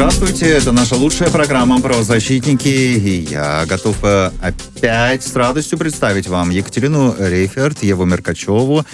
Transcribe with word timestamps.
Здравствуйте, 0.00 0.46
это 0.46 0.72
наша 0.72 0.96
лучшая 0.96 1.28
программа 1.28 1.78
«Правозащитники», 1.78 2.68
и 2.68 3.20
я 3.30 3.66
готов 3.66 4.02
э, 4.02 4.30
опять 4.40 5.22
с 5.22 5.36
радостью 5.36 5.76
представить 5.76 6.26
вам 6.26 6.48
Екатерину 6.48 7.14
Рейферт, 7.18 7.82
Еву 7.82 8.06
Меркачеву, 8.06 8.86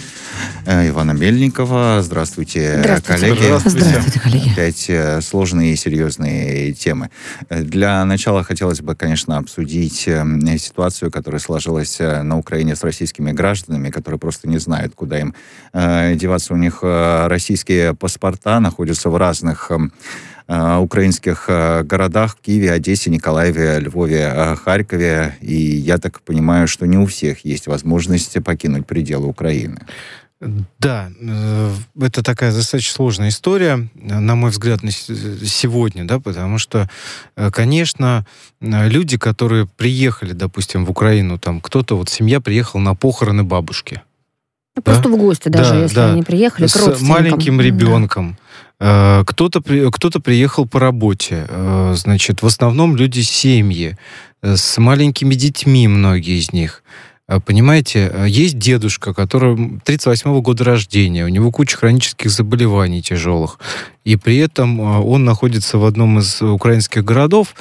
э, 0.65 0.89
Ивана 0.89 1.13
Мельникова. 1.13 2.01
Здравствуйте, 2.03 2.79
Здравствуйте. 2.79 3.21
коллеги. 3.21 3.43
Здравствуйте. 3.45 3.85
Здравствуйте, 3.85 4.19
коллеги. 4.19 4.51
Опять 4.51 4.85
э, 4.89 5.21
сложные 5.21 5.71
и 5.71 5.75
серьезные 5.77 6.73
темы. 6.73 7.09
Для 7.49 8.03
начала 8.03 8.43
хотелось 8.43 8.81
бы, 8.81 8.93
конечно, 8.93 9.37
обсудить 9.37 10.09
ситуацию, 10.59 11.09
которая 11.09 11.39
сложилась 11.39 11.99
на 11.99 12.37
Украине 12.37 12.75
с 12.75 12.83
российскими 12.83 13.31
гражданами, 13.31 13.91
которые 13.91 14.19
просто 14.19 14.49
не 14.49 14.57
знают, 14.57 14.93
куда 14.93 15.21
им 15.21 15.33
деваться. 15.73 16.53
У 16.53 16.57
них 16.57 16.79
российские 16.81 17.95
паспорта 17.95 18.59
находятся 18.59 19.09
в 19.09 19.15
разных 19.15 19.71
украинских 20.47 21.45
э, 21.47 21.83
городах, 21.83 22.37
в 22.37 22.41
Киеве, 22.41 22.71
Одессе, 22.71 23.09
Николаеве, 23.09 23.79
Львове, 23.79 24.31
э, 24.33 24.55
Харькове. 24.55 25.35
И 25.41 25.55
я 25.55 25.97
так 25.97 26.21
понимаю, 26.21 26.67
что 26.67 26.85
не 26.85 26.97
у 26.97 27.05
всех 27.05 27.43
есть 27.43 27.67
возможность 27.67 28.41
покинуть 28.43 28.85
пределы 28.87 29.27
Украины. 29.27 29.79
Да, 30.39 31.09
это 31.99 32.23
такая 32.23 32.53
достаточно 32.53 32.93
сложная 32.93 33.29
история, 33.29 33.89
на 33.95 34.35
мой 34.35 34.51
взгляд, 34.51 34.83
на 34.83 34.91
сегодня, 34.91 36.05
да, 36.05 36.19
потому 36.19 36.59
что, 36.59 36.87
конечно, 37.51 38.23
люди, 38.61 39.17
которые 39.17 39.65
приехали, 39.65 40.33
допустим, 40.33 40.85
в 40.85 40.91
Украину, 40.91 41.39
там 41.39 41.59
кто-то, 41.59 41.97
вот 41.97 42.09
семья 42.09 42.39
приехала 42.39 42.81
на 42.81 42.93
похороны 42.93 43.41
бабушки. 43.41 44.03
Ну, 44.75 44.83
да? 44.85 44.91
Просто 44.91 45.09
в 45.09 45.17
гости 45.17 45.49
даже, 45.49 45.71
да, 45.71 45.81
если 45.81 45.95
да. 45.95 46.11
они 46.11 46.21
приехали, 46.21 46.67
С 46.67 47.01
маленьким 47.01 47.59
ребенком. 47.59 48.33
Да 48.33 48.37
Э, 48.37 48.66
кто-то 48.79 49.61
кто-то 49.91 50.19
приехал 50.19 50.67
по 50.67 50.79
работе, 50.79 51.45
э, 51.49 51.93
значит, 51.95 52.43
в 52.43 52.45
основном 52.45 52.95
люди 52.95 53.21
семьи. 53.21 53.97
Э, 54.41 54.55
с 54.55 54.77
маленькими 54.77 55.33
детьми, 55.33 55.87
многие 55.87 56.39
из 56.39 56.53
них. 56.53 56.83
Понимаете, 57.45 58.23
есть 58.25 58.57
дедушка, 58.57 59.13
который 59.13 59.81
38 59.83 60.31
-го 60.31 60.41
года 60.41 60.63
рождения, 60.63 61.25
у 61.25 61.27
него 61.27 61.51
куча 61.51 61.75
хронических 61.75 62.31
заболеваний 62.31 63.01
тяжелых, 63.01 63.59
и 64.05 64.15
при 64.15 64.37
этом 64.37 64.79
он 64.79 65.25
находится 65.25 65.77
в 65.77 65.83
одном 65.83 66.19
из 66.19 66.41
украинских 66.41 67.03
городов, 67.03 67.53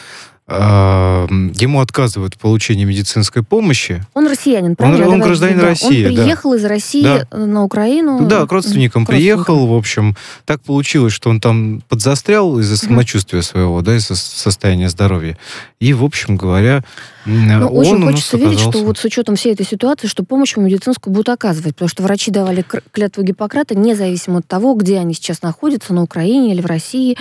ему 0.48 1.80
отказывают 1.80 2.34
в 2.34 2.38
получении 2.38 2.84
медицинской 2.84 3.42
помощи. 3.42 4.04
Он 4.14 4.28
россиянин, 4.28 4.76
правильно? 4.76 5.08
Он, 5.08 5.14
он 5.14 5.20
гражданин 5.20 5.58
да. 5.58 5.66
России. 5.66 6.06
Он 6.06 6.14
приехал 6.14 6.52
да. 6.52 6.56
из 6.56 6.64
России 6.64 7.02
да. 7.02 7.36
на 7.36 7.64
Украину. 7.64 8.26
Да, 8.28 8.46
к 8.46 8.52
родственникам 8.52 9.04
к 9.04 9.08
приехал, 9.08 9.66
в 9.66 9.74
общем. 9.74 10.16
Так 10.44 10.60
получилось, 10.60 11.12
что 11.12 11.30
он 11.30 11.40
там 11.40 11.82
подзастрял 11.88 12.60
из-за 12.60 12.76
самочувствия 12.76 13.42
своего, 13.42 13.82
да, 13.82 13.96
из-за 13.96 14.14
состояния 14.14 14.88
здоровья. 14.88 15.36
И, 15.80 15.92
в 15.92 16.04
общем 16.04 16.36
говоря, 16.36 16.84
но 17.26 17.68
он 17.68 17.78
очень 17.78 18.02
хочется 18.02 18.36
верить, 18.36 18.60
что 18.60 18.78
вот 18.84 18.98
с 18.98 19.04
учетом 19.04 19.36
всей 19.36 19.52
этой 19.52 19.66
ситуации, 19.66 20.06
что 20.06 20.24
помощь 20.24 20.56
медицинскую 20.56 21.12
будут 21.12 21.28
оказывать, 21.28 21.74
потому 21.74 21.88
что 21.88 22.02
врачи 22.02 22.30
давали 22.30 22.64
клятву 22.92 23.22
Гиппократа, 23.22 23.76
независимо 23.76 24.38
от 24.38 24.46
того, 24.46 24.74
где 24.74 24.98
они 24.98 25.14
сейчас 25.14 25.42
находятся, 25.42 25.92
на 25.92 26.02
Украине 26.02 26.52
или 26.52 26.60
в 26.60 26.66
России. 26.66 27.16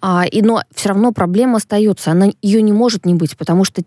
А, 0.00 0.24
и, 0.30 0.42
но 0.42 0.62
все 0.74 0.90
равно 0.90 1.12
проблема 1.12 1.56
остается, 1.56 2.12
она, 2.12 2.28
ее 2.40 2.62
не 2.62 2.72
может 2.72 3.04
не 3.04 3.14
быть, 3.14 3.36
потому 3.36 3.64
что 3.64 3.82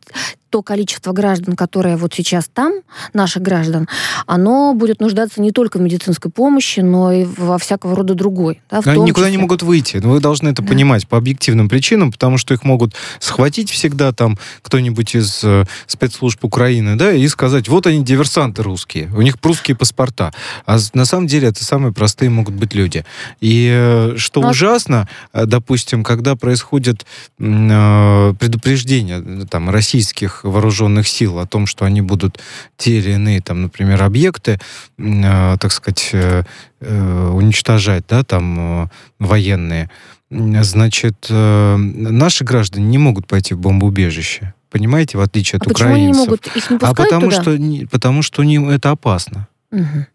то 0.51 0.61
количество 0.61 1.13
граждан, 1.13 1.55
которое 1.55 1.97
вот 1.97 2.13
сейчас 2.13 2.49
там, 2.53 2.73
наших 3.13 3.41
граждан, 3.41 3.87
оно 4.27 4.73
будет 4.73 4.99
нуждаться 4.99 5.41
не 5.41 5.51
только 5.51 5.77
в 5.77 5.81
медицинской 5.81 6.29
помощи, 6.29 6.81
но 6.81 7.11
и 7.11 7.23
во 7.23 7.57
всякого 7.57 7.95
рода 7.95 8.13
другой. 8.13 8.61
Да, 8.69 8.81
Они 8.85 9.03
никуда 9.03 9.27
числе. 9.27 9.37
не 9.37 9.41
могут 9.41 9.63
выйти. 9.63 9.97
Вы 9.97 10.19
должны 10.19 10.49
это 10.49 10.61
да. 10.61 10.67
понимать 10.67 11.07
по 11.07 11.17
объективным 11.17 11.69
причинам, 11.69 12.11
потому 12.11 12.37
что 12.37 12.53
их 12.53 12.63
могут 12.63 12.93
схватить 13.19 13.71
всегда 13.71 14.11
там 14.11 14.37
кто-нибудь 14.61 15.15
из 15.15 15.41
э, 15.43 15.63
спецслужб 15.87 16.43
Украины, 16.43 16.97
да, 16.97 17.13
и 17.13 17.25
сказать, 17.29 17.69
вот 17.69 17.87
они 17.87 18.03
диверсанты 18.03 18.61
русские, 18.61 19.09
у 19.15 19.21
них 19.21 19.39
прусские 19.39 19.77
паспорта. 19.77 20.33
А 20.65 20.77
на 20.93 21.05
самом 21.05 21.27
деле 21.27 21.47
это 21.47 21.63
самые 21.63 21.93
простые 21.93 22.29
могут 22.29 22.55
быть 22.55 22.75
люди. 22.75 23.05
И 23.39 23.69
э, 23.73 24.15
что 24.17 24.41
Но... 24.41 24.49
Ужасно, 24.49 25.07
э, 25.31 25.45
допустим, 25.45 26.03
когда 26.03 26.35
происходит 26.35 27.05
э, 27.39 28.33
предупреждение 28.37 29.45
там 29.45 29.69
российских 29.69 30.40
вооруженных 30.43 31.07
сил 31.07 31.39
о 31.39 31.45
том, 31.45 31.67
что 31.67 31.85
они 31.85 32.01
будут 32.01 32.39
те 32.77 32.97
или 32.97 33.11
иные, 33.11 33.41
там, 33.41 33.61
например, 33.61 34.03
объекты, 34.03 34.59
э, 34.97 35.57
так 35.59 35.71
сказать, 35.71 36.09
э, 36.13 36.43
э, 36.79 37.29
уничтожать, 37.33 38.05
да, 38.07 38.23
там, 38.23 38.83
э, 38.83 38.87
военные, 39.19 39.89
значит, 40.29 41.27
э, 41.29 41.75
наши 41.75 42.43
граждане 42.43 42.85
не 42.85 42.97
могут 42.97 43.27
пойти 43.27 43.53
в 43.53 43.59
бомбоубежище. 43.59 44.53
Понимаете, 44.69 45.17
в 45.17 45.21
отличие 45.21 45.57
от 45.57 45.67
а 45.67 45.71
украинцев. 45.71 45.77
Почему 45.77 45.95
они 45.95 46.05
не 46.05 46.13
могут? 46.13 46.47
Их 46.55 46.69
не 46.69 46.77
а 46.77 46.93
потому 46.93 47.29
туда? 47.29 47.41
что 47.41 47.87
потому 47.91 48.21
что 48.21 48.41
им 48.41 48.69
это 48.69 48.91
опасно. 48.91 49.47
Угу. 49.71 50.05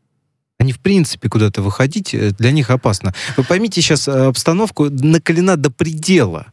Они, 0.58 0.72
в 0.72 0.80
принципе, 0.80 1.28
куда-то 1.28 1.60
выходить 1.60 2.14
э, 2.14 2.30
для 2.30 2.50
них 2.50 2.70
опасно. 2.70 3.14
Вы 3.36 3.44
поймите, 3.44 3.82
сейчас 3.82 4.08
э, 4.08 4.12
обстановку 4.12 4.88
накалена 4.90 5.56
до 5.56 5.70
предела 5.70 6.46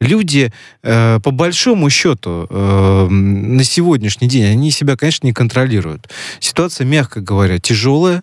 люди, 0.00 0.52
э, 0.82 1.20
по 1.20 1.30
большому 1.30 1.90
счету, 1.90 2.46
э, 2.48 3.08
на 3.08 3.64
сегодняшний 3.64 4.28
день, 4.28 4.44
они 4.44 4.70
себя, 4.70 4.96
конечно, 4.96 5.26
не 5.26 5.32
контролируют. 5.32 6.08
Ситуация, 6.40 6.84
мягко 6.84 7.20
говоря, 7.20 7.58
тяжелая, 7.58 8.22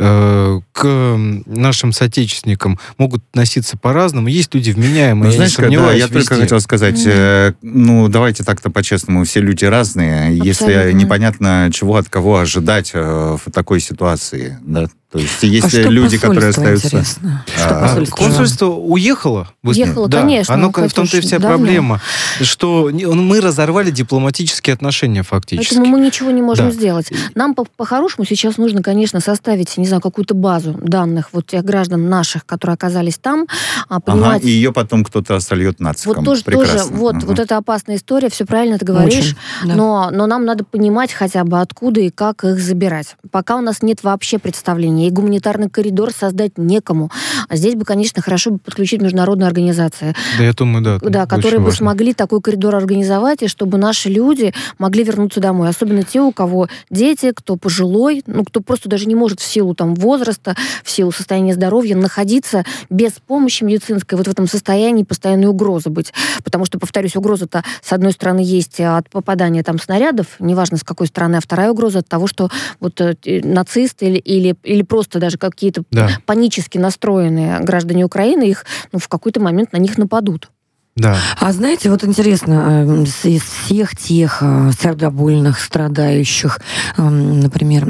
Э, 0.00 0.60
к 0.70 1.16
нашим 1.46 1.92
соотечественникам 1.92 2.78
могут 2.98 3.24
относиться 3.32 3.76
по-разному. 3.76 4.28
Есть 4.28 4.54
люди 4.54 4.70
вменяемые, 4.70 5.30
ну, 5.30 5.34
знаешь, 5.34 5.58
я 5.58 5.68
не 5.68 5.76
да, 5.76 5.92
я 5.92 6.06
только 6.06 6.36
хотел 6.36 6.60
сказать, 6.60 7.02
э, 7.04 7.54
ну, 7.62 8.06
давайте 8.06 8.44
так-то 8.44 8.70
по-честному, 8.70 9.24
все 9.24 9.40
люди 9.40 9.64
разные. 9.64 10.28
Абсолютно. 10.28 10.44
Если 10.44 10.92
непонятно, 10.92 11.70
чего 11.72 11.96
от 11.96 12.08
кого 12.08 12.38
ожидать 12.38 12.92
э, 12.94 13.36
в 13.44 13.50
такой 13.50 13.80
ситуации, 13.80 14.58
да, 14.62 14.86
то 15.10 15.18
есть 15.18 15.42
есть 15.42 15.74
а 15.74 15.82
люди, 15.88 16.18
которые 16.18 16.50
остаются... 16.50 17.02
Что 17.02 17.16
а, 17.56 18.04
консульство 18.10 18.66
уехало? 18.66 19.48
Уехало, 19.62 20.06
да. 20.06 20.20
конечно. 20.20 20.52
Оно 20.52 20.70
в 20.70 20.92
том-то 20.92 21.16
и 21.16 21.20
вся 21.22 21.38
давно. 21.38 21.56
проблема, 21.56 22.00
что 22.42 22.90
мы 22.92 23.40
разорвали 23.40 23.90
дипломатические 23.90 24.74
отношения 24.74 25.22
фактически. 25.22 25.74
Поэтому 25.74 25.96
мы 25.96 26.04
ничего 26.04 26.30
не 26.30 26.42
можем 26.42 26.66
да. 26.66 26.72
сделать. 26.72 27.10
Нам 27.34 27.54
по-хорошему 27.54 28.26
сейчас 28.26 28.58
нужно, 28.58 28.82
конечно, 28.82 29.20
составить, 29.20 29.78
не 29.78 29.86
знаю, 29.86 30.02
какую-то 30.02 30.34
базу 30.34 30.74
данных 30.74 31.30
вот 31.32 31.46
тех 31.46 31.64
граждан 31.64 32.10
наших, 32.10 32.44
которые 32.44 32.74
оказались 32.74 33.16
там, 33.16 33.46
а, 33.88 34.00
понимать... 34.00 34.42
Ага, 34.42 34.46
и 34.46 34.50
ее 34.50 34.74
потом 34.74 35.04
кто-то 35.04 35.40
сольет 35.40 35.80
нациком. 35.80 36.16
Вот 36.16 36.24
тоже, 36.26 36.44
тоже 36.44 36.82
вот, 36.90 37.16
угу. 37.16 37.28
вот 37.28 37.38
это 37.38 37.56
опасная 37.56 37.96
история, 37.96 38.28
все 38.28 38.44
правильно 38.44 38.78
ты 38.78 38.84
говоришь, 38.84 39.30
Очень, 39.30 39.36
да. 39.64 39.74
но, 39.74 40.10
но 40.12 40.26
нам 40.26 40.44
надо 40.44 40.64
понимать 40.64 41.14
хотя 41.14 41.44
бы 41.44 41.62
откуда 41.62 42.02
и 42.02 42.10
как 42.10 42.44
их 42.44 42.60
забирать. 42.60 43.16
Пока 43.30 43.56
у 43.56 43.62
нас 43.62 43.80
нет 43.80 44.02
вообще 44.02 44.38
представления 44.38 44.97
и 45.06 45.10
гуманитарный 45.10 45.70
коридор 45.70 46.12
создать 46.12 46.58
некому. 46.58 47.10
А 47.48 47.56
здесь 47.56 47.74
бы, 47.74 47.84
конечно, 47.84 48.22
хорошо 48.22 48.50
бы 48.50 48.58
подключить 48.58 49.00
международные 49.00 49.46
организации. 49.46 50.14
Да, 50.36 50.44
я 50.44 50.52
думаю, 50.52 50.84
да. 50.84 50.98
Да, 51.00 51.26
которые 51.26 51.60
бы 51.60 51.66
важно. 51.66 51.78
смогли 51.78 52.14
такой 52.14 52.40
коридор 52.40 52.74
организовать, 52.74 53.42
и 53.42 53.48
чтобы 53.48 53.78
наши 53.78 54.08
люди 54.08 54.52
могли 54.78 55.04
вернуться 55.04 55.40
домой. 55.40 55.68
Особенно 55.68 56.02
те, 56.02 56.20
у 56.20 56.32
кого 56.32 56.68
дети, 56.90 57.32
кто 57.34 57.56
пожилой, 57.56 58.22
ну, 58.26 58.44
кто 58.44 58.60
просто 58.60 58.88
даже 58.88 59.06
не 59.06 59.14
может 59.14 59.40
в 59.40 59.44
силу 59.44 59.74
там 59.74 59.94
возраста, 59.94 60.56
в 60.82 60.90
силу 60.90 61.12
состояния 61.12 61.54
здоровья 61.54 61.96
находиться 61.96 62.64
без 62.90 63.12
помощи 63.12 63.64
медицинской 63.64 64.16
вот 64.18 64.26
в 64.26 64.30
этом 64.30 64.46
состоянии 64.46 65.02
постоянной 65.02 65.48
угрозы 65.48 65.90
быть. 65.90 66.12
Потому 66.44 66.64
что, 66.64 66.78
повторюсь, 66.78 67.16
угроза-то, 67.16 67.64
с 67.82 67.92
одной 67.92 68.12
стороны, 68.12 68.40
есть 68.40 68.80
от 68.80 69.08
попадания 69.10 69.62
там 69.62 69.78
снарядов, 69.78 70.26
неважно 70.38 70.76
с 70.76 70.84
какой 70.84 71.06
стороны, 71.06 71.36
а 71.36 71.40
вторая 71.40 71.70
угроза 71.70 72.00
от 72.00 72.08
того, 72.08 72.26
что 72.26 72.50
вот 72.80 73.00
э, 73.00 73.16
нацисты 73.24 74.06
или, 74.06 74.18
или, 74.18 74.56
или 74.62 74.82
просто 74.88 75.18
даже 75.18 75.38
какие-то 75.38 75.84
да. 75.90 76.10
панически 76.26 76.78
настроенные 76.78 77.60
граждане 77.60 78.04
Украины, 78.04 78.44
их 78.44 78.64
ну, 78.92 78.98
в 78.98 79.08
какой-то 79.08 79.40
момент 79.40 79.72
на 79.72 79.78
них 79.78 79.98
нападут. 79.98 80.50
Да. 80.98 81.16
А 81.38 81.52
знаете, 81.52 81.90
вот 81.90 82.02
интересно, 82.02 82.84
э, 82.84 83.28
из 83.28 83.42
всех 83.42 83.96
тех 83.96 84.38
э, 84.40 84.72
сердобольных, 84.80 85.60
страдающих, 85.60 86.60
эм, 86.96 87.40
например, 87.40 87.86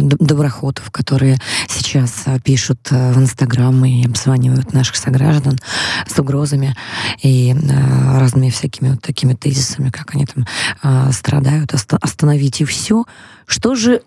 доброходов, 0.00 0.90
которые 0.90 1.38
сейчас 1.68 2.24
э, 2.26 2.40
пишут 2.40 2.90
в 2.90 3.18
Инстаграм 3.18 3.84
и 3.84 4.04
обзванивают 4.04 4.72
наших 4.72 4.96
сограждан 4.96 5.60
с 6.08 6.18
угрозами 6.18 6.74
и 7.22 7.54
разными 8.18 8.50
всякими 8.50 8.90
вот 8.90 9.02
такими 9.02 9.34
тезисами, 9.34 9.90
как 9.90 10.14
они 10.14 10.26
там 10.26 11.12
страдают, 11.12 11.72
остановите 11.74 12.64
все. 12.64 13.04
Что 13.46 13.74
же 13.74 14.02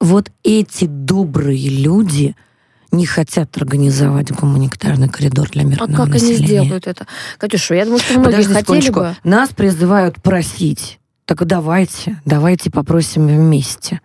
вот 0.00 0.30
эти 0.42 0.86
добрые 0.86 1.68
люди– 1.68 2.34
не 2.90 3.06
хотят 3.06 3.56
организовать 3.56 4.32
гуманитарный 4.32 5.08
коридор 5.08 5.50
для 5.50 5.64
мирного 5.64 5.88
населения. 5.88 6.02
А 6.02 6.06
как 6.06 6.14
населения. 6.14 6.36
они 6.36 6.46
сделают 6.46 6.86
это? 6.86 7.06
Катюша, 7.38 7.74
я 7.74 7.84
думаю, 7.84 8.00
что 8.00 8.18
многие 8.18 8.36
Подожди 8.36 8.54
хотели 8.54 8.90
бы... 8.90 9.16
Нас 9.24 9.50
призывают 9.50 10.22
просить. 10.22 10.98
Так 11.24 11.44
давайте, 11.46 12.20
давайте 12.24 12.70
попросим 12.70 13.26
вместе. 13.26 14.00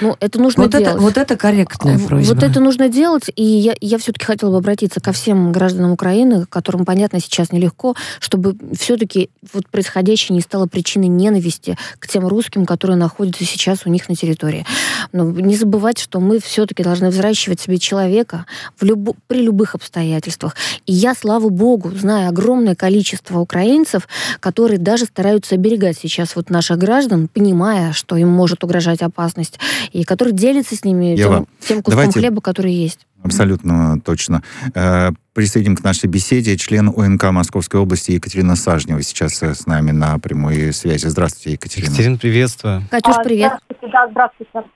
Ну, 0.00 0.16
это 0.20 0.40
нужно 0.40 0.64
вот 0.64 0.72
делать. 0.72 0.86
Это, 0.88 0.98
вот 0.98 1.16
это 1.16 1.36
корректная 1.36 1.98
просьба. 1.98 2.34
Вот 2.34 2.42
это 2.42 2.60
нужно 2.60 2.88
делать, 2.88 3.30
и 3.34 3.44
я, 3.44 3.74
я 3.80 3.98
все-таки 3.98 4.26
хотела 4.26 4.50
бы 4.50 4.58
обратиться 4.58 5.00
ко 5.00 5.12
всем 5.12 5.52
гражданам 5.52 5.92
Украины, 5.92 6.44
которым, 6.46 6.84
понятно, 6.84 7.20
сейчас 7.20 7.52
нелегко, 7.52 7.94
чтобы 8.18 8.56
все-таки 8.76 9.30
вот 9.54 9.68
происходящее 9.68 10.34
не 10.34 10.42
стало 10.42 10.66
причиной 10.66 11.08
ненависти 11.08 11.78
к 11.98 12.08
тем 12.08 12.26
русским, 12.26 12.66
которые 12.66 12.96
находятся 12.96 13.44
сейчас 13.44 13.86
у 13.86 13.90
них 13.90 14.08
на 14.08 14.16
территории. 14.16 14.66
Но 15.12 15.30
не 15.30 15.56
забывать, 15.56 15.98
что 15.98 16.20
мы 16.20 16.40
все-таки 16.40 16.82
должны 16.82 17.08
взращивать 17.08 17.60
себе 17.60 17.78
человека 17.78 18.44
в 18.78 18.84
люб... 18.84 19.16
при 19.28 19.42
любых 19.42 19.74
обстоятельствах. 19.74 20.56
И 20.86 20.92
я, 20.92 21.14
слава 21.14 21.48
богу, 21.48 21.90
знаю 21.90 22.28
огромное 22.28 22.74
количество 22.74 23.38
украинцев, 23.38 24.08
которые 24.40 24.78
даже 24.78 25.04
стараются 25.06 25.54
оберегать 25.54 25.96
сейчас 25.98 26.36
вот 26.36 26.50
наших 26.50 26.78
граждан, 26.78 27.28
понимая, 27.28 27.92
что 27.92 28.16
им 28.16 28.28
может 28.28 28.64
угрожать 28.64 29.00
опасность 29.00 29.58
и 29.92 30.04
который 30.04 30.32
делится 30.32 30.76
с 30.76 30.84
ними 30.84 31.16
Ева, 31.16 31.36
тем, 31.36 31.46
тем 31.60 31.76
куском 31.82 32.00
давайте... 32.00 32.20
хлеба, 32.20 32.40
который 32.40 32.72
есть. 32.72 33.06
Абсолютно 33.26 34.00
точно. 34.00 34.42
Э, 34.74 35.10
присоединим 35.32 35.76
к 35.76 35.82
нашей 35.82 36.06
беседе 36.08 36.56
член 36.56 36.92
ОНК 36.96 37.24
Московской 37.32 37.80
области 37.80 38.12
Екатерина 38.12 38.54
Сажнева 38.54 39.02
сейчас 39.02 39.42
э, 39.42 39.54
с 39.54 39.66
нами 39.66 39.90
на 39.90 40.18
прямой 40.20 40.72
связи. 40.72 41.06
Здравствуйте, 41.08 41.52
Екатерина. 41.52 41.88
Екатерина, 41.88 42.18
приветствую. 42.18 42.82
Катюш, 42.88 43.16
привет. 43.24 43.52
Здравствуйте, 43.68 43.92
да, 43.92 44.08
здравствуйте. 44.10 44.70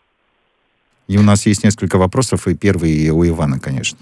И 1.06 1.16
у 1.16 1.22
нас 1.22 1.46
есть 1.46 1.62
несколько 1.62 1.96
вопросов, 1.96 2.48
и 2.48 2.54
первый 2.54 3.10
у 3.10 3.24
Ивана, 3.24 3.60
конечно. 3.60 3.98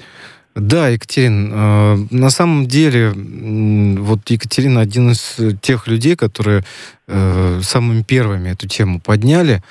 Да, 0.54 0.88
Екатерин, 0.88 1.52
э, 1.52 1.96
на 2.10 2.30
самом 2.30 2.66
деле, 2.66 3.10
вот 3.10 4.30
Екатерина 4.30 4.80
один 4.80 5.10
из 5.10 5.36
тех 5.60 5.86
людей, 5.86 6.16
которые 6.16 6.64
самыми 7.06 8.02
первыми 8.02 8.50
эту 8.50 8.68
тему 8.68 9.00
подняли 9.00 9.62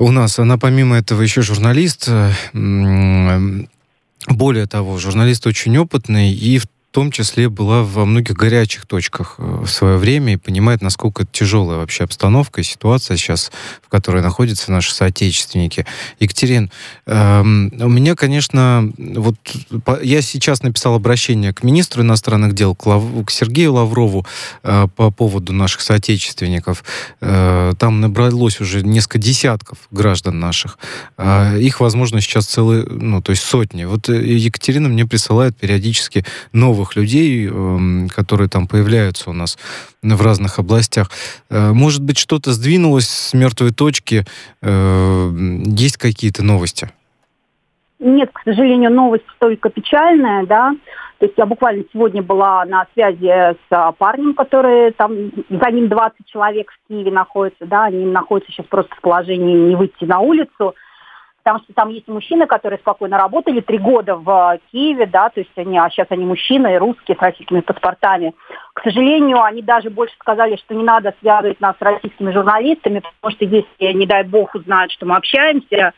у 0.00 0.10
нас. 0.10 0.38
Она 0.38 0.58
помимо 0.58 0.96
этого 0.96 1.22
еще 1.22 1.42
журналист. 1.42 2.08
Э, 2.08 2.32
более 4.28 4.66
того, 4.66 4.98
журналист 4.98 5.46
очень 5.46 5.76
опытный 5.78 6.32
и 6.32 6.58
в 6.58 6.66
в 6.90 6.92
том 6.92 7.12
числе 7.12 7.48
была 7.48 7.84
во 7.84 8.04
многих 8.04 8.34
горячих 8.34 8.84
точках 8.84 9.36
э, 9.38 9.62
в 9.64 9.68
свое 9.68 9.96
время 9.96 10.32
и 10.32 10.36
понимает, 10.36 10.82
насколько 10.82 11.24
тяжелая 11.24 11.78
вообще 11.78 12.02
обстановка 12.02 12.60
и 12.60 12.64
ситуация 12.64 13.16
сейчас, 13.16 13.52
в 13.80 13.88
которой 13.88 14.22
находятся 14.22 14.72
наши 14.72 14.92
соотечественники. 14.92 15.86
Екатерин, 16.18 16.72
э, 17.06 17.42
у 17.42 17.88
меня, 17.88 18.16
конечно, 18.16 18.92
вот 18.98 19.36
по, 19.84 20.02
я 20.02 20.20
сейчас 20.20 20.64
написал 20.64 20.96
обращение 20.96 21.54
к 21.54 21.62
министру 21.62 22.02
иностранных 22.02 22.56
дел, 22.56 22.74
к, 22.74 22.84
Лав, 22.86 23.04
к 23.24 23.30
Сергею 23.30 23.74
Лаврову 23.74 24.26
э, 24.64 24.88
по 24.96 25.12
поводу 25.12 25.52
наших 25.52 25.82
соотечественников. 25.82 26.82
Э, 27.20 27.72
там 27.78 28.00
набралось 28.00 28.60
уже 28.60 28.82
несколько 28.82 29.18
десятков 29.18 29.78
граждан 29.92 30.40
наших. 30.40 30.76
Э, 31.16 31.56
их, 31.56 31.78
возможно, 31.78 32.20
сейчас 32.20 32.46
целые, 32.46 32.84
ну, 32.84 33.22
то 33.22 33.30
есть 33.30 33.44
сотни. 33.44 33.84
Вот 33.84 34.08
э, 34.08 34.20
Екатерина 34.26 34.88
мне 34.88 35.06
присылает 35.06 35.56
периодически 35.56 36.24
новые 36.52 36.79
новых 36.80 36.96
людей, 36.96 37.48
эм, 37.48 38.08
которые 38.08 38.48
там 38.48 38.66
появляются 38.66 39.30
у 39.30 39.32
нас 39.32 39.58
в 40.02 40.22
разных 40.22 40.58
областях. 40.58 41.10
Э, 41.50 41.72
может 41.72 42.02
быть, 42.02 42.18
что-то 42.18 42.52
сдвинулось 42.52 43.08
с 43.08 43.34
мертвой 43.34 43.70
точки? 43.70 44.24
Э, 44.62 45.30
есть 45.76 45.98
какие-то 45.98 46.42
новости? 46.42 46.88
Нет, 47.98 48.30
к 48.32 48.40
сожалению, 48.44 48.90
новость 48.90 49.26
только 49.38 49.68
печальная, 49.68 50.46
да. 50.46 50.72
То 51.18 51.26
есть 51.26 51.36
я 51.36 51.44
буквально 51.44 51.84
сегодня 51.92 52.22
была 52.22 52.64
на 52.64 52.86
связи 52.94 53.28
с 53.28 53.92
парнем, 53.98 54.32
который 54.32 54.92
там, 54.92 55.12
за 55.50 55.70
ним 55.70 55.88
20 55.88 56.26
человек 56.26 56.72
в 56.72 56.88
Киеве 56.88 57.10
находится, 57.10 57.66
да, 57.66 57.84
они 57.84 58.06
находятся 58.06 58.52
сейчас 58.52 58.66
просто 58.66 58.94
в 58.94 59.00
положении 59.02 59.68
не 59.68 59.76
выйти 59.76 60.06
на 60.06 60.20
улицу 60.20 60.74
потому 61.42 61.64
что 61.64 61.72
там 61.72 61.88
есть 61.90 62.08
мужчины, 62.08 62.46
которые 62.46 62.78
спокойно 62.78 63.18
работали 63.18 63.60
три 63.60 63.78
года 63.78 64.16
в 64.16 64.58
Киеве, 64.70 65.06
да, 65.06 65.28
то 65.30 65.40
есть 65.40 65.50
они, 65.56 65.78
а 65.78 65.88
сейчас 65.90 66.06
они 66.10 66.24
мужчины, 66.24 66.78
русские 66.78 67.16
с 67.16 67.20
российскими 67.20 67.60
паспортами. 67.60 68.34
К 68.74 68.82
сожалению, 68.82 69.42
они 69.42 69.62
даже 69.62 69.90
больше 69.90 70.14
сказали, 70.20 70.56
что 70.56 70.74
не 70.74 70.84
надо 70.84 71.14
связывать 71.20 71.60
нас 71.60 71.76
с 71.78 71.82
российскими 71.82 72.32
журналистами, 72.32 73.00
потому 73.00 73.34
что 73.34 73.44
если, 73.44 73.92
не 73.92 74.06
дай 74.06 74.24
бог, 74.24 74.54
узнают, 74.54 74.92
что 74.92 75.06
мы 75.06 75.16
общаемся, 75.16 75.92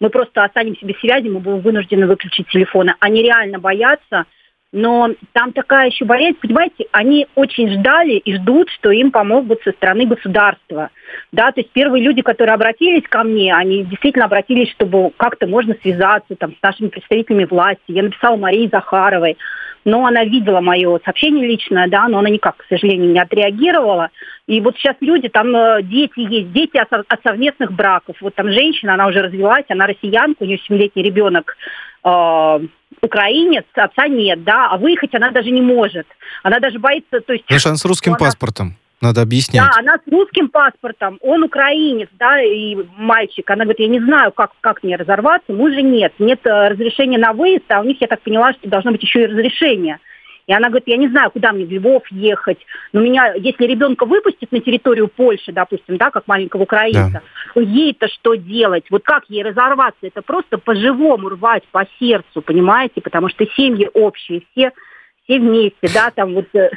мы 0.00 0.10
просто 0.10 0.42
останемся 0.42 0.84
без 0.84 0.98
связи, 0.98 1.28
мы 1.28 1.40
будем 1.40 1.60
вынуждены 1.60 2.06
выключить 2.06 2.48
телефоны. 2.48 2.94
Они 3.00 3.22
реально 3.22 3.58
боятся, 3.58 4.26
но 4.74 5.08
там 5.32 5.52
такая 5.52 5.88
еще 5.88 6.04
болезнь, 6.04 6.36
понимаете, 6.42 6.86
они 6.90 7.28
очень 7.36 7.70
ждали 7.70 8.14
и 8.14 8.34
ждут, 8.34 8.68
что 8.70 8.90
им 8.90 9.12
помогут 9.12 9.62
со 9.62 9.70
стороны 9.70 10.04
государства. 10.04 10.90
Да, 11.30 11.52
то 11.52 11.60
есть 11.60 11.70
первые 11.70 12.02
люди, 12.02 12.22
которые 12.22 12.54
обратились 12.54 13.04
ко 13.08 13.22
мне, 13.22 13.54
они 13.54 13.84
действительно 13.84 14.24
обратились, 14.24 14.72
чтобы 14.72 15.12
как-то 15.16 15.46
можно 15.46 15.76
связаться 15.80 16.34
там, 16.34 16.56
с 16.56 16.62
нашими 16.62 16.88
представителями 16.88 17.44
власти. 17.44 17.82
Я 17.86 18.02
написала 18.02 18.36
Марии 18.36 18.68
Захаровой, 18.68 19.38
но 19.84 20.06
она 20.06 20.24
видела 20.24 20.60
мое 20.60 20.98
сообщение 21.04 21.46
личное, 21.46 21.86
да, 21.86 22.08
но 22.08 22.18
она 22.18 22.28
никак, 22.28 22.56
к 22.56 22.66
сожалению, 22.68 23.12
не 23.12 23.20
отреагировала. 23.20 24.10
И 24.48 24.60
вот 24.60 24.76
сейчас 24.76 24.96
люди, 25.00 25.28
там 25.28 25.54
э, 25.54 25.82
дети 25.84 26.18
есть, 26.18 26.52
дети 26.52 26.78
от, 26.78 26.90
совместных 27.22 27.70
браков. 27.70 28.16
Вот 28.20 28.34
там 28.34 28.50
женщина, 28.50 28.94
она 28.94 29.06
уже 29.06 29.22
развелась, 29.22 29.66
она 29.68 29.86
россиянка, 29.86 30.42
у 30.42 30.46
нее 30.46 30.58
7-летний 30.68 31.04
ребенок 31.04 31.56
э, 32.04 32.58
украинец, 33.04 33.64
отца 33.74 34.08
нет, 34.08 34.44
да, 34.44 34.68
а 34.70 34.76
выехать 34.76 35.14
она 35.14 35.30
даже 35.30 35.50
не 35.50 35.60
может. 35.60 36.06
Она 36.42 36.58
даже 36.60 36.78
боится, 36.78 37.20
то 37.20 37.32
есть... 37.32 37.44
Потому 37.44 37.60
она 37.64 37.76
с 37.76 37.84
русским 37.84 38.12
она... 38.12 38.18
паспортом. 38.18 38.76
Надо 39.00 39.20
объяснять. 39.20 39.62
Да, 39.62 39.70
она 39.78 39.96
с 39.96 40.10
русским 40.10 40.48
паспортом, 40.48 41.18
он 41.20 41.42
украинец, 41.42 42.08
да, 42.18 42.40
и 42.40 42.74
мальчик. 42.96 43.48
Она 43.50 43.64
говорит, 43.64 43.80
я 43.80 43.88
не 43.88 44.00
знаю, 44.00 44.32
как, 44.32 44.52
как 44.62 44.82
мне 44.82 44.96
разорваться, 44.96 45.52
мужа 45.52 45.82
нет. 45.82 46.14
Нет 46.18 46.40
э, 46.46 46.68
разрешения 46.68 47.18
на 47.18 47.34
выезд, 47.34 47.64
а 47.68 47.80
у 47.80 47.84
них, 47.84 48.00
я 48.00 48.06
так 48.06 48.22
поняла, 48.22 48.54
что 48.54 48.68
должно 48.68 48.92
быть 48.92 49.02
еще 49.02 49.24
и 49.24 49.26
разрешение. 49.26 49.98
И 50.46 50.52
она 50.52 50.68
говорит, 50.68 50.88
я 50.88 50.96
не 50.96 51.08
знаю, 51.08 51.30
куда 51.30 51.52
мне 51.52 51.64
в 51.64 51.70
Львов 51.70 52.02
ехать. 52.10 52.58
Но 52.92 53.00
меня, 53.00 53.34
если 53.34 53.64
ребенка 53.64 54.04
выпустят 54.04 54.52
на 54.52 54.60
территорию 54.60 55.08
Польши, 55.08 55.52
допустим, 55.52 55.96
да, 55.96 56.10
как 56.10 56.26
маленького 56.26 56.62
украинца, 56.62 57.10
да. 57.12 57.22
то 57.54 57.60
ей-то 57.60 58.08
что 58.08 58.34
делать? 58.34 58.84
Вот 58.90 59.02
как 59.04 59.24
ей 59.28 59.42
разорваться? 59.42 60.00
Это 60.02 60.22
просто 60.22 60.58
по-живому 60.58 61.30
рвать 61.30 61.64
по 61.70 61.86
сердцу, 61.98 62.42
понимаете? 62.42 63.00
Потому 63.00 63.28
что 63.28 63.46
семьи 63.56 63.88
общие, 63.94 64.42
все, 64.50 64.72
все 65.24 65.38
вместе, 65.38 65.88
да, 65.94 66.10
там 66.10 66.34
вот 66.34 66.46
э, 66.54 66.70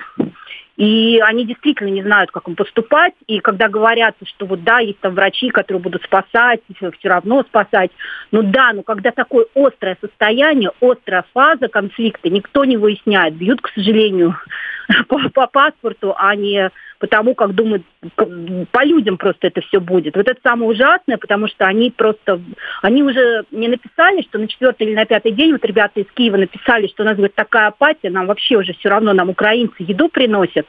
и 0.78 1.20
они 1.20 1.46
действительно 1.46 1.90
не 1.90 2.04
знают, 2.04 2.30
как 2.30 2.48
им 2.48 2.56
поступать. 2.56 3.14
И 3.26 3.40
когда 3.40 3.68
говорят, 3.68 4.16
что 4.24 4.46
вот 4.46 4.64
да, 4.64 4.78
есть 4.80 5.00
там 5.00 5.16
врачи, 5.16 5.50
которые 5.50 5.82
будут 5.82 6.04
спасать, 6.04 6.62
все, 6.76 6.92
равно 7.04 7.44
спасать. 7.44 7.90
Ну 8.32 8.44
да, 8.44 8.74
но 8.74 8.84
когда 8.84 9.12
такое 9.12 9.48
острое 9.56 9.98
состояние, 10.00 10.72
острая 10.80 11.26
фаза 11.34 11.68
конфликта, 11.68 12.30
никто 12.30 12.64
не 12.64 12.78
выясняет. 12.78 13.36
Бьют, 13.36 13.60
к 13.62 13.70
сожалению, 13.70 14.38
по, 15.08 15.18
по 15.30 15.48
паспорту, 15.48 16.14
а 16.16 16.36
не 16.36 16.70
потому, 17.00 17.36
как 17.36 17.54
думают, 17.54 17.84
по 18.16 18.84
людям 18.84 19.18
просто 19.18 19.48
это 19.48 19.62
все 19.62 19.80
будет. 19.80 20.16
Вот 20.16 20.28
это 20.28 20.40
самое 20.44 20.70
ужасное, 20.70 21.18
потому 21.18 21.48
что 21.48 21.66
они 21.66 21.92
просто, 21.92 22.42
они 22.82 23.04
уже 23.04 23.46
не 23.52 23.68
написали, 23.68 24.22
что 24.24 24.40
на 24.40 24.48
четвертый 24.48 24.88
или 24.88 24.96
на 24.96 25.06
пятый 25.06 25.32
день, 25.32 25.52
вот 25.52 25.66
ребята 25.66 26.00
из 26.00 26.08
Киева 26.14 26.38
написали, 26.38 26.88
что 26.88 27.04
у 27.04 27.06
нас, 27.06 27.16
говорит, 27.16 27.36
такая 27.36 27.68
апатия, 27.68 28.10
нам 28.10 28.28
вообще 28.28 28.58
уже 28.58 28.74
все 28.74 28.90
равно, 28.90 29.14
нам 29.14 29.30
украинцы 29.30 29.76
еду 29.80 30.10
приносят. 30.10 30.66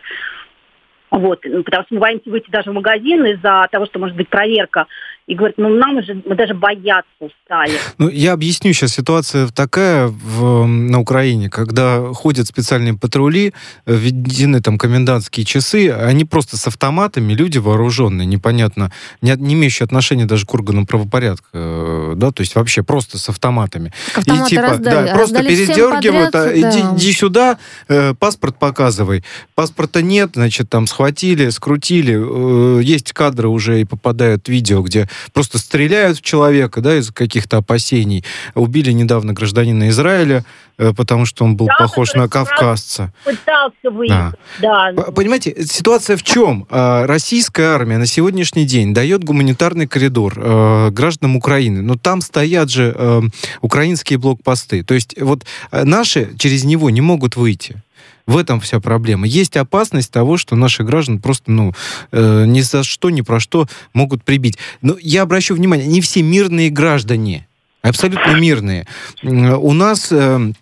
Вот, 1.10 1.40
потому 1.40 1.84
что 1.84 1.94
мы 1.94 2.00
боимся 2.00 2.30
выйти 2.30 2.50
даже 2.50 2.70
в 2.70 2.74
магазин 2.74 3.24
из-за 3.24 3.66
того, 3.70 3.86
что 3.86 3.98
может 3.98 4.14
быть 4.14 4.28
проверка. 4.28 4.86
И 5.28 5.34
говорят, 5.34 5.58
ну 5.58 5.68
нам 5.68 5.98
уже, 5.98 6.20
мы 6.24 6.34
даже 6.34 6.54
бояться 6.54 7.10
устали. 7.20 7.78
Ну, 7.98 8.08
я 8.08 8.32
объясню 8.32 8.72
сейчас. 8.72 8.92
Ситуация 8.92 9.46
такая 9.48 10.08
в, 10.08 10.66
на 10.66 11.00
Украине, 11.00 11.50
когда 11.50 12.14
ходят 12.14 12.46
специальные 12.46 12.94
патрули, 12.94 13.52
э, 13.84 13.94
введены 13.94 14.62
там 14.62 14.78
комендантские 14.78 15.44
часы, 15.44 15.90
они 15.90 16.24
просто 16.24 16.56
с 16.56 16.66
автоматами, 16.66 17.34
люди 17.34 17.58
вооруженные, 17.58 18.24
непонятно, 18.24 18.90
не, 19.20 19.34
не 19.36 19.54
имеющие 19.54 19.84
отношения 19.84 20.24
даже 20.24 20.46
к 20.46 20.54
органам 20.54 20.86
правопорядка, 20.86 21.46
э, 21.52 22.12
да, 22.16 22.30
то 22.30 22.40
есть 22.40 22.54
вообще 22.54 22.82
просто 22.82 23.18
с 23.18 23.28
автоматами. 23.28 23.92
Автоматы 24.14 24.46
и 24.46 24.48
типа, 24.48 24.62
раздали, 24.62 25.08
да, 25.08 25.14
просто 25.14 25.42
передергивают, 25.44 26.32
подряд, 26.32 26.34
а, 26.34 26.52
иди, 26.54 26.82
да. 26.82 26.96
иди 26.96 27.12
сюда, 27.12 27.58
э, 27.88 28.14
паспорт 28.14 28.58
показывай. 28.58 29.22
Паспорта 29.54 30.00
нет, 30.00 30.30
значит, 30.34 30.70
там 30.70 30.86
схватили, 30.86 31.50
скрутили. 31.50 32.16
Э, 32.18 32.82
есть 32.82 33.12
кадры 33.12 33.48
уже 33.48 33.82
и 33.82 33.84
попадают 33.84 34.48
видео, 34.48 34.80
где 34.80 35.06
просто 35.32 35.58
стреляют 35.58 36.18
в 36.18 36.22
человека, 36.22 36.80
да, 36.80 36.96
из 36.96 37.10
каких-то 37.10 37.58
опасений. 37.58 38.24
Убили 38.54 38.92
недавно 38.92 39.32
гражданина 39.32 39.88
Израиля, 39.88 40.44
э, 40.78 40.92
потому 40.96 41.26
что 41.26 41.44
он 41.44 41.56
был 41.56 41.66
Да, 41.66 41.74
похож 41.78 42.14
на 42.14 42.28
кавказца. 42.28 43.12
Пытался 43.24 43.90
выехать, 43.90 44.38
да. 44.60 44.92
П- 44.94 45.12
Понимаете, 45.12 45.54
ситуация 45.64 46.16
в 46.16 46.22
чем? 46.22 46.66
А, 46.70 47.06
Российская 47.06 47.74
армия 47.74 47.98
на 47.98 48.06
сегодняшний 48.06 48.64
день 48.64 48.94
дает 48.94 49.24
гуманитарный 49.24 49.86
коридор 49.86 50.34
э, 50.36 50.90
гражданам 50.90 51.36
Украины, 51.36 51.82
но 51.82 51.96
там 51.96 52.20
стоят 52.20 52.70
же 52.70 52.94
э, 52.96 53.20
украинские 53.60 54.18
блокпосты. 54.18 54.82
То 54.82 54.94
есть 54.94 55.20
вот 55.20 55.44
наши 55.72 56.30
через 56.38 56.64
него 56.64 56.90
не 56.90 57.00
могут 57.00 57.36
выйти. 57.36 57.82
В 58.28 58.36
этом 58.36 58.60
вся 58.60 58.78
проблема. 58.78 59.26
Есть 59.26 59.56
опасность 59.56 60.12
того, 60.12 60.36
что 60.36 60.54
наши 60.54 60.84
граждан 60.84 61.18
просто, 61.18 61.50
ну, 61.50 61.72
э, 62.12 62.44
ни 62.46 62.60
за 62.60 62.82
что, 62.82 63.08
ни 63.08 63.22
про 63.22 63.40
что 63.40 63.66
могут 63.94 64.22
прибить. 64.22 64.58
Но 64.82 64.96
я 65.00 65.22
обращу 65.22 65.54
внимание, 65.54 65.86
не 65.86 66.02
все 66.02 66.22
мирные 66.22 66.68
граждане, 66.68 67.48
абсолютно 67.80 68.38
мирные. 68.38 68.86
У 69.22 69.72
нас 69.72 70.12
э, 70.12 70.52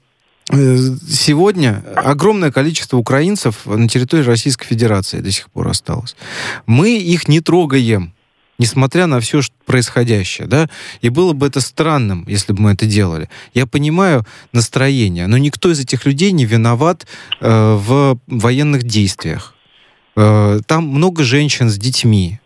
э, 0.53 0.77
сегодня 1.09 1.83
огромное 1.97 2.53
количество 2.53 2.99
украинцев 2.99 3.67
на 3.67 3.89
территории 3.89 4.23
Российской 4.23 4.69
Федерации 4.69 5.19
до 5.19 5.33
сих 5.33 5.51
пор 5.51 5.67
осталось. 5.67 6.15
Мы 6.67 6.97
их 6.97 7.27
не 7.27 7.41
трогаем 7.41 8.13
несмотря 8.59 9.07
на 9.07 9.21
все 9.21 9.41
происходящее, 9.65 10.47
да, 10.47 10.69
и 11.01 11.09
было 11.09 11.33
бы 11.33 11.47
это 11.47 11.61
странным, 11.61 12.25
если 12.29 12.53
бы 12.53 12.63
мы 12.63 12.73
это 12.73 12.87
делали. 12.87 13.29
Я 13.55 13.67
понимаю 13.67 14.25
настроение, 14.53 15.27
но 15.27 15.39
никто 15.39 15.71
из 15.71 15.81
этих 15.81 16.07
людей 16.07 16.33
не 16.33 16.45
виноват 16.45 17.07
э, 17.41 17.75
в 17.75 18.19
военных 18.27 18.85
действиях. 18.85 19.55
Э, 20.17 20.61
там 20.67 20.89
много 20.89 21.25
женщин 21.25 21.69
с 21.69 21.77
детьми, 21.77 22.41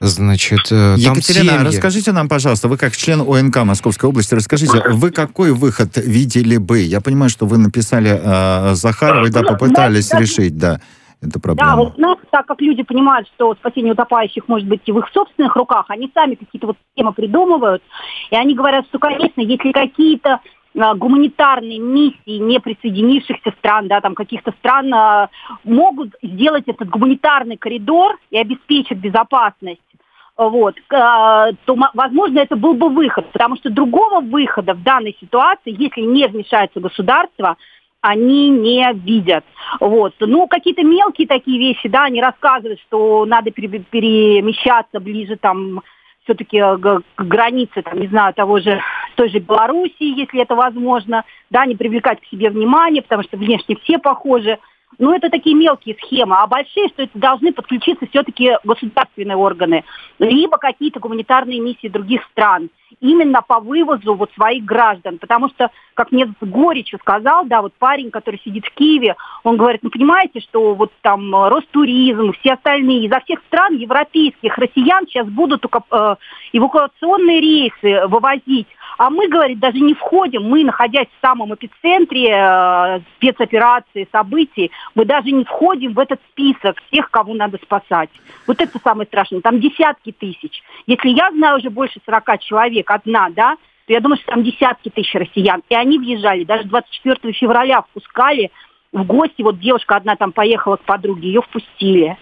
значит, 0.00 0.66
э, 0.70 0.96
там 1.02 1.16
Екатерина, 1.16 1.52
семьи. 1.52 1.66
расскажите 1.66 2.12
нам, 2.12 2.28
пожалуйста, 2.28 2.68
вы 2.68 2.76
как 2.76 2.96
член 2.96 3.20
ОНК 3.20 3.58
Московской 3.58 4.08
области, 4.08 4.34
расскажите, 4.34 4.82
вы 4.90 5.10
какой 5.10 5.52
выход 5.52 5.96
видели 5.96 6.56
бы? 6.56 6.80
Я 6.80 7.00
понимаю, 7.00 7.30
что 7.30 7.46
вы 7.46 7.58
написали 7.58 8.20
э, 8.22 8.74
Захаровой, 8.74 9.30
да, 9.30 9.42
попытались 9.42 10.12
решить, 10.12 10.58
да, 10.58 10.80
эту 11.20 11.32
Да, 11.32 11.40
проблему. 11.40 11.76
вот 11.76 11.98
у 11.98 12.00
нас, 12.00 12.18
так 12.30 12.46
как 12.46 12.60
люди 12.60 12.82
понимают, 12.82 13.28
что 13.28 13.54
спасение 13.54 13.92
утопающих 13.92 14.48
может 14.48 14.68
быть 14.68 14.82
и 14.86 14.92
в 14.92 14.98
их 14.98 15.08
собственных 15.12 15.56
руках, 15.56 15.86
они 15.88 16.10
сами 16.14 16.34
какие-то 16.34 16.68
вот 16.68 16.76
темы 16.96 17.12
придумывают, 17.12 17.82
и 18.30 18.36
они 18.36 18.54
говорят, 18.54 18.86
что, 18.86 18.98
конечно, 18.98 19.40
если 19.40 19.72
какие-то 19.72 20.40
а, 20.78 20.94
гуманитарные 20.94 21.78
миссии 21.78 22.38
не 22.38 22.58
присоединившихся 22.58 23.52
стран, 23.58 23.88
да, 23.88 24.00
там 24.00 24.14
каких-то 24.14 24.52
стран 24.58 24.92
а, 24.92 25.28
могут 25.62 26.14
сделать 26.22 26.64
этот 26.66 26.88
гуманитарный 26.88 27.56
коридор 27.56 28.18
и 28.30 28.38
обеспечить 28.38 28.98
безопасность, 28.98 29.80
вот, 30.36 30.74
а, 30.92 31.52
то, 31.64 31.76
возможно, 31.94 32.40
это 32.40 32.56
был 32.56 32.74
бы 32.74 32.88
выход, 32.88 33.30
потому 33.30 33.56
что 33.56 33.70
другого 33.70 34.20
выхода 34.20 34.74
в 34.74 34.82
данной 34.82 35.16
ситуации, 35.20 35.76
если 35.78 36.00
не 36.00 36.26
вмешается 36.26 36.80
государство, 36.80 37.56
они 38.04 38.50
не 38.50 38.86
видят. 38.92 39.46
Вот. 39.80 40.12
Ну, 40.20 40.46
какие-то 40.46 40.82
мелкие 40.82 41.26
такие 41.26 41.58
вещи, 41.58 41.88
да, 41.88 42.04
они 42.04 42.20
рассказывают, 42.20 42.78
что 42.80 43.24
надо 43.24 43.50
пере- 43.50 43.78
перемещаться 43.78 45.00
ближе 45.00 45.36
там 45.36 45.80
все-таки 46.24 46.58
к 46.58 47.02
к 47.14 47.22
границе, 47.22 47.80
там, 47.80 47.98
не 47.98 48.06
знаю, 48.08 48.34
того 48.34 48.58
же, 48.58 48.78
той 49.14 49.30
же 49.30 49.38
Белоруссии, 49.38 50.18
если 50.20 50.42
это 50.42 50.54
возможно, 50.54 51.24
да, 51.48 51.64
не 51.64 51.76
привлекать 51.76 52.20
к 52.20 52.26
себе 52.26 52.50
внимание, 52.50 53.00
потому 53.00 53.22
что 53.22 53.38
внешне 53.38 53.76
все 53.82 53.98
похожи. 53.98 54.58
Ну, 54.98 55.14
это 55.14 55.30
такие 55.30 55.56
мелкие 55.56 55.96
схемы, 55.96 56.36
а 56.36 56.46
большие, 56.46 56.88
что 56.88 57.04
это 57.04 57.18
должны 57.18 57.54
подключиться 57.54 58.06
все-таки 58.06 58.58
государственные 58.64 59.36
органы, 59.36 59.82
либо 60.18 60.58
какие-то 60.58 61.00
гуманитарные 61.00 61.58
миссии 61.58 61.88
других 61.88 62.22
стран, 62.32 62.68
именно 63.00 63.42
по 63.42 63.60
вывозу 63.60 64.14
вот 64.14 64.30
своих 64.32 64.64
граждан, 64.64 65.18
потому 65.18 65.48
что, 65.48 65.70
как 65.94 66.12
мне 66.12 66.26
с 66.26 66.46
горечью 66.46 66.98
сказал, 66.98 67.44
да, 67.46 67.62
вот 67.62 67.72
парень, 67.78 68.10
который 68.10 68.40
сидит 68.44 68.66
в 68.66 68.74
Киеве, 68.74 69.16
он 69.42 69.56
говорит, 69.56 69.82
ну, 69.82 69.90
понимаете, 69.90 70.40
что 70.40 70.74
вот 70.74 70.92
там 71.02 71.34
э, 71.34 71.48
Ростуризм, 71.48 72.32
все 72.40 72.54
остальные, 72.54 73.06
изо 73.06 73.20
всех 73.20 73.40
стран 73.46 73.76
европейских 73.76 74.56
россиян 74.58 75.06
сейчас 75.06 75.26
будут 75.28 75.64
э, 75.64 76.16
эвакуационные 76.52 77.40
рейсы 77.40 78.06
вывозить, 78.06 78.68
а 78.98 79.10
мы, 79.10 79.28
говорит, 79.28 79.58
даже 79.58 79.78
не 79.80 79.94
входим, 79.94 80.44
мы, 80.44 80.64
находясь 80.64 81.08
в 81.08 81.26
самом 81.26 81.54
эпицентре 81.54 82.30
э, 82.30 83.00
спецоперации, 83.16 84.08
событий, 84.12 84.70
мы 84.94 85.04
даже 85.04 85.30
не 85.30 85.44
входим 85.44 85.94
в 85.94 85.98
этот 85.98 86.20
список 86.30 86.80
тех, 86.90 87.10
кого 87.10 87.34
надо 87.34 87.58
спасать. 87.62 88.10
Вот 88.46 88.60
это 88.60 88.78
самое 88.82 89.06
страшное. 89.06 89.40
Там 89.40 89.60
десятки 89.60 90.12
тысяч. 90.12 90.62
Если 90.86 91.08
я 91.08 91.30
знаю 91.32 91.58
уже 91.58 91.70
больше 91.70 92.00
40 92.06 92.40
человек, 92.40 92.83
одна, 92.90 93.30
да, 93.30 93.56
то 93.86 93.92
я 93.92 94.00
думаю, 94.00 94.18
что 94.18 94.32
там 94.32 94.42
десятки 94.42 94.88
тысяч 94.88 95.14
россиян. 95.14 95.62
И 95.68 95.74
они 95.74 95.98
въезжали, 95.98 96.44
даже 96.44 96.64
24 96.64 97.32
февраля 97.32 97.82
впускали 97.82 98.50
в 98.92 99.04
гости. 99.04 99.42
Вот 99.42 99.58
девушка 99.58 99.96
одна 99.96 100.16
там 100.16 100.32
поехала 100.32 100.76
к 100.76 100.84
подруге, 100.84 101.28
ее 101.28 101.42
впустили. 101.42 102.16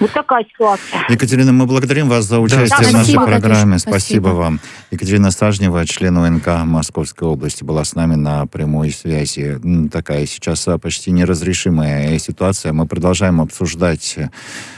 Вот 0.00 0.10
такая 0.12 0.44
ситуация. 0.44 1.06
Екатерина, 1.08 1.52
мы 1.52 1.66
благодарим 1.66 2.08
вас 2.08 2.24
за 2.24 2.40
участие 2.40 2.68
Да, 2.68 2.76
в 2.76 2.92
нашей 2.92 3.12
спасибо, 3.12 3.26
программе. 3.26 3.78
Спасибо. 3.78 3.98
спасибо. 3.98 4.28
вам. 4.28 4.60
Екатерина 4.90 5.30
Стажнева, 5.30 5.86
член 5.86 6.18
ОНК 6.18 6.64
Московской 6.64 7.28
области, 7.28 7.62
была 7.62 7.84
с 7.84 7.94
нами 7.94 8.16
на 8.16 8.46
прямой 8.46 8.90
связи. 8.90 9.60
Такая 9.92 10.26
сейчас 10.26 10.66
а, 10.66 10.78
почти 10.78 11.12
неразрешимая 11.12 12.18
ситуация. 12.18 12.72
Мы 12.72 12.86
продолжаем 12.86 13.40
обсуждать 13.40 14.18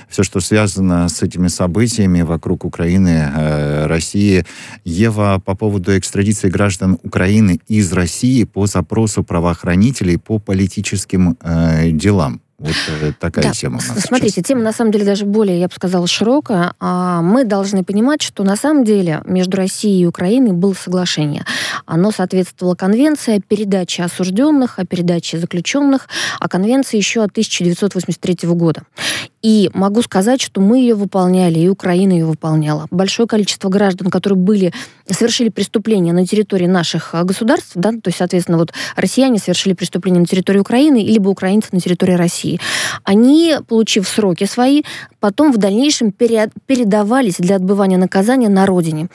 все, 0.09 0.23
что 0.23 0.41
связано 0.41 1.09
с 1.09 1.23
этими 1.23 1.49
событиями 1.49 2.23
вокруг 2.23 2.65
Украины, 2.65 3.31
э, 3.35 3.87
России. 3.87 4.45
Ева, 4.85 5.41
по 5.45 5.55
поводу 5.55 5.97
экстрадиции 5.99 6.49
граждан 6.49 6.99
Украины 7.03 7.61
из 7.67 7.93
России 7.93 8.45
по 8.45 8.67
запросу 8.67 9.25
правоохранителей 9.25 10.19
по 10.19 10.39
политическим 10.39 11.37
э, 11.41 11.91
делам. 11.91 12.41
Вот 12.59 12.75
э, 12.89 13.13
такая 13.19 13.45
Да, 13.45 13.53
тема 13.53 13.79
у 13.79 13.95
нас 13.95 14.05
Смотрите, 14.05 14.37
сейчас. 14.37 14.47
тема 14.47 14.63
на 14.63 14.73
самом 14.73 14.91
деле 14.91 15.05
даже 15.05 15.27
более, 15.27 15.61
я 15.61 15.69
бы 15.69 15.75
сказала, 15.75 16.07
широкая. 16.07 16.73
А 16.81 17.21
Мы 17.21 17.45
должны 17.45 17.85
понимать, 17.85 18.23
что 18.23 18.45
на 18.45 18.57
самом 18.57 18.85
деле 18.85 19.21
между 19.27 19.59
Россией 19.59 20.03
и 20.03 20.07
Украиной 20.07 20.53
было 20.53 20.73
соглашение. 20.73 21.45
Оно 21.85 22.11
соответствовало 22.11 22.75
конвенции 22.75 23.37
о 23.37 23.41
передаче 23.41 24.05
осужденных, 24.05 24.79
о 24.79 24.87
передаче 24.87 25.39
заключенных, 25.39 26.09
а 26.41 26.49
конвенции 26.49 26.97
еще 26.97 27.23
от 27.23 27.31
1983 27.33 28.49
года. 28.51 28.83
И 29.47 29.71
могу 29.75 30.03
сказать, 30.03 30.43
что 30.43 30.61
мы 30.61 30.81
ее 30.81 30.97
выполняли, 30.97 31.61
и 31.61 31.69
Украина 31.69 32.11
ее 32.11 32.27
выполняла. 32.27 32.89
Большое 32.91 33.29
количество 33.29 33.69
граждан, 33.69 34.11
которые 34.11 34.37
были, 34.37 34.73
совершили 35.09 35.51
преступления 35.51 36.13
на 36.13 36.27
территории 36.27 36.67
наших 36.67 37.15
а, 37.15 37.23
государств, 37.23 37.71
да, 37.77 37.93
то 37.93 38.09
есть, 38.09 38.19
соответственно, 38.19 38.59
вот 38.59 38.73
россияне 38.97 39.39
совершили 39.39 39.75
преступления 39.75 40.19
на 40.19 40.27
территории 40.27 40.59
Украины, 40.59 40.97
либо 40.97 41.29
украинцы 41.29 41.69
на 41.71 41.79
территории 41.79 42.15
России. 42.15 42.59
Они, 43.05 43.55
получив 43.69 44.09
сроки 44.09 44.47
свои, 44.47 44.83
потом 45.21 45.53
в 45.53 45.59
дальнейшем 45.59 46.11
пере- 46.11 46.51
передавались 46.67 47.37
для 47.39 47.55
отбывания 47.55 47.99
наказания 47.99 48.49
на 48.49 48.67
родине. 48.67 49.07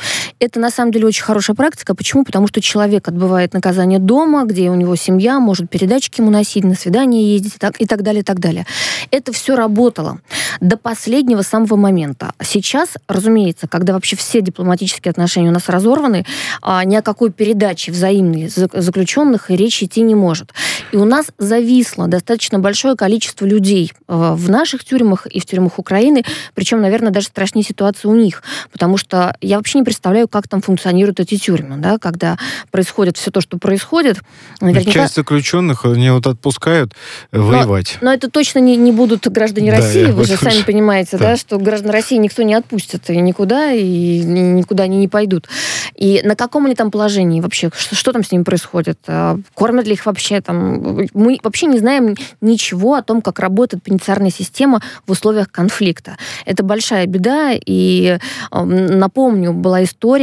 Это, 0.41 0.59
на 0.59 0.71
самом 0.71 0.91
деле, 0.91 1.05
очень 1.05 1.21
хорошая 1.21 1.55
практика. 1.55 1.93
Почему? 1.93 2.23
Потому 2.25 2.47
что 2.47 2.61
человек 2.61 3.07
отбывает 3.07 3.53
наказание 3.53 3.99
дома, 3.99 4.43
где 4.45 4.71
у 4.71 4.73
него 4.73 4.95
семья, 4.95 5.39
может 5.39 5.69
передатчики 5.69 6.19
ему 6.19 6.31
носить, 6.31 6.63
на 6.63 6.73
свидание 6.73 7.31
ездить 7.31 7.57
и 7.57 7.59
так, 7.59 7.79
и 7.79 7.85
так 7.85 8.01
далее, 8.01 8.21
и 8.21 8.23
так 8.23 8.39
далее. 8.39 8.65
Это 9.11 9.33
все 9.33 9.55
работало 9.55 10.19
до 10.59 10.77
последнего 10.77 11.43
самого 11.43 11.75
момента. 11.75 12.33
Сейчас, 12.41 12.89
разумеется, 13.07 13.67
когда 13.67 13.93
вообще 13.93 14.15
все 14.15 14.41
дипломатические 14.41 15.11
отношения 15.11 15.49
у 15.49 15.51
нас 15.51 15.69
разорваны, 15.69 16.25
а, 16.63 16.83
ни 16.85 16.95
о 16.95 17.03
какой 17.03 17.31
передаче 17.31 17.91
взаимной 17.91 18.47
за- 18.47 18.67
заключенных 18.73 19.51
речи 19.51 19.83
идти 19.83 20.01
не 20.01 20.15
может. 20.15 20.55
И 20.91 20.97
у 20.97 21.05
нас 21.05 21.27
зависло 21.37 22.07
достаточно 22.07 22.57
большое 22.57 22.95
количество 22.95 23.45
людей 23.45 23.93
в 24.07 24.49
наших 24.49 24.85
тюрьмах 24.85 25.27
и 25.27 25.39
в 25.39 25.45
тюрьмах 25.45 25.77
Украины, 25.77 26.23
причем, 26.55 26.81
наверное, 26.81 27.11
даже 27.11 27.27
страшнее 27.27 27.63
ситуация 27.63 28.09
у 28.09 28.15
них, 28.15 28.41
потому 28.71 28.97
что 28.97 29.35
я 29.39 29.57
вообще 29.57 29.77
не 29.77 29.83
представляю, 29.83 30.30
как 30.31 30.47
там 30.47 30.61
функционируют 30.61 31.19
эти 31.19 31.37
тюрьмы, 31.37 31.77
да, 31.77 31.97
когда 31.99 32.37
происходит 32.71 33.17
все 33.17 33.31
то, 33.31 33.41
что 33.41 33.57
происходит. 33.57 34.19
Наверняка... 34.59 34.91
Часть 34.91 35.15
заключенных 35.15 35.85
они 35.85 36.09
вот 36.09 36.25
отпускают 36.27 36.93
воевать. 37.31 37.97
Но, 38.01 38.07
но 38.07 38.13
это 38.13 38.29
точно 38.29 38.59
не, 38.59 38.75
не 38.77 38.91
будут 38.91 39.27
граждане 39.27 39.71
да, 39.71 39.77
России, 39.77 40.05
вы 40.05 40.25
же 40.25 40.37
сами 40.37 40.61
понимаете, 40.65 41.17
да. 41.17 41.31
да, 41.31 41.37
что 41.37 41.57
граждан 41.59 41.91
России 41.91 42.17
никто 42.17 42.41
не 42.43 42.53
отпустит 42.53 43.09
и 43.09 43.17
никуда, 43.17 43.71
и 43.71 44.19
никуда 44.21 44.83
они 44.83 44.97
не 44.97 45.07
пойдут. 45.07 45.47
И 45.95 46.21
на 46.23 46.35
каком 46.35 46.65
они 46.65 46.75
там 46.75 46.91
положении 46.91 47.41
вообще? 47.41 47.69
Что, 47.75 47.95
что 47.95 48.13
там 48.13 48.23
с 48.23 48.31
ними 48.31 48.43
происходит? 48.43 48.99
А, 49.07 49.37
кормят 49.53 49.85
ли 49.85 49.93
их 49.93 50.05
вообще 50.05 50.41
там? 50.41 51.07
Мы 51.13 51.39
вообще 51.43 51.67
не 51.67 51.79
знаем 51.79 52.15
ничего 52.39 52.95
о 52.95 53.03
том, 53.03 53.21
как 53.21 53.39
работает 53.39 53.83
пенитенциарная 53.83 54.31
система 54.31 54.81
в 55.05 55.11
условиях 55.11 55.51
конфликта. 55.51 56.17
Это 56.45 56.63
большая 56.63 57.05
беда, 57.05 57.51
и 57.53 58.17
напомню, 58.51 59.53
была 59.53 59.83
история, 59.83 60.20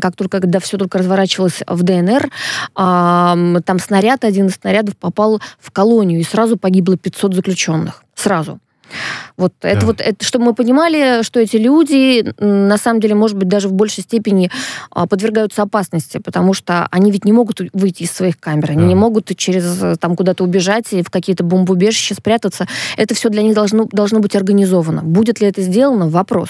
как 0.00 0.16
только, 0.16 0.40
когда 0.40 0.60
все 0.60 0.78
только 0.78 0.98
разворачивалось 0.98 1.62
в 1.66 1.82
ДНР, 1.82 2.30
там 2.74 3.78
снаряд, 3.80 4.24
один 4.24 4.46
из 4.46 4.54
снарядов 4.54 4.96
попал 4.96 5.40
в 5.58 5.70
колонию, 5.70 6.20
и 6.20 6.24
сразу 6.24 6.56
погибло 6.56 6.96
500 6.96 7.34
заключенных. 7.34 8.04
Сразу. 8.14 8.60
Вот 9.36 9.52
да. 9.62 9.68
это 9.68 9.86
вот, 9.86 10.00
это, 10.00 10.24
чтобы 10.24 10.46
мы 10.46 10.54
понимали, 10.54 11.22
что 11.22 11.40
эти 11.40 11.56
люди, 11.56 12.34
на 12.38 12.76
самом 12.76 13.00
деле, 13.00 13.14
может 13.14 13.36
быть, 13.36 13.48
даже 13.48 13.68
в 13.68 13.72
большей 13.72 14.02
степени 14.02 14.50
а, 14.90 15.06
подвергаются 15.06 15.62
опасности, 15.62 16.18
потому 16.18 16.52
что 16.52 16.86
они 16.90 17.10
ведь 17.10 17.24
не 17.24 17.32
могут 17.32 17.60
выйти 17.72 18.02
из 18.02 18.10
своих 18.10 18.38
камер, 18.38 18.72
они 18.72 18.82
да. 18.82 18.86
не 18.86 18.94
могут 18.94 19.34
через 19.36 19.98
там 19.98 20.16
куда-то 20.16 20.44
убежать 20.44 20.92
и 20.92 21.02
в 21.02 21.10
какие-то 21.10 21.44
бомбоубежища 21.44 22.14
спрятаться. 22.14 22.66
Это 22.96 23.14
все 23.14 23.28
для 23.28 23.42
них 23.42 23.54
должно, 23.54 23.86
должно 23.90 24.20
быть 24.20 24.36
организовано. 24.36 25.02
Будет 25.02 25.40
ли 25.40 25.46
это 25.46 25.62
сделано? 25.62 26.08
Вопрос. 26.08 26.48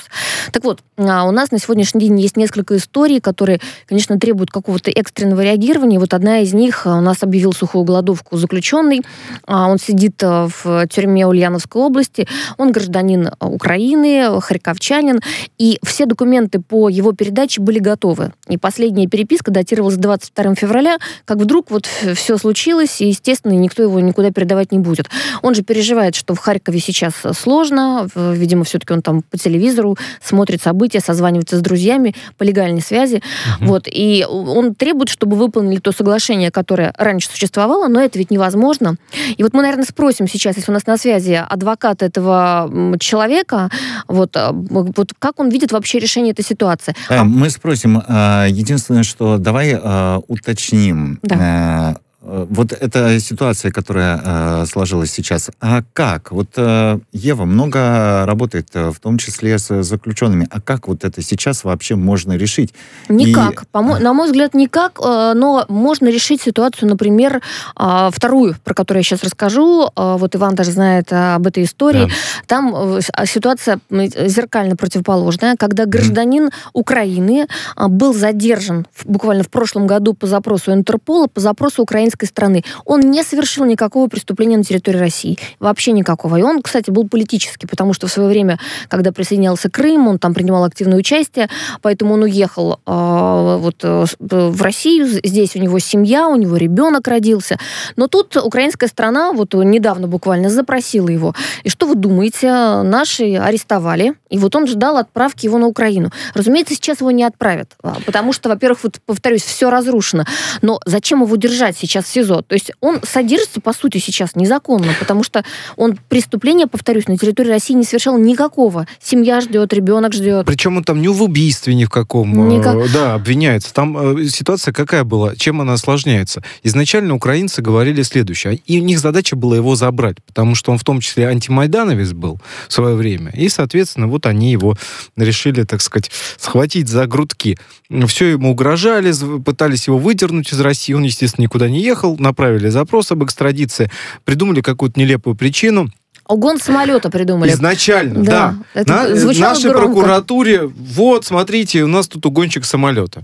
Так 0.52 0.64
вот, 0.64 0.80
а, 0.96 1.24
у 1.24 1.30
нас 1.30 1.50
на 1.50 1.58
сегодняшний 1.58 2.00
день 2.00 2.20
есть 2.20 2.36
несколько 2.36 2.76
историй, 2.76 3.20
которые, 3.20 3.60
конечно, 3.86 4.18
требуют 4.18 4.50
какого-то 4.50 4.90
экстренного 4.90 5.42
реагирования. 5.42 5.98
Вот 5.98 6.14
одна 6.14 6.40
из 6.40 6.52
них 6.52 6.86
а, 6.86 6.98
у 6.98 7.00
нас 7.00 7.22
объявил 7.22 7.52
сухую 7.52 7.84
голодовку 7.84 8.36
заключенный. 8.36 9.02
Он 9.46 9.78
сидит 9.78 10.22
в 10.22 10.86
тюрьме 10.88 11.26
Ульяновской 11.26 11.82
области. 11.82 12.26
Он 12.58 12.72
гражданин 12.72 13.30
Украины, 13.40 14.40
харьковчанин, 14.40 15.20
и 15.58 15.78
все 15.82 16.06
документы 16.06 16.60
по 16.60 16.88
его 16.88 17.12
передаче 17.12 17.60
были 17.60 17.78
готовы. 17.78 18.32
И 18.48 18.58
последняя 18.58 19.06
переписка 19.06 19.50
датировалась 19.50 19.96
22 19.96 20.54
февраля, 20.54 20.98
как 21.24 21.38
вдруг 21.38 21.70
вот 21.70 21.86
все 22.14 22.36
случилось, 22.36 23.00
и, 23.00 23.08
естественно, 23.08 23.52
никто 23.52 23.82
его 23.82 24.00
никуда 24.00 24.30
передавать 24.30 24.72
не 24.72 24.78
будет. 24.78 25.08
Он 25.42 25.54
же 25.54 25.62
переживает, 25.62 26.14
что 26.14 26.34
в 26.34 26.38
Харькове 26.38 26.80
сейчас 26.80 27.14
сложно, 27.36 28.08
видимо, 28.14 28.64
все-таки 28.64 28.92
он 28.92 29.02
там 29.02 29.22
по 29.22 29.38
телевизору 29.38 29.96
смотрит 30.30 30.62
события, 30.62 31.00
созванивается 31.00 31.56
с 31.56 31.60
друзьями 31.60 32.14
по 32.38 32.44
легальной 32.44 32.80
связи, 32.80 33.22
угу. 33.58 33.66
вот, 33.66 33.82
и 33.86 34.24
он 34.28 34.74
требует, 34.74 35.08
чтобы 35.08 35.36
выполнили 35.36 35.78
то 35.78 35.92
соглашение, 35.92 36.50
которое 36.50 36.92
раньше 36.96 37.28
существовало, 37.28 37.88
но 37.88 38.00
это 38.00 38.18
ведь 38.18 38.30
невозможно. 38.30 38.96
И 39.36 39.42
вот 39.42 39.52
мы, 39.52 39.62
наверное, 39.62 39.84
спросим 39.84 40.28
сейчас, 40.28 40.56
если 40.56 40.70
у 40.70 40.74
нас 40.74 40.86
на 40.86 40.96
связи 40.96 41.32
адвокат 41.32 42.02
этого 42.02 42.96
человека, 42.98 43.70
вот, 44.08 44.36
а, 44.36 44.52
вот 44.52 45.12
как 45.18 45.40
он 45.40 45.50
видит 45.50 45.72
вообще 45.72 45.98
решение 45.98 46.32
этой 46.32 46.44
ситуации. 46.44 46.94
Э, 47.08 47.24
мы 47.24 47.50
спросим, 47.50 48.02
а, 48.06 48.46
единственное, 48.46 49.02
что 49.02 49.38
давай 49.38 49.74
а, 49.74 50.20
уточним. 50.28 51.18
Да. 51.22 51.96
Э, 52.22 52.46
вот 52.50 52.72
эта 52.72 53.18
ситуация, 53.20 53.70
которая 53.70 54.20
э, 54.22 54.66
сложилась 54.66 55.10
сейчас, 55.10 55.50
а 55.60 55.82
как? 55.92 56.32
Вот 56.32 56.48
э, 56.56 56.98
Ева 57.12 57.44
много 57.46 58.24
работает, 58.26 58.68
э, 58.74 58.90
в 58.90 59.00
том 59.00 59.16
числе 59.18 59.58
с 59.58 59.82
заключенными. 59.82 60.46
А 60.50 60.60
как 60.60 60.88
вот 60.88 61.04
это 61.04 61.22
сейчас 61.22 61.64
вообще 61.64 61.96
можно 61.96 62.34
решить? 62.34 62.74
Никак. 63.08 63.62
И... 63.62 63.66
По 63.72 63.80
на 63.80 64.12
мой 64.12 64.26
взгляд, 64.26 64.54
никак, 64.54 64.98
э, 65.02 65.32
но 65.34 65.64
можно 65.68 66.08
решить 66.08 66.42
ситуацию, 66.42 66.88
например, 66.88 67.40
э, 67.78 68.10
вторую, 68.12 68.56
про 68.64 68.74
которую 68.74 69.00
я 69.00 69.04
сейчас 69.04 69.24
расскажу. 69.24 69.88
Э, 69.96 70.16
вот 70.18 70.36
Иван 70.36 70.54
даже 70.54 70.72
знает 70.72 71.10
об 71.12 71.46
этой 71.46 71.64
истории. 71.64 72.04
Да. 72.04 72.12
Там 72.46 72.98
э, 72.98 73.00
ситуация 73.26 73.80
зеркально 73.90 74.76
противоположная, 74.76 75.56
когда 75.56 75.86
гражданин 75.86 76.48
mm. 76.48 76.52
Украины 76.74 77.46
был 77.76 78.12
задержан 78.12 78.86
буквально 79.04 79.42
в 79.42 79.48
прошлом 79.48 79.86
году 79.86 80.12
по 80.12 80.26
запросу 80.26 80.72
Интерпола, 80.72 81.26
по 81.26 81.40
запросу 81.40 81.82
украинской 81.82 82.09
украинской 82.10 82.26
страны. 82.26 82.64
Он 82.84 83.00
не 83.00 83.22
совершил 83.22 83.64
никакого 83.64 84.08
преступления 84.08 84.56
на 84.56 84.64
территории 84.64 84.98
России. 84.98 85.38
Вообще 85.58 85.92
никакого. 85.92 86.36
И 86.36 86.42
он, 86.42 86.62
кстати, 86.62 86.90
был 86.90 87.08
политический, 87.08 87.66
потому 87.66 87.92
что 87.94 88.06
в 88.06 88.12
свое 88.12 88.28
время, 88.28 88.58
когда 88.88 89.12
присоединялся 89.12 89.70
Крым, 89.70 90.08
он 90.08 90.18
там 90.18 90.34
принимал 90.34 90.64
активное 90.64 90.98
участие, 90.98 91.48
поэтому 91.82 92.14
он 92.14 92.22
уехал 92.22 92.80
э, 92.86 93.58
вот, 93.60 93.76
э, 93.82 94.04
в 94.18 94.62
Россию. 94.62 95.06
Здесь 95.24 95.56
у 95.56 95.58
него 95.58 95.78
семья, 95.78 96.28
у 96.28 96.36
него 96.36 96.56
ребенок 96.56 97.08
родился. 97.08 97.58
Но 97.96 98.08
тут 98.08 98.36
украинская 98.36 98.88
страна 98.88 99.32
вот 99.32 99.54
недавно 99.54 100.08
буквально 100.08 100.50
запросила 100.50 101.08
его. 101.08 101.34
И 101.64 101.70
что 101.70 101.86
вы 101.86 101.94
думаете? 101.94 102.50
Наши 102.82 103.36
арестовали, 103.36 104.14
и 104.30 104.38
вот 104.38 104.56
он 104.56 104.66
ждал 104.66 104.96
отправки 104.96 105.46
его 105.46 105.58
на 105.58 105.66
Украину. 105.66 106.10
Разумеется, 106.34 106.74
сейчас 106.74 107.00
его 107.00 107.10
не 107.10 107.24
отправят, 107.24 107.76
а, 107.82 107.96
потому 108.06 108.32
что, 108.32 108.48
во-первых, 108.48 108.84
вот 108.84 109.00
повторюсь, 109.06 109.42
все 109.42 109.70
разрушено. 109.70 110.24
Но 110.62 110.80
зачем 110.86 111.22
его 111.22 111.36
держать 111.36 111.76
сейчас 111.76 111.99
сейчас 112.00 112.04
в 112.04 112.08
СИЗО. 112.08 112.42
То 112.42 112.54
есть 112.54 112.72
он 112.80 113.00
содержится, 113.02 113.60
по 113.60 113.72
сути, 113.72 113.98
сейчас 113.98 114.34
незаконно, 114.34 114.92
потому 114.98 115.22
что 115.22 115.44
он 115.76 115.98
преступление, 116.08 116.66
повторюсь, 116.66 117.08
на 117.08 117.16
территории 117.16 117.50
России 117.50 117.74
не 117.74 117.84
совершал 117.84 118.18
никакого. 118.18 118.86
Семья 119.02 119.40
ждет, 119.40 119.72
ребенок 119.72 120.12
ждет. 120.12 120.46
Причем 120.46 120.76
он 120.76 120.84
там 120.84 121.00
не 121.00 121.08
в 121.08 121.22
убийстве 121.22 121.74
ни 121.74 121.84
в 121.84 121.90
каком, 121.90 122.50
э, 122.50 122.56
Никак. 122.56 122.92
да, 122.92 123.14
обвиняется. 123.14 123.72
Там 123.72 124.18
э, 124.18 124.24
ситуация 124.26 124.72
какая 124.72 125.04
была? 125.04 125.36
Чем 125.36 125.60
она 125.60 125.74
осложняется? 125.74 126.42
Изначально 126.62 127.14
украинцы 127.14 127.62
говорили 127.62 128.02
следующее. 128.02 128.60
И 128.66 128.80
у 128.80 128.84
них 128.84 128.98
задача 128.98 129.36
была 129.36 129.56
его 129.56 129.76
забрать, 129.76 130.16
потому 130.26 130.54
что 130.54 130.72
он 130.72 130.78
в 130.78 130.84
том 130.84 131.00
числе 131.00 131.26
антимайдановец 131.26 132.12
был 132.12 132.40
в 132.68 132.72
свое 132.72 132.94
время. 132.94 133.32
И, 133.34 133.48
соответственно, 133.48 134.06
вот 134.06 134.26
они 134.26 134.52
его 134.52 134.76
решили, 135.16 135.64
так 135.64 135.80
сказать, 135.80 136.10
схватить 136.38 136.88
за 136.88 137.06
грудки. 137.06 137.58
Все 138.06 138.26
ему 138.26 138.52
угрожали, 138.52 139.12
пытались 139.44 139.88
его 139.88 139.98
выдернуть 139.98 140.52
из 140.52 140.60
России. 140.60 140.92
Он, 140.92 141.02
естественно, 141.02 141.42
никуда 141.42 141.68
не 141.68 141.82
ехал 141.82 142.16
направили 142.18 142.68
запрос 142.68 143.10
об 143.10 143.24
экстрадиции, 143.24 143.90
придумали 144.24 144.60
какую-то 144.60 144.98
нелепую 144.98 145.34
причину, 145.34 145.90
Угон 146.28 146.60
самолета 146.60 147.10
придумали. 147.10 147.50
Изначально, 147.50 148.22
да. 148.22 148.54
да. 148.74 148.80
Это 148.80 148.92
На, 148.92 149.08
нашей 149.08 149.70
громко. 149.70 149.78
прокуратуре, 149.78 150.64
вот, 150.68 151.24
смотрите, 151.26 151.82
у 151.82 151.88
нас 151.88 152.06
тут 152.06 152.24
угонщик 152.24 152.64
самолета. 152.64 153.22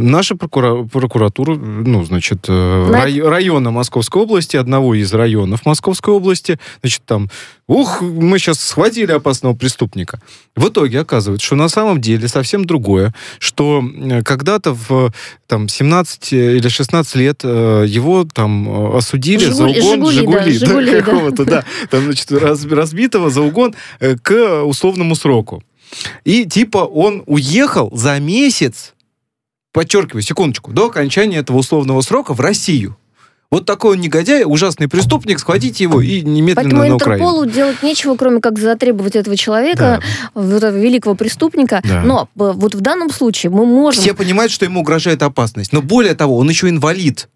Наша 0.00 0.36
прокура... 0.36 0.84
прокуратура, 0.84 1.56
ну, 1.56 2.04
значит, 2.04 2.44
э, 2.46 2.86
На... 2.88 3.02
рай... 3.02 3.20
района 3.20 3.72
Московской 3.72 4.22
области, 4.22 4.56
одного 4.56 4.94
из 4.94 5.12
районов 5.12 5.66
Московской 5.66 6.14
области, 6.14 6.60
значит, 6.82 7.02
там, 7.04 7.28
ух, 7.66 8.00
мы 8.00 8.38
сейчас 8.38 8.60
схватили 8.60 9.10
опасного 9.10 9.54
преступника. 9.54 10.20
В 10.54 10.68
итоге 10.68 11.00
оказывается, 11.00 11.44
что 11.44 11.56
на 11.56 11.68
самом 11.68 12.00
деле 12.00 12.28
совсем 12.28 12.64
другое, 12.64 13.12
что 13.40 13.82
э, 13.82 14.22
когда-то 14.22 14.74
в 14.74 15.12
там, 15.48 15.68
17 15.68 16.32
или 16.32 16.68
16 16.68 17.16
лет 17.16 17.40
э, 17.42 17.84
его 17.88 18.24
там 18.24 18.94
осудили 18.94 19.46
Жигули, 19.46 19.80
за 19.80 19.86
угон 19.88 20.12
Жигули, 20.12 20.52
Жигули, 20.52 20.58
да, 20.58 20.66
Жигули, 20.66 20.90
да, 20.92 21.02
какого-то, 21.02 21.44
да, 21.44 21.64
там, 21.90 22.04
значит, 22.04 22.30
разбитого 22.30 23.30
за 23.30 23.42
угон 23.42 23.74
к 24.22 24.62
условному 24.62 25.16
сроку. 25.16 25.64
И 26.24 26.44
типа 26.44 26.78
он 26.78 27.24
уехал 27.26 27.90
за 27.92 28.20
месяц 28.20 28.94
подчеркиваю, 29.78 30.22
секундочку, 30.22 30.72
до 30.72 30.86
окончания 30.86 31.36
этого 31.36 31.58
условного 31.58 32.00
срока 32.00 32.34
в 32.34 32.40
Россию. 32.40 32.96
Вот 33.48 33.64
такой 33.64 33.94
он 33.94 34.00
негодяй, 34.00 34.42
ужасный 34.44 34.88
преступник, 34.88 35.38
схватите 35.38 35.84
его 35.84 36.00
и 36.00 36.20
немедленно 36.20 36.56
Поэтому 36.56 36.82
на 36.82 36.96
Украину. 36.96 37.24
Интерполу 37.24 37.46
делать 37.46 37.82
нечего, 37.84 38.16
кроме 38.16 38.40
как 38.40 38.58
затребовать 38.58 39.14
этого 39.14 39.36
человека, 39.36 40.02
да. 40.34 40.56
этого 40.56 40.76
великого 40.76 41.14
преступника. 41.14 41.80
Да. 41.84 42.02
Но 42.02 42.28
вот 42.34 42.74
в 42.74 42.80
данном 42.80 43.10
случае 43.10 43.50
мы 43.50 43.66
можем... 43.66 44.02
Все 44.02 44.14
понимают, 44.14 44.50
что 44.50 44.64
ему 44.64 44.80
угрожает 44.80 45.22
опасность. 45.22 45.72
Но 45.72 45.80
более 45.80 46.14
того, 46.14 46.36
он 46.38 46.48
еще 46.48 46.68
инвалид. 46.68 47.28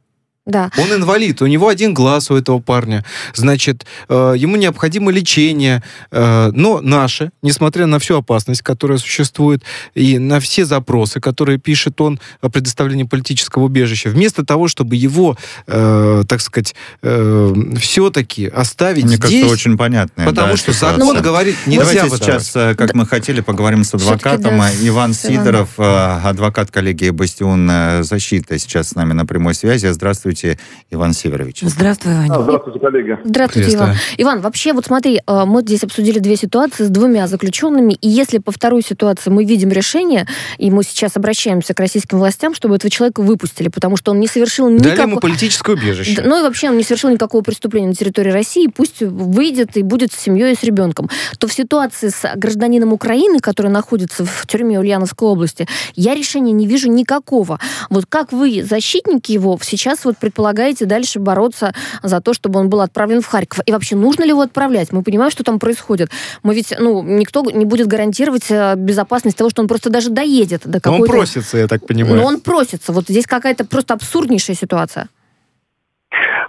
Да. 0.44 0.70
Он 0.76 0.92
инвалид, 0.92 1.40
у 1.40 1.46
него 1.46 1.68
один 1.68 1.94
глаз 1.94 2.28
у 2.33 2.37
этого 2.37 2.59
парня. 2.59 3.05
Значит, 3.33 3.87
э, 4.09 4.35
ему 4.37 4.57
необходимо 4.57 5.12
лечение. 5.12 5.85
Э, 6.11 6.50
но 6.52 6.81
наши, 6.81 7.31
несмотря 7.42 7.87
на 7.87 8.00
всю 8.00 8.16
опасность, 8.16 8.61
которая 8.62 8.98
существует, 8.98 9.62
и 9.94 10.18
на 10.18 10.40
все 10.40 10.64
запросы, 10.64 11.20
которые 11.20 11.59
пишет 11.59 12.00
он 12.00 12.18
о 12.40 12.48
предоставлении 12.48 13.05
политического 13.05 13.64
убежища, 13.64 14.11
вместо 14.11 14.44
того, 14.44 14.66
чтобы 14.66 14.96
его, 14.96 15.38
э, 15.68 16.24
так 16.28 16.40
сказать, 16.40 16.74
э, 17.02 17.55
все-таки 17.78 18.48
оставить 18.48 19.05
Мне 19.05 19.16
здесь... 19.18 19.31
кажется, 19.31 19.52
очень 19.52 19.78
понятно. 19.78 20.24
Потому 20.24 20.52
да, 20.52 20.57
что 20.57 20.72
ситуация. 20.72 20.98
закон 20.98 21.22
говорит, 21.22 21.57
нельзя 21.66 21.85
Давайте 21.85 22.02
выдавать. 22.09 22.42
сейчас, 22.42 22.57
э, 22.57 22.74
как 22.74 22.88
да. 22.88 22.98
мы 22.98 23.07
хотели, 23.07 23.42
поговорим 23.42 23.85
с 23.85 23.94
адвокатом. 23.94 24.59
Да, 24.59 24.70
Иван 24.83 25.14
Сидоров. 25.14 25.68
Э, 25.78 26.18
адвокат 26.24 26.72
коллегии 26.72 27.11
«Бастион 27.11 28.02
защиты», 28.02 28.59
сейчас 28.59 28.88
с 28.88 28.94
нами 28.96 29.12
на 29.12 29.24
прямой 29.24 29.55
связи. 29.55 29.87
Здравствуйте. 29.87 30.32
Здравствуйте, 30.33 30.59
Иван 30.90 31.12
Северович. 31.12 31.61
Здравствуй, 31.62 32.14
Ваня. 32.14 32.35
А, 32.35 32.42
здравствуйте, 32.42 32.79
коллеги. 32.79 33.18
Здравствуйте. 33.25 33.75
Иван. 33.75 33.95
Иван, 34.16 34.40
вообще, 34.40 34.73
вот 34.73 34.87
смотри, 34.87 35.21
э, 35.27 35.45
мы 35.45 35.61
здесь 35.62 35.85
обсудили 35.85 36.18
две 36.18 36.37
ситуации 36.37 36.85
с 36.85 36.88
двумя 36.88 37.27
заключенными, 37.27 37.92
и 37.95 38.09
если 38.09 38.38
по 38.38 38.51
второй 38.51 38.83
ситуации 38.83 39.31
мы 39.31 39.45
видим 39.45 39.71
решение, 39.71 40.27
и 40.59 40.71
мы 40.71 40.85
сейчас 40.85 41.16
обращаемся 41.16 41.75
к 41.75 41.81
российским 41.81 42.18
властям, 42.18 42.55
чтобы 42.55 42.77
этого 42.77 42.90
человека 42.90 43.21
выпустили, 43.21 43.68
потому 43.68 43.97
что 43.97 44.12
он 44.12 44.21
не 44.21 44.27
совершил 44.27 44.66
Дали 44.66 44.79
никакого... 44.79 45.11
ему 45.11 45.21
политическое 45.21 45.73
убежище. 45.73 46.23
Ну 46.25 46.38
и 46.38 46.42
вообще 46.42 46.71
он 46.71 46.77
не 46.77 46.83
совершил 46.83 47.11
никакого 47.11 47.42
преступления 47.42 47.88
на 47.88 47.95
территории 47.95 48.31
России, 48.31 48.68
пусть 48.68 49.01
выйдет 49.01 49.77
и 49.77 49.83
будет 49.83 50.12
с 50.12 50.16
семьей 50.16 50.53
и 50.53 50.57
с 50.57 50.62
ребенком. 50.62 51.11
То 51.38 51.47
в 51.47 51.53
ситуации 51.53 52.09
с 52.09 52.37
гражданином 52.37 52.92
Украины, 52.92 53.38
который 53.40 53.71
находится 53.71 54.25
в 54.25 54.47
тюрьме 54.47 54.79
Ульяновской 54.79 55.29
области, 55.29 55.66
я 55.95 56.14
решения 56.14 56.53
не 56.53 56.66
вижу 56.66 56.90
никакого. 56.90 57.59
Вот 57.90 58.07
как 58.09 58.33
вы, 58.33 58.62
защитники 58.62 59.33
его, 59.33 59.59
сейчас 59.62 60.05
вот 60.05 60.16
предполагаете 60.22 60.87
дальше 60.87 61.18
бороться 61.18 61.72
за 62.02 62.20
то, 62.20 62.32
чтобы 62.32 62.61
он 62.61 62.68
был 62.68 62.80
отправлен 62.80 63.20
в 63.20 63.26
Харьков? 63.26 63.61
И 63.66 63.72
вообще, 63.72 63.96
нужно 63.96 64.22
ли 64.22 64.30
его 64.30 64.40
отправлять? 64.40 64.92
Мы 64.92 65.02
понимаем, 65.02 65.30
что 65.30 65.44
там 65.44 65.58
происходит. 65.58 66.11
Мы 66.42 66.54
ведь, 66.54 66.74
ну, 66.78 67.02
никто 67.02 67.42
не 67.42 67.64
будет 67.64 67.88
гарантировать 67.88 68.50
э, 68.50 68.74
безопасность 68.76 69.37
того, 69.37 69.50
что 69.50 69.62
он 69.62 69.68
просто 69.68 69.90
даже 69.90 70.11
доедет 70.11 70.62
до 70.64 70.80
Но 70.85 70.92
он 70.92 71.00
какой-то... 71.00 71.12
просится, 71.12 71.58
я 71.58 71.66
так 71.66 71.87
понимаю. 71.87 72.16
Но 72.16 72.24
он 72.24 72.40
просится. 72.40 72.92
Вот 72.92 73.04
здесь 73.08 73.26
какая-то 73.26 73.66
просто 73.66 73.94
абсурднейшая 73.94 74.56
ситуация. 74.56 75.08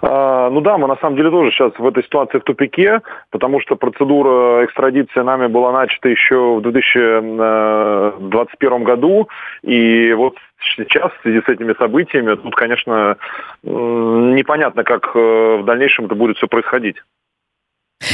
А, 0.02 0.50
ну 0.50 0.60
да, 0.60 0.76
мы 0.76 0.86
на 0.86 0.96
самом 0.96 1.16
деле 1.16 1.30
тоже 1.30 1.50
сейчас 1.50 1.72
в 1.78 1.86
этой 1.86 2.04
ситуации 2.04 2.38
в 2.38 2.44
тупике, 2.44 3.00
потому 3.30 3.60
что 3.60 3.76
процедура 3.76 4.62
экстрадиции 4.64 5.20
нами 5.20 5.46
была 5.46 5.72
начата 5.72 6.10
еще 6.10 6.56
в 6.56 6.62
2021 6.62 8.84
году, 8.84 9.28
и 9.62 10.12
вот 10.12 10.36
сейчас 10.76 11.12
в 11.12 11.22
связи 11.22 11.40
с 11.44 11.48
этими 11.48 11.74
событиями 11.74 12.34
тут, 12.36 12.54
конечно, 12.54 13.16
непонятно, 13.62 14.84
как 14.84 15.06
э, 15.14 15.18
в 15.60 15.64
дальнейшем 15.64 16.06
это 16.06 16.14
будет 16.14 16.36
все 16.36 16.46
происходить. 16.46 16.96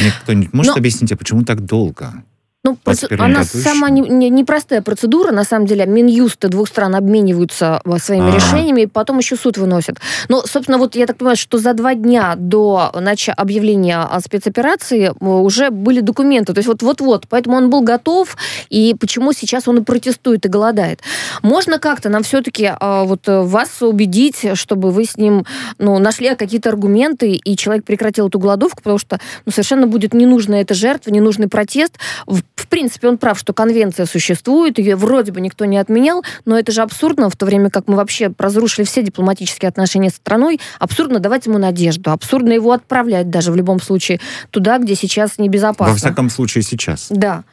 Мне 0.00 0.10
кто-нибудь 0.22 0.52
может 0.52 0.74
Но- 0.74 0.78
объяснить, 0.80 1.12
а 1.12 1.16
почему 1.16 1.42
так 1.42 1.60
долго? 1.60 2.12
Ну, 2.62 2.76
По 2.76 2.90
проц- 2.90 3.06
она 3.18 3.42
сама 3.44 3.88
еще? 3.88 4.00
не- 4.02 4.08
не- 4.10 4.28
непростая 4.30 4.82
процедура, 4.82 5.32
на 5.32 5.44
самом 5.44 5.64
деле. 5.64 5.86
Минюсты 5.86 6.48
двух 6.48 6.68
стран 6.68 6.94
обмениваются 6.94 7.80
э, 7.86 7.98
своими 7.98 8.30
А. 8.32 8.34
решениями, 8.34 8.82
и 8.82 8.86
потом 8.86 9.16
еще 9.18 9.36
суд 9.36 9.56
выносит. 9.56 9.96
Но, 10.28 10.42
собственно, 10.46 10.76
вот 10.76 10.94
я 10.94 11.06
так 11.06 11.16
понимаю, 11.16 11.38
что 11.38 11.56
за 11.56 11.72
два 11.72 11.94
дня 11.94 12.34
до 12.36 12.92
начала 13.00 13.34
объявления 13.36 13.96
о 14.02 14.20
спецоперации 14.20 15.06
э, 15.08 15.24
уже 15.24 15.70
были 15.70 16.00
документы. 16.00 16.52
То 16.52 16.58
есть 16.58 16.68
вот- 16.68 16.82
вот-вот. 16.82 17.24
Поэтому 17.30 17.56
он 17.56 17.70
был 17.70 17.80
готов, 17.80 18.36
и 18.68 18.94
почему 19.00 19.32
сейчас 19.32 19.66
он 19.66 19.78
и 19.78 19.82
протестует, 19.82 20.44
и 20.44 20.48
голодает. 20.50 21.00
Можно 21.42 21.78
как-то 21.78 22.10
нам 22.10 22.22
все-таки 22.24 22.72
вот 22.80 23.26
э, 23.26 23.40
вас 23.40 23.80
убедить, 23.80 24.44
чтобы 24.52 24.90
вы 24.90 25.06
с 25.06 25.16
ним 25.16 25.46
ну, 25.78 25.98
нашли 25.98 26.34
какие-то 26.34 26.68
аргументы, 26.68 27.32
и 27.32 27.56
человек 27.56 27.86
прекратил 27.86 28.28
эту 28.28 28.38
голодовку, 28.38 28.82
потому 28.82 28.98
что 28.98 29.18
ну, 29.46 29.52
совершенно 29.52 29.86
будет 29.86 30.12
ненужная 30.12 30.60
эта 30.60 30.74
жертва, 30.74 31.10
ненужный 31.10 31.48
протест. 31.48 31.94
В, 32.26 32.42
в 32.56 32.68
принципе, 32.68 33.08
он 33.08 33.18
прав, 33.18 33.38
что 33.38 33.52
конвенция 33.52 34.06
существует, 34.06 34.78
ее 34.78 34.96
вроде 34.96 35.32
бы 35.32 35.40
никто 35.40 35.64
не 35.64 35.78
отменял, 35.78 36.22
но 36.44 36.58
это 36.58 36.72
же 36.72 36.82
абсурдно, 36.82 37.30
в 37.30 37.36
то 37.36 37.46
время 37.46 37.70
как 37.70 37.88
мы 37.88 37.96
вообще 37.96 38.30
разрушили 38.38 38.84
все 38.84 39.02
дипломатические 39.02 39.68
отношения 39.68 40.10
с 40.10 40.14
страной, 40.14 40.60
абсурдно 40.78 41.18
давать 41.18 41.46
ему 41.46 41.58
надежду, 41.58 42.10
абсурдно 42.10 42.52
его 42.52 42.72
отправлять 42.72 43.30
даже 43.30 43.50
в 43.50 43.56
любом 43.56 43.80
случае 43.80 44.20
туда, 44.50 44.78
где 44.78 44.94
сейчас 44.94 45.38
небезопасно. 45.38 45.92
Во 45.92 45.98
всяком 45.98 46.28
случае, 46.28 46.62
сейчас. 46.62 47.08
Да. 47.10 47.44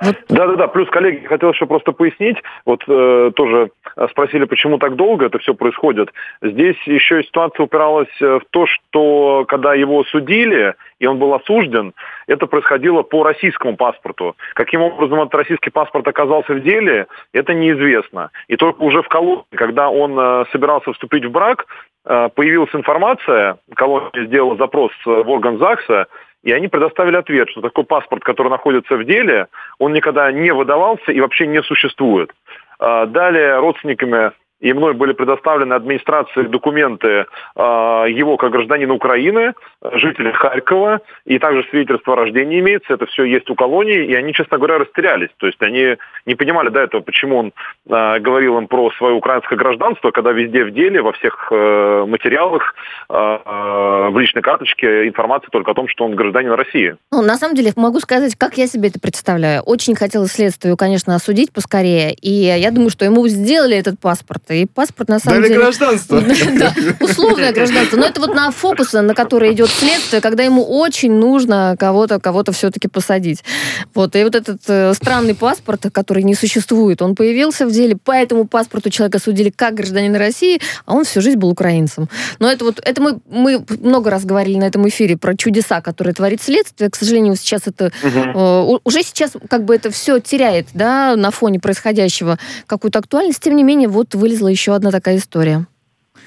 Вот 0.00 0.16
Да-да-да, 0.28 0.68
плюс, 0.68 0.88
коллеги, 0.90 1.26
хотел 1.26 1.52
еще 1.52 1.66
просто 1.66 1.92
пояснить, 1.92 2.36
вот 2.64 2.82
э, 2.88 3.32
тоже 3.36 3.70
э, 3.96 4.06
спросили, 4.10 4.44
почему 4.44 4.78
так 4.78 4.96
долго 4.96 5.26
это 5.26 5.38
все 5.38 5.54
происходит. 5.54 6.10
Здесь 6.42 6.76
еще 6.86 7.20
и 7.20 7.24
ситуация 7.24 7.64
упиралась 7.64 8.08
э, 8.20 8.38
в 8.38 8.42
то, 8.50 8.66
что 8.66 9.44
когда 9.48 9.74
его 9.74 10.04
судили, 10.04 10.74
и 10.98 11.06
он 11.06 11.18
был 11.18 11.34
осужден, 11.34 11.92
это 12.26 12.46
происходило 12.46 13.02
по 13.02 13.22
российскому 13.22 13.76
паспорту. 13.76 14.36
Каким 14.54 14.82
образом 14.82 15.20
этот 15.20 15.34
российский 15.34 15.70
паспорт 15.70 16.06
оказался 16.06 16.54
в 16.54 16.60
деле, 16.60 17.06
это 17.32 17.54
неизвестно. 17.54 18.30
И 18.48 18.56
только 18.56 18.82
уже 18.82 19.02
в 19.02 19.08
колонии, 19.08 19.44
когда 19.54 19.90
он 19.90 20.18
э, 20.18 20.44
собирался 20.52 20.92
вступить 20.92 21.24
в 21.24 21.30
брак, 21.30 21.66
э, 22.04 22.28
появилась 22.34 22.74
информация, 22.74 23.58
колония 23.74 24.26
сделала 24.26 24.56
запрос 24.56 24.92
э, 25.06 25.10
в 25.10 25.28
орган 25.28 25.58
ЗАГСа, 25.58 26.06
и 26.42 26.52
они 26.52 26.68
предоставили 26.68 27.16
ответ, 27.16 27.48
что 27.48 27.62
такой 27.62 27.84
паспорт, 27.84 28.22
который 28.22 28.48
находится 28.48 28.96
в 28.96 29.04
деле, 29.04 29.46
он 29.78 29.92
никогда 29.94 30.30
не 30.30 30.52
выдавался 30.52 31.10
и 31.10 31.20
вообще 31.20 31.46
не 31.46 31.62
существует. 31.62 32.30
Далее 32.78 33.60
родственниками 33.60 34.32
и 34.64 34.72
мной 34.72 34.94
были 34.94 35.12
предоставлены 35.12 35.74
администрации 35.74 36.44
документы 36.44 37.26
а, 37.54 38.06
его 38.06 38.38
как 38.38 38.50
гражданина 38.50 38.94
Украины, 38.94 39.52
жителя 39.92 40.32
Харькова, 40.32 41.00
и 41.26 41.38
также 41.38 41.64
свидетельство 41.68 42.14
о 42.14 42.16
рождении 42.16 42.60
имеется, 42.60 42.94
это 42.94 43.04
все 43.04 43.24
есть 43.24 43.50
у 43.50 43.54
колонии, 43.54 44.06
и 44.06 44.14
они, 44.14 44.32
честно 44.32 44.56
говоря, 44.56 44.78
растерялись. 44.78 45.28
То 45.36 45.46
есть 45.46 45.60
они 45.60 45.96
не 46.24 46.34
понимали 46.34 46.70
до 46.70 46.80
этого, 46.80 47.02
почему 47.02 47.36
он 47.36 47.52
а, 47.90 48.18
говорил 48.20 48.56
им 48.56 48.66
про 48.66 48.90
свое 48.92 49.14
украинское 49.14 49.58
гражданство, 49.58 50.10
когда 50.12 50.32
везде 50.32 50.64
в 50.64 50.70
деле, 50.70 51.02
во 51.02 51.12
всех 51.12 51.48
э, 51.50 52.04
материалах, 52.08 52.74
а, 53.10 54.08
в 54.08 54.18
личной 54.18 54.40
карточке 54.40 55.06
информация 55.06 55.50
только 55.50 55.72
о 55.72 55.74
том, 55.74 55.88
что 55.88 56.06
он 56.06 56.14
гражданин 56.14 56.52
России. 56.52 56.96
Ну, 57.12 57.20
на 57.20 57.36
самом 57.36 57.54
деле, 57.54 57.72
могу 57.76 58.00
сказать, 58.00 58.34
как 58.34 58.56
я 58.56 58.66
себе 58.66 58.88
это 58.88 58.98
представляю. 58.98 59.60
Очень 59.60 59.94
хотелось 59.94 60.32
следствию, 60.32 60.78
конечно, 60.78 61.14
осудить 61.14 61.52
поскорее. 61.52 62.14
И 62.14 62.30
я 62.30 62.70
думаю, 62.70 62.88
что 62.88 63.04
ему 63.04 63.28
сделали 63.28 63.76
этот 63.76 64.00
паспорт. 64.00 64.53
И 64.54 64.66
паспорт, 64.66 65.08
на 65.08 65.18
самом 65.18 65.40
Дали 65.40 65.48
деле... 65.48 65.60
гражданство. 65.60 66.22
Да, 66.58 66.74
условное 67.00 67.52
гражданство. 67.58 67.96
Но 67.96 68.06
это 68.06 68.20
вот 68.20 68.34
на 68.34 68.50
фокус, 68.50 68.92
на 68.92 69.14
который 69.14 69.52
идет 69.52 69.68
следствие, 69.70 70.20
когда 70.22 70.42
ему 70.42 70.64
очень 70.64 71.12
нужно 71.12 71.76
кого-то 71.78 72.20
кого-то 72.20 72.52
все-таки 72.52 72.88
посадить. 72.88 73.42
Вот. 73.94 74.14
И 74.16 74.22
вот 74.24 74.34
этот 74.34 74.60
э, 74.68 74.94
странный 74.94 75.34
паспорт, 75.34 75.86
который 75.92 76.22
не 76.22 76.34
существует, 76.34 77.02
он 77.02 77.14
появился 77.14 77.66
в 77.66 77.72
деле, 77.72 77.96
по 77.96 78.12
этому 78.12 78.46
паспорту 78.46 78.90
человека 78.90 79.18
судили 79.18 79.50
как 79.50 79.74
гражданина 79.74 80.18
России, 80.18 80.60
а 80.86 80.94
он 80.94 81.04
всю 81.04 81.20
жизнь 81.20 81.38
был 81.38 81.50
украинцем. 81.50 82.08
Но 82.38 82.50
это 82.50 82.64
вот, 82.64 82.80
это 82.84 83.02
мы, 83.02 83.18
мы 83.28 83.64
много 83.80 84.10
раз 84.10 84.24
говорили 84.24 84.56
на 84.58 84.64
этом 84.64 84.88
эфире 84.88 85.16
про 85.16 85.36
чудеса, 85.36 85.80
которые 85.80 86.14
творит 86.14 86.42
следствие. 86.42 86.90
К 86.90 86.96
сожалению, 86.96 87.36
сейчас 87.36 87.62
это 87.66 87.90
Э, 88.34 88.62
у- 88.62 88.80
уже 88.84 89.02
сейчас 89.02 89.32
как 89.48 89.64
бы 89.64 89.74
это 89.74 89.90
все 89.90 90.18
теряет, 90.20 90.68
да, 90.74 91.16
на 91.16 91.30
фоне 91.30 91.60
происходящего 91.60 92.38
какую-то 92.66 92.98
актуальность. 92.98 93.40
Тем 93.40 93.56
не 93.56 93.62
менее, 93.62 93.88
вот 93.88 94.14
вылезла 94.14 94.43
еще 94.48 94.74
одна 94.74 94.90
такая 94.90 95.16
история. 95.16 95.66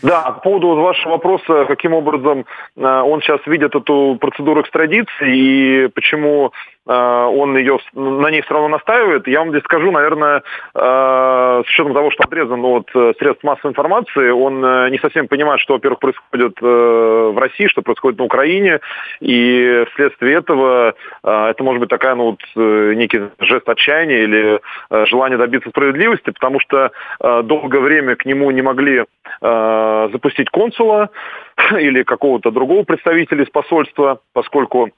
Да, 0.01 0.31
по 0.31 0.41
поводу 0.41 0.75
вашего 0.75 1.13
вопроса, 1.13 1.65
каким 1.67 1.93
образом 1.93 2.45
э, 2.75 2.81
он 2.81 3.21
сейчас 3.21 3.39
видит 3.47 3.73
эту 3.73 4.17
процедуру 4.19 4.61
экстрадиции 4.61 5.85
и 5.85 5.87
почему 5.87 6.51
он 6.93 7.57
ее 7.57 7.79
на 7.93 8.29
ней 8.31 8.41
все 8.41 8.53
равно 8.53 8.69
настаивает, 8.69 9.27
я 9.27 9.39
вам 9.39 9.49
здесь 9.49 9.63
скажу, 9.63 9.91
наверное, 9.91 10.41
э, 10.73 11.63
с 11.65 11.69
учетом 11.69 11.93
того, 11.93 12.11
что 12.11 12.23
отрезан 12.23 12.63
от 12.63 12.89
э, 12.95 13.13
средств 13.19 13.43
массовой 13.43 13.71
информации, 13.71 14.29
он 14.29 14.63
э, 14.63 14.89
не 14.89 14.99
совсем 14.99 15.27
понимает, 15.27 15.59
что, 15.59 15.73
во-первых, 15.73 15.99
происходит 15.99 16.57
э, 16.61 16.65
в 16.65 17.37
России, 17.37 17.67
что 17.67 17.81
происходит 17.81 18.19
на 18.19 18.25
Украине, 18.25 18.79
и 19.19 19.85
вследствие 19.91 20.35
этого 20.35 20.95
э, 21.23 21.47
это 21.49 21.63
может 21.63 21.81
быть 21.81 21.89
такая, 21.89 22.15
ну, 22.15 22.31
вот, 22.31 22.39
э, 22.55 22.93
некий 22.95 23.21
жест 23.39 23.67
отчаяния 23.67 24.23
или 24.23 24.59
э, 24.89 25.05
желание 25.05 25.37
добиться 25.37 25.69
справедливости, 25.69 26.29
потому 26.29 26.59
что 26.59 26.91
э, 27.19 27.41
долгое 27.43 27.79
время 27.79 28.15
к 28.15 28.25
нему 28.25 28.49
не 28.51 28.61
могли 28.61 29.05
э, 29.41 30.09
запустить 30.11 30.49
консула 30.49 31.09
или 31.77 32.03
какого-то 32.03 32.51
другого 32.51 32.83
представителя 32.83 33.43
из 33.43 33.49
посольства, 33.49 34.19
поскольку 34.33 34.87
э, 34.87 34.91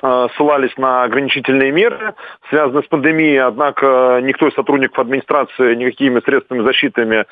ссылались 0.00 0.76
на 0.76 1.04
ограничительные 1.04 1.70
меры, 1.72 2.14
связанные 2.48 2.82
с 2.82 2.86
пандемией, 2.86 3.40
однако 3.40 4.20
никто 4.22 4.48
из 4.48 4.54
сотрудников 4.54 4.98
администрации 4.98 5.74
никакими 5.74 6.20
средствами 6.20 6.62
защиты, 6.62 7.02
э, 7.02 7.24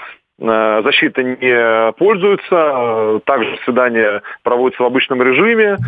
защиты 0.82 1.24
не 1.24 1.92
пользуется. 1.92 2.46
Э, 2.50 3.20
Также 3.24 3.58
свидания 3.64 4.22
проводятся 4.42 4.82
в 4.82 4.86
обычном 4.86 5.22
режиме. 5.22 5.78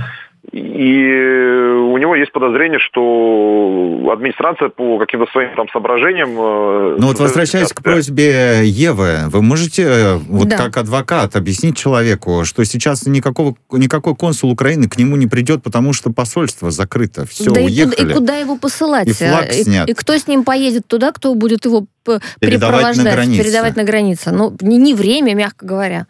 И 0.53 0.59
у 0.61 1.97
него 1.99 2.15
есть 2.15 2.31
подозрение, 2.33 2.79
что 2.79 4.11
администрация 4.13 4.69
по 4.69 4.99
каким-то 4.99 5.31
своим 5.33 5.55
там 5.57 5.67
соображениям... 5.71 6.31
э, 6.39 6.97
Ну 6.99 7.07
вот 7.09 7.19
возвращаясь 7.19 7.73
к 7.73 7.83
просьбе 7.83 8.61
Евы, 8.65 9.21
вы 9.29 9.43
можете 9.43 9.83
э, 9.83 10.15
вот 10.17 10.49
Да. 10.49 10.57
как 10.59 10.77
адвокат 10.77 11.35
объяснить 11.37 11.77
человеку, 11.77 12.45
что 12.45 12.65
сейчас 12.65 13.07
никакого, 13.07 13.55
никакой 13.73 14.15
консул 14.15 14.51
Украины 14.51 14.89
к 14.89 14.99
нему 14.99 15.17
не 15.17 15.27
придет, 15.27 15.63
потому 15.63 15.93
что 15.93 16.11
посольство 16.13 16.71
закрыто, 16.71 17.25
все, 17.27 17.51
да 17.51 17.61
и 17.61 17.65
уехали. 17.65 17.95
куда, 17.97 18.11
и 18.13 18.15
куда 18.15 18.37
его 18.37 18.57
посылать? 18.57 19.09
И 19.09 19.13
флаг 19.13 19.51
И- 19.51 19.63
снят. 19.65 19.89
И, 19.89 19.95
кто 19.95 20.17
с 20.17 20.27
ним 20.29 20.45
поедет 20.45 20.87
туда, 20.87 21.11
кто 21.13 21.35
будет 21.35 21.65
его 21.65 21.87
Передавать 22.39 22.99
на 22.99 23.03
препровождать, 23.03 23.15
границе. 23.15 23.43
передавать 23.43 23.77
на 23.77 23.85
границе? 23.85 24.31
Ну, 24.31 24.55
не, 24.61 24.77
не 24.77 24.93
время, 24.95 25.35
мягко 25.35 25.65
говоря. 25.65 26.07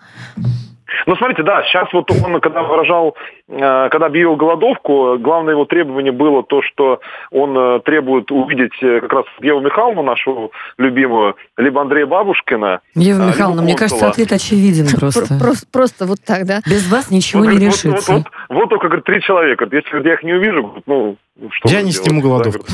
Ну, 1.07 1.17
смотрите, 1.17 1.43
да, 1.43 1.63
сейчас 1.65 1.93
вот 1.93 2.11
он, 2.11 2.41
когда 2.41 2.63
выражал, 2.63 3.17
э, 3.49 3.89
когда 3.91 4.07
объявил 4.07 4.37
голодовку, 4.37 5.19
главное 5.19 5.55
его 5.55 5.65
требование 5.65 6.13
было 6.13 6.43
то, 6.43 6.63
что 6.63 7.01
он 7.31 7.57
э, 7.57 7.81
требует 7.81 8.31
увидеть 8.31 8.73
э, 8.83 9.01
как 9.01 9.13
раз 9.13 9.25
Еву 9.41 9.61
Михайловну, 9.61 10.03
нашу 10.03 10.53
любимую, 10.79 11.37
либо 11.57 11.81
Андрея 11.81 12.07
Бабушкина. 12.07 12.81
Ева 12.95 13.29
Михайловна, 13.29 13.63
мне 13.63 13.77
кажется, 13.77 14.09
ответ 14.09 14.33
очевиден 14.33 14.87
просто. 14.99 15.39
Просто, 15.39 15.67
просто 15.73 16.07
вот 16.07 16.19
так, 16.25 16.47
да? 16.47 16.61
Без 16.67 16.91
вас 16.91 17.11
ничего 17.11 17.43
вот, 17.43 17.51
не 17.51 17.59
вот, 17.59 17.65
решится. 17.65 18.13
Вот, 18.13 18.23
вот, 18.49 18.59
вот 18.61 18.69
только, 18.71 18.87
говорит, 18.89 19.05
три 19.05 19.21
человека. 19.23 19.69
Если 19.71 20.07
я 20.07 20.15
их 20.15 20.23
не 20.23 20.35
увижу, 20.35 20.83
ну, 20.87 21.17
что 21.51 21.69
Я 21.69 21.83
не 21.83 21.93
сниму 21.93 22.21
голодовку. 22.21 22.67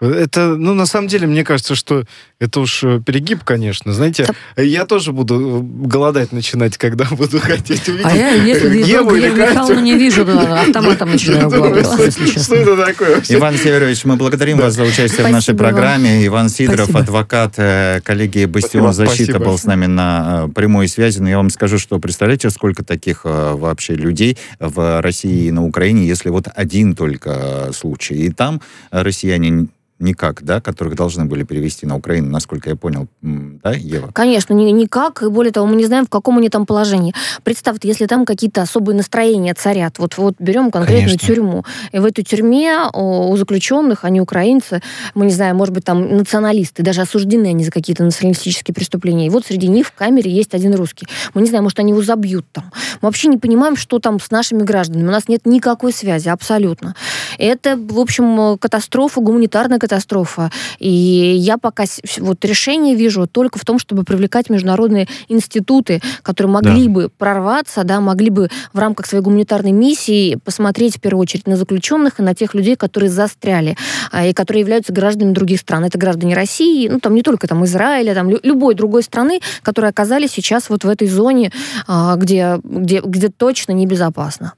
Это, 0.00 0.56
ну, 0.56 0.74
на 0.74 0.86
самом 0.86 1.06
деле, 1.06 1.26
мне 1.26 1.44
кажется, 1.44 1.76
что 1.76 2.04
это 2.40 2.60
уж 2.60 2.82
э, 2.82 3.00
перегиб, 3.04 3.44
конечно. 3.44 3.92
Знаете, 3.92 4.26
я 4.56 4.86
тоже 4.86 5.12
буду 5.12 5.60
э, 5.60 5.86
голодать 5.86 6.32
начинать, 6.32 6.76
когда 6.76 7.04
буду 7.12 7.38
хотеть 7.38 7.88
увидеть 7.88 8.04
А 8.04 8.14
я, 8.14 8.32
если 8.32 8.78
Еву 8.78 9.14
Еву 9.14 9.36
Михайловну 9.36 9.80
не 9.80 9.96
вижу, 9.96 10.24
да, 10.24 10.60
автоматом 10.62 11.12
начинаю 11.12 11.48
Что 11.48 12.54
это 12.56 12.76
такое? 12.76 13.22
Иван 13.28 13.56
Северович, 13.56 14.04
мы 14.04 14.16
благодарим 14.16 14.58
вас 14.58 14.74
за 14.74 14.82
участие 14.82 15.26
в 15.26 15.30
нашей 15.30 15.54
программе. 15.54 16.26
Иван 16.26 16.48
Сидоров, 16.48 16.88
Спасибо. 16.90 17.00
адвокат 17.00 17.54
э, 17.58 18.00
коллегии 18.02 18.46
«Бастион 18.46 18.92
Спасибо. 18.92 19.08
защиты» 19.08 19.32
Спасибо. 19.32 19.50
был 19.50 19.58
с 19.58 19.64
нами 19.64 19.86
на 19.86 20.48
прямой 20.56 20.88
связи. 20.88 21.20
Но 21.20 21.28
я 21.28 21.36
вам 21.36 21.50
скажу, 21.50 21.78
что 21.78 22.00
представляете, 22.00 22.50
сколько 22.50 22.84
таких 22.84 23.20
вообще 23.24 23.94
людей 23.94 24.36
в 24.58 25.00
России 25.00 25.46
и 25.46 25.52
на 25.52 25.64
Украине, 25.64 26.06
если 26.06 26.30
вот 26.30 26.48
один 26.52 26.96
только 26.96 27.70
случай. 27.72 28.14
И 28.14 28.30
там 28.30 28.60
россияне 28.90 29.68
никак, 30.04 30.42
да, 30.44 30.60
которых 30.60 30.94
должны 30.94 31.24
были 31.24 31.42
перевести 31.42 31.86
на 31.86 31.96
Украину, 31.96 32.30
насколько 32.30 32.70
я 32.70 32.76
понял, 32.76 33.08
да, 33.22 33.72
Ева? 33.72 34.10
Конечно, 34.12 34.54
ни- 34.54 34.70
никак. 34.70 35.22
И 35.22 35.28
более 35.28 35.52
того, 35.52 35.66
мы 35.66 35.76
не 35.76 35.86
знаем, 35.86 36.06
в 36.06 36.10
каком 36.10 36.38
они 36.38 36.48
там 36.48 36.66
положении. 36.66 37.14
Представьте, 37.42 37.88
если 37.88 38.06
там 38.06 38.24
какие-то 38.24 38.62
особые 38.62 38.96
настроения 38.96 39.54
царят. 39.54 39.98
Вот, 39.98 40.16
вот 40.18 40.34
берем 40.38 40.70
конкретную 40.70 41.18
Конечно. 41.18 41.26
тюрьму. 41.26 41.64
И 41.92 41.98
в 41.98 42.04
этой 42.04 42.22
тюрьме 42.22 42.88
у 42.92 43.36
заключенных, 43.36 44.04
они 44.04 44.20
украинцы, 44.20 44.82
мы 45.14 45.26
не 45.26 45.32
знаем, 45.32 45.56
может 45.56 45.74
быть, 45.74 45.84
там 45.84 46.16
националисты, 46.16 46.82
даже 46.82 47.00
осуждены 47.00 47.46
они 47.46 47.64
за 47.64 47.70
какие-то 47.70 48.04
националистические 48.04 48.74
преступления. 48.74 49.26
И 49.26 49.30
вот 49.30 49.46
среди 49.46 49.68
них 49.68 49.86
в 49.86 49.92
камере 49.92 50.30
есть 50.30 50.54
один 50.54 50.74
русский. 50.74 51.06
Мы 51.32 51.42
не 51.42 51.48
знаем, 51.48 51.64
может, 51.64 51.78
они 51.78 51.92
его 51.92 52.02
забьют 52.02 52.44
там. 52.52 52.64
Мы 53.00 53.08
вообще 53.08 53.28
не 53.28 53.38
понимаем, 53.38 53.76
что 53.76 53.98
там 53.98 54.20
с 54.20 54.30
нашими 54.30 54.62
гражданами. 54.62 55.08
У 55.08 55.12
нас 55.12 55.28
нет 55.28 55.46
никакой 55.46 55.92
связи, 55.92 56.28
абсолютно. 56.28 56.94
Это, 57.38 57.76
в 57.76 57.98
общем, 57.98 58.58
катастрофа, 58.58 59.20
гуманитарная 59.20 59.78
катастрофа. 59.78 59.93
И 60.78 60.88
я 60.88 61.58
пока 61.58 61.84
вот 62.18 62.44
решение 62.44 62.94
вижу 62.94 63.26
только 63.26 63.58
в 63.58 63.64
том, 63.64 63.78
чтобы 63.78 64.04
привлекать 64.04 64.50
международные 64.50 65.08
институты, 65.28 66.00
которые 66.22 66.52
могли 66.52 66.88
бы 66.88 67.08
прорваться, 67.08 67.84
да, 67.84 68.00
могли 68.00 68.30
бы 68.30 68.48
в 68.72 68.78
рамках 68.78 69.06
своей 69.06 69.22
гуманитарной 69.22 69.72
миссии 69.72 70.36
посмотреть 70.44 70.96
в 70.96 71.00
первую 71.00 71.22
очередь 71.22 71.46
на 71.46 71.56
заключенных 71.56 72.20
и 72.20 72.22
на 72.22 72.34
тех 72.34 72.54
людей, 72.54 72.76
которые 72.76 73.10
застряли 73.10 73.76
а, 74.12 74.26
и 74.26 74.32
которые 74.32 74.60
являются 74.60 74.92
гражданами 74.92 75.34
других 75.34 75.60
стран. 75.60 75.84
Это 75.84 75.98
граждане 75.98 76.34
России, 76.34 76.88
ну 76.88 77.00
там 77.00 77.14
не 77.14 77.22
только 77.22 77.46
там 77.46 77.64
Израиля, 77.64 78.14
там 78.14 78.30
лю- 78.30 78.40
любой 78.42 78.74
другой 78.74 79.02
страны, 79.02 79.40
которые 79.62 79.90
оказались 79.90 80.32
сейчас 80.32 80.68
вот 80.70 80.84
в 80.84 80.88
этой 80.88 81.08
зоне, 81.08 81.52
а, 81.86 82.16
где, 82.16 82.58
где, 82.62 83.00
где 83.00 83.28
точно 83.28 83.72
небезопасно. 83.72 84.54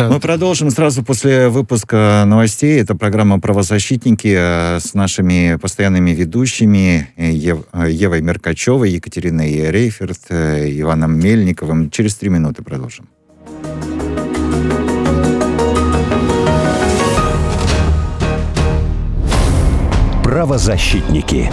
Да. 0.00 0.08
Мы 0.08 0.18
продолжим 0.18 0.70
сразу 0.70 1.02
после 1.02 1.48
выпуска 1.50 2.24
новостей. 2.26 2.80
Это 2.80 2.94
программа 2.94 3.38
«Правозащитники» 3.38 4.34
с 4.34 4.94
нашими 4.94 5.56
постоянными 5.60 6.12
ведущими 6.12 7.10
Ев- 7.18 7.66
Евой 7.86 8.22
Меркачевой, 8.22 8.92
Екатериной 8.92 9.70
Рейферт, 9.70 10.20
э, 10.30 10.70
Иваном 10.80 11.18
Мельниковым. 11.18 11.90
Через 11.90 12.14
три 12.14 12.30
минуты 12.30 12.62
продолжим. 12.62 13.08
Правозащитники. 20.24 21.50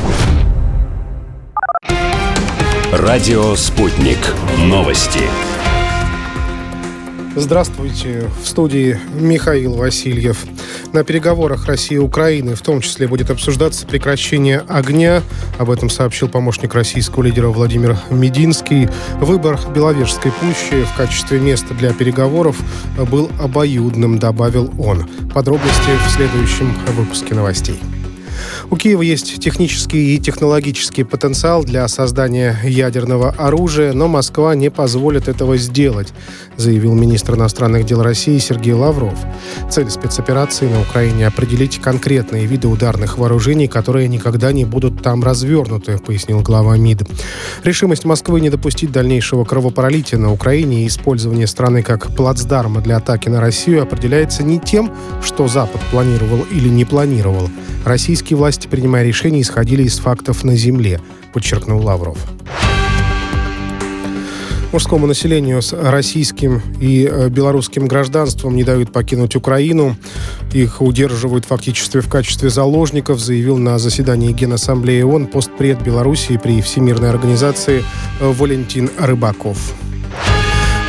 Радио 2.91 3.55
«Спутник». 3.55 4.17
Новости. 4.59 5.21
Здравствуйте. 7.39 8.31
В 8.41 8.47
студии 8.47 8.99
Михаил 9.13 9.75
Васильев. 9.75 10.43
На 10.91 11.03
переговорах 11.03 11.67
России 11.67 11.93
и 11.93 11.99
Украины 11.99 12.55
в 12.55 12.61
том 12.61 12.81
числе 12.81 13.07
будет 13.07 13.29
обсуждаться 13.29 13.85
прекращение 13.85 14.63
огня. 14.67 15.21
Об 15.59 15.69
этом 15.69 15.91
сообщил 15.91 16.29
помощник 16.29 16.73
российского 16.73 17.21
лидера 17.21 17.49
Владимир 17.49 17.95
Мединский. 18.09 18.89
Выбор 19.19 19.59
Беловежской 19.75 20.31
пущи 20.31 20.83
в 20.83 20.97
качестве 20.97 21.39
места 21.39 21.75
для 21.75 21.93
переговоров 21.93 22.57
был 23.11 23.29
обоюдным, 23.39 24.17
добавил 24.17 24.73
он. 24.79 25.07
Подробности 25.31 25.91
в 26.07 26.09
следующем 26.09 26.73
выпуске 26.95 27.35
новостей. 27.35 27.79
У 28.69 28.75
Киева 28.75 29.01
есть 29.01 29.39
технический 29.39 30.15
и 30.15 30.19
технологический 30.19 31.03
потенциал 31.03 31.63
для 31.63 31.87
создания 31.87 32.57
ядерного 32.63 33.31
оружия, 33.31 33.93
но 33.93 34.07
Москва 34.07 34.55
не 34.55 34.69
позволит 34.69 35.27
этого 35.27 35.57
сделать, 35.57 36.13
заявил 36.57 36.93
министр 36.93 37.35
иностранных 37.35 37.85
дел 37.85 38.01
России 38.01 38.37
Сергей 38.39 38.73
Лавров. 38.73 39.17
Цель 39.69 39.89
спецоперации 39.89 40.67
на 40.67 40.81
Украине– 40.81 41.27
определить 41.27 41.79
конкретные 41.79 42.45
виды 42.45 42.67
ударных 42.67 43.17
вооружений, 43.17 43.67
которые 43.67 44.07
никогда 44.07 44.51
не 44.51 44.65
будут 44.65 45.01
там 45.01 45.23
развернуты, 45.23 45.97
пояснил 45.97 46.41
глава 46.41 46.77
МИД. 46.77 47.03
Решимость 47.63 48.05
Москвы 48.05 48.41
не 48.41 48.49
допустить 48.49 48.91
дальнейшего 48.91 49.45
кровопролития 49.45 50.19
на 50.19 50.31
Украине 50.31 50.83
и 50.83 50.87
использование 50.87 51.47
страны 51.47 51.83
как 51.83 52.15
плацдарма 52.15 52.81
для 52.81 52.97
атаки 52.97 53.29
на 53.29 53.39
Россию 53.39 53.83
определяется 53.83 54.43
не 54.43 54.59
тем, 54.59 54.91
что 55.23 55.47
Запад 55.47 55.81
планировал 55.91 56.45
или 56.51 56.69
не 56.69 56.85
планировал. 56.85 57.49
Российские 58.27 58.39
власти, 58.39 58.67
принимая 58.67 59.05
решения, 59.05 59.39
исходили 59.39 59.83
из 59.83 59.99
фактов 59.99 60.43
на 60.43 60.57
земле, 60.57 60.99
подчеркнул 61.31 61.81
Лавров. 61.81 62.17
Мужскому 64.73 65.07
населению 65.07 65.61
с 65.61 65.71
российским 65.71 66.61
и 66.81 67.09
э, 67.09 67.29
белорусским 67.29 67.87
гражданством 67.87 68.57
не 68.57 68.65
дают 68.65 68.91
покинуть 68.91 69.37
Украину. 69.37 69.95
Их 70.51 70.81
удерживают 70.81 71.45
фактически 71.45 72.01
в 72.01 72.09
качестве 72.09 72.49
заложников, 72.49 73.21
заявил 73.21 73.55
на 73.55 73.79
заседании 73.79 74.33
Генассамблеи 74.33 75.03
ООН 75.03 75.27
постпред 75.27 75.81
Белоруссии 75.81 76.35
при 76.35 76.61
Всемирной 76.61 77.09
организации 77.09 77.81
э, 78.19 78.29
Валентин 78.29 78.89
Рыбаков. 78.99 79.73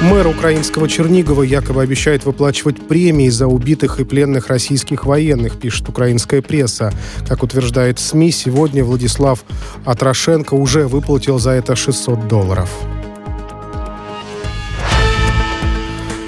Мэр 0.00 0.28
украинского 0.28 0.88
Чернигова 0.88 1.42
якобы 1.42 1.82
обещает 1.82 2.24
выплачивать 2.24 2.86
премии 2.86 3.28
за 3.30 3.48
убитых 3.48 3.98
и 3.98 4.04
пленных 4.04 4.46
российских 4.46 5.04
военных, 5.04 5.58
пишет 5.58 5.88
украинская 5.88 6.40
пресса. 6.40 6.92
Как 7.26 7.42
утверждает 7.42 7.98
СМИ, 7.98 8.30
сегодня 8.30 8.84
Владислав 8.84 9.42
Атрошенко 9.84 10.54
уже 10.54 10.86
выплатил 10.86 11.40
за 11.40 11.50
это 11.50 11.74
600 11.74 12.28
долларов. 12.28 12.70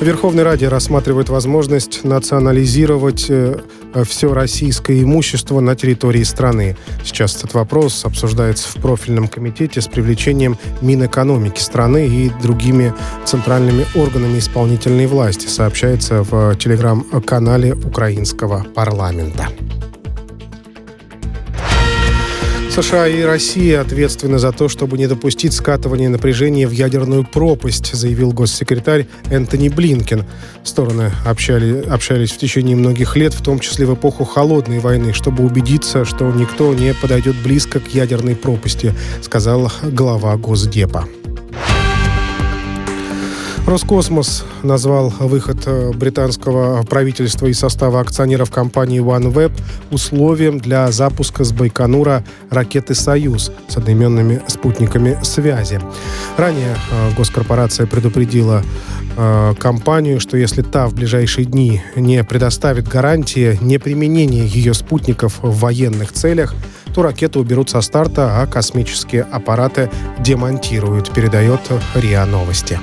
Верховный 0.01 0.43
Раде 0.43 0.67
рассматривает 0.67 1.29
возможность 1.29 2.03
национализировать 2.03 3.31
все 4.05 4.33
российское 4.33 5.03
имущество 5.03 5.61
на 5.61 5.75
территории 5.77 6.23
страны. 6.23 6.77
Сейчас 7.05 7.37
этот 7.37 7.55
вопрос 7.55 8.05
обсуждается 8.05 8.69
в 8.69 8.75
профильном 8.81 9.29
комитете 9.29 9.81
с 9.81 9.87
привлечением 9.87 10.57
Минэкономики 10.81 11.61
страны 11.61 12.07
и 12.07 12.31
другими 12.43 12.95
центральными 13.25 13.87
органами 13.95 14.39
исполнительной 14.39 15.07
власти, 15.07 15.47
сообщается 15.47 16.23
в 16.23 16.57
телеграм-канале 16.57 17.75
украинского 17.75 18.65
парламента. 18.75 19.49
США 22.71 23.09
и 23.09 23.23
Россия 23.23 23.81
ответственны 23.81 24.39
за 24.39 24.53
то, 24.53 24.69
чтобы 24.69 24.97
не 24.97 25.09
допустить 25.09 25.53
скатывания 25.53 26.09
напряжения 26.09 26.69
в 26.69 26.71
ядерную 26.71 27.25
пропасть, 27.25 27.93
заявил 27.95 28.33
госсекретарь 28.33 29.07
Энтони 29.29 29.69
Блинкен. 29.69 30.25
Стороны 30.63 31.11
общали, 31.27 31.83
общались 31.83 32.31
в 32.31 32.39
течение 32.39 32.77
многих 32.77 33.17
лет, 33.17 33.35
в 33.35 33.43
том 33.43 33.59
числе 33.59 33.87
в 33.87 33.95
эпоху 33.95 34.25
холодной 34.25 34.79
войны, 34.79 35.13
чтобы 35.13 35.45
убедиться, 35.45 36.05
что 36.05 36.31
никто 36.31 36.73
не 36.73 36.95
подойдет 36.95 37.37
близко 37.43 37.81
к 37.81 37.89
ядерной 37.93 38.37
пропасти, 38.37 38.95
сказал 39.21 39.71
глава 39.83 40.37
Госдепа. 40.37 41.09
Роскосмос 43.67 44.45
назвал 44.63 45.11
выход 45.19 45.63
э, 45.67 45.93
британского 45.93 46.83
правительства 46.83 47.47
из 47.47 47.59
состава 47.59 48.01
акционеров 48.01 48.51
компании 48.51 49.01
OneWeb 49.01 49.53
условием 49.91 50.59
для 50.59 50.91
запуска 50.91 51.45
с 51.45 51.53
Байконура 51.53 52.25
ракеты 52.51 52.95
«Союз» 52.95 53.53
с 53.69 53.77
одноименными 53.77 54.43
спутниками 54.49 55.19
связи. 55.23 55.81
Ранее 56.37 56.75
э, 56.91 57.11
госкорпорация 57.17 57.87
предупредила 57.87 58.63
э, 59.17 59.55
компанию, 59.59 60.21
что 60.21 60.37
если 60.37 60.63
та 60.63 60.89
в 60.89 60.95
ближайшие 60.95 61.45
дни 61.45 61.81
не 61.95 62.25
предоставит 62.25 62.89
гарантии 62.89 63.59
неприменения 63.61 64.47
ее 64.47 64.75
спутников 64.75 65.39
в 65.43 65.61
военных 65.61 66.13
целях, 66.13 66.55
то 66.95 67.03
ракеты 67.03 67.39
уберут 67.39 67.71
со 67.71 67.83
старта, 67.83 68.41
а 68.41 68.47
космические 68.47 69.23
аппараты 69.23 69.91
демонтируют, 70.19 71.11
передает 71.11 71.61
РИА 71.95 72.27
Новости. 72.27 72.79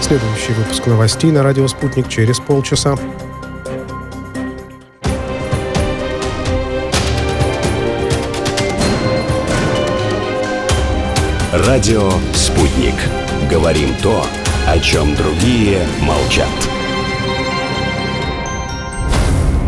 Следующий 0.00 0.52
выпуск 0.54 0.86
новостей 0.86 1.30
на 1.30 1.42
радио 1.42 1.68
«Спутник» 1.68 2.08
через 2.08 2.40
полчаса. 2.40 2.96
Радио 11.52 12.10
«Спутник». 12.34 12.94
Говорим 13.50 13.94
то, 14.02 14.24
о 14.66 14.78
чем 14.78 15.14
другие 15.14 15.86
молчат. 16.00 16.48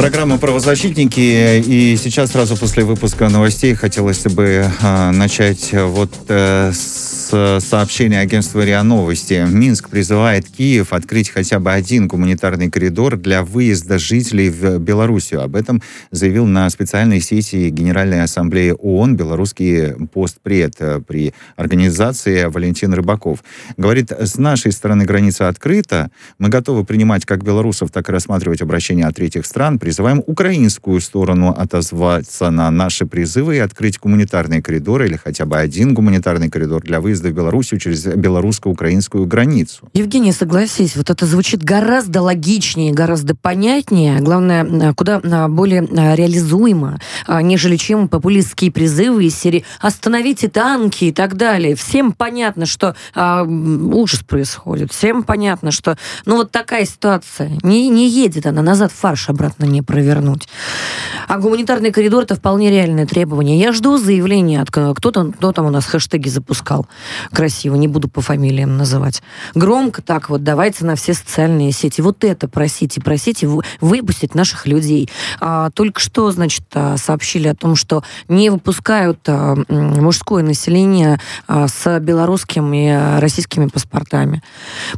Программа 0.00 0.38
«Правозащитники». 0.38 1.60
И 1.60 1.98
сейчас 2.02 2.30
сразу 2.30 2.56
после 2.56 2.84
выпуска 2.84 3.28
новостей 3.28 3.74
хотелось 3.74 4.22
бы 4.22 4.64
а, 4.80 5.12
начать 5.12 5.74
вот 5.74 6.10
э, 6.28 6.72
с 6.72 6.99
сообщения 7.30 8.20
агентства 8.20 8.64
РИА 8.64 8.82
Новости. 8.82 9.46
Минск 9.48 9.88
призывает 9.88 10.48
Киев 10.48 10.92
открыть 10.92 11.30
хотя 11.30 11.60
бы 11.60 11.72
один 11.72 12.08
гуманитарный 12.08 12.70
коридор 12.70 13.16
для 13.16 13.44
выезда 13.44 13.98
жителей 13.98 14.50
в 14.50 14.78
Белоруссию. 14.78 15.42
Об 15.42 15.54
этом 15.54 15.80
заявил 16.10 16.46
на 16.46 16.68
специальной 16.70 17.20
сессии 17.20 17.70
Генеральной 17.70 18.22
Ассамблеи 18.22 18.74
ООН 18.76 19.16
белорусский 19.16 20.06
постпред 20.08 20.74
э, 20.80 21.00
при 21.00 21.32
организации 21.56 22.44
Валентин 22.44 22.92
Рыбаков. 22.92 23.44
Говорит, 23.76 24.10
с 24.10 24.36
нашей 24.36 24.72
стороны 24.72 25.04
граница 25.04 25.48
открыта. 25.48 26.10
Мы 26.38 26.48
готовы 26.48 26.84
принимать 26.84 27.24
как 27.26 27.44
белорусов, 27.44 27.90
так 27.90 28.08
и 28.08 28.12
рассматривать 28.12 28.60
обращения 28.60 29.06
от 29.06 29.14
третьих 29.14 29.46
стран. 29.46 29.78
Призываем 29.78 30.22
украинскую 30.26 31.00
сторону 31.00 31.50
отозваться 31.50 32.50
на 32.50 32.70
наши 32.70 33.06
призывы 33.06 33.56
и 33.56 33.60
открыть 33.60 33.98
гуманитарные 33.98 34.62
коридоры 34.62 35.06
или 35.06 35.16
хотя 35.16 35.46
бы 35.46 35.56
один 35.56 35.94
гуманитарный 35.94 36.50
коридор 36.50 36.82
для 36.82 37.00
выезда 37.00 37.19
в 37.28 37.32
Белоруссию 37.32 37.78
через 37.80 38.06
белорусско-украинскую 38.06 39.26
границу. 39.26 39.88
Евгений, 39.92 40.32
согласись, 40.32 40.96
вот 40.96 41.10
это 41.10 41.26
звучит 41.26 41.62
гораздо 41.62 42.22
логичнее, 42.22 42.92
гораздо 42.92 43.34
понятнее, 43.34 44.20
главное, 44.20 44.64
э, 44.64 44.94
куда 44.94 45.20
э, 45.22 45.48
более 45.48 45.84
э, 45.84 46.14
реализуемо, 46.16 46.98
нежели 47.28 47.76
чем 47.76 48.08
популистские 48.08 48.72
призывы 48.72 49.26
из 49.26 49.36
серии 49.36 49.64
«остановите 49.80 50.48
танки» 50.48 51.04
и 51.04 51.12
так 51.12 51.36
далее. 51.36 51.74
Всем 51.74 52.12
понятно, 52.12 52.66
что 52.66 52.94
ужас 53.14 54.20
происходит, 54.20 54.92
всем 54.92 55.22
понятно, 55.22 55.70
что 55.70 55.96
ну 56.26 56.36
вот 56.36 56.50
такая 56.50 56.84
ситуация, 56.84 57.50
не, 57.62 57.88
не 57.88 58.08
едет 58.08 58.46
она, 58.46 58.62
назад 58.62 58.92
фарш 58.92 59.28
обратно 59.28 59.64
не 59.64 59.82
провернуть. 59.82 60.48
А 61.28 61.38
гуманитарный 61.38 61.90
коридор 61.90 62.24
это 62.24 62.34
вполне 62.34 62.70
реальное 62.70 63.06
требование. 63.06 63.58
Я 63.58 63.72
жду 63.72 63.98
заявления 63.98 64.62
от 64.62 64.70
к- 64.70 64.94
кто 64.94 65.10
там, 65.10 65.32
кто 65.32 65.52
там 65.52 65.66
у 65.66 65.70
нас 65.70 65.86
хэштеги 65.86 66.28
запускал 66.28 66.86
красиво, 67.32 67.76
не 67.76 67.88
буду 67.88 68.08
по 68.08 68.20
фамилиям 68.20 68.76
называть. 68.76 69.22
Громко 69.54 70.02
так 70.02 70.28
вот, 70.30 70.42
давайте 70.42 70.84
на 70.84 70.94
все 70.96 71.14
социальные 71.14 71.72
сети. 71.72 72.00
Вот 72.00 72.24
это 72.24 72.48
просите, 72.48 73.00
просите 73.00 73.46
вы- 73.46 73.62
выпустить 73.80 74.34
наших 74.34 74.66
людей. 74.66 75.08
А, 75.40 75.70
только 75.70 76.00
что, 76.00 76.30
значит, 76.30 76.64
а, 76.74 76.96
сообщили 76.96 77.48
о 77.48 77.54
том, 77.54 77.76
что 77.76 78.02
не 78.28 78.50
выпускают 78.50 79.20
а, 79.28 79.56
мужское 79.68 80.42
население 80.42 81.20
а, 81.46 81.68
с 81.68 81.98
белорусскими 82.00 83.16
и 83.16 83.20
российскими 83.20 83.66
паспортами. 83.66 84.42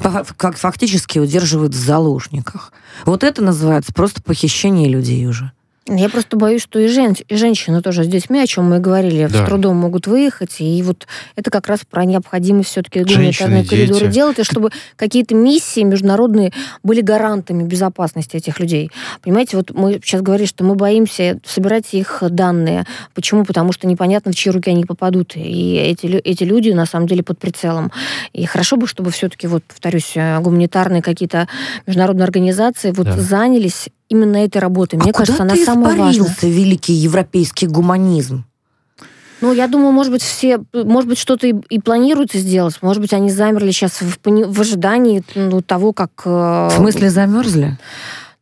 По- 0.02 0.24
Как 0.36 0.56
фактически 0.56 1.18
удерживают 1.18 1.74
в 1.74 1.78
заложниках. 1.78 2.72
Вот 3.04 3.24
это 3.24 3.42
называется 3.42 3.92
просто 3.92 4.22
похищение 4.22 4.88
людей 4.88 5.26
уже. 5.26 5.52
Я 5.88 6.08
просто 6.08 6.36
боюсь, 6.36 6.62
что 6.62 6.78
и, 6.78 6.86
жен- 6.86 7.16
и 7.28 7.34
женщины 7.36 7.82
тоже 7.82 8.04
с 8.04 8.06
детьми, 8.06 8.38
о 8.40 8.46
чем 8.46 8.70
мы 8.70 8.76
и 8.76 8.78
говорили, 8.78 9.26
Да. 9.26 9.44
с 9.44 9.46
трудом 9.48 9.76
могут 9.76 10.06
выехать. 10.06 10.60
И 10.60 10.80
вот 10.82 11.08
это 11.34 11.50
как 11.50 11.66
раз 11.66 11.80
про 11.90 12.04
необходимость 12.04 12.68
все-таки 12.70 13.00
гуманитарные 13.02 13.64
коридоры 13.66 14.06
делать, 14.06 14.38
и 14.38 14.44
чтобы 14.44 14.70
какие-то 14.94 15.34
миссии 15.34 15.80
международные 15.82 16.52
были 16.84 17.00
гарантами 17.00 17.64
безопасности 17.64 18.36
этих 18.36 18.60
людей. 18.60 18.90
Понимаете, 19.22 19.56
вот 19.56 19.72
мы 19.72 19.94
сейчас 19.94 20.22
говорим, 20.22 20.46
что 20.46 20.62
мы 20.62 20.76
боимся 20.76 21.40
собирать 21.44 21.92
их 21.94 22.22
данные. 22.30 22.86
Почему? 23.14 23.44
Потому 23.44 23.72
что 23.72 23.88
непонятно, 23.88 24.30
в 24.30 24.36
чьи 24.36 24.52
руки 24.52 24.70
они 24.70 24.84
попадут. 24.84 25.32
И 25.34 25.74
эти, 25.74 26.06
эти 26.06 26.44
люди 26.44 26.70
на 26.70 26.86
самом 26.86 27.08
деле 27.08 27.24
под 27.24 27.40
прицелом. 27.40 27.90
И 28.32 28.44
хорошо 28.46 28.76
бы, 28.76 28.86
чтобы 28.86 29.10
все-таки, 29.10 29.48
вот, 29.48 29.64
повторюсь, 29.64 30.12
э, 30.14 30.38
гуманитарные 30.38 31.02
какие-то 31.02 31.48
международные 31.88 32.24
организации 32.24 32.92
вот 32.92 33.06
Да. 33.06 33.18
занялись 33.18 33.88
именно 34.08 34.36
этой 34.36 34.58
работой. 34.58 34.96
Мне 34.96 35.10
а 35.10 35.14
кажется, 35.14 35.42
куда 35.42 35.44
она 35.44 35.54
ты 35.54 35.64
самая 35.64 35.96
важная. 35.96 36.34
великий 36.42 36.92
европейский 36.92 37.66
гуманизм? 37.66 38.44
Ну, 39.40 39.52
я 39.52 39.66
думаю, 39.66 39.90
может 39.90 40.12
быть, 40.12 40.22
все, 40.22 40.60
может 40.72 41.08
быть, 41.08 41.18
что-то 41.18 41.48
и, 41.48 41.54
и 41.68 41.80
планируется 41.80 42.38
сделать. 42.38 42.78
Может 42.80 43.02
быть, 43.02 43.12
они 43.12 43.28
замерли 43.28 43.72
сейчас 43.72 44.00
в, 44.00 44.18
в 44.24 44.60
ожидании 44.60 45.24
ну, 45.34 45.60
того, 45.62 45.92
как... 45.92 46.10
э, 46.24 46.68
В 46.70 46.76
смысле 46.76 47.10
замерзли? 47.10 47.76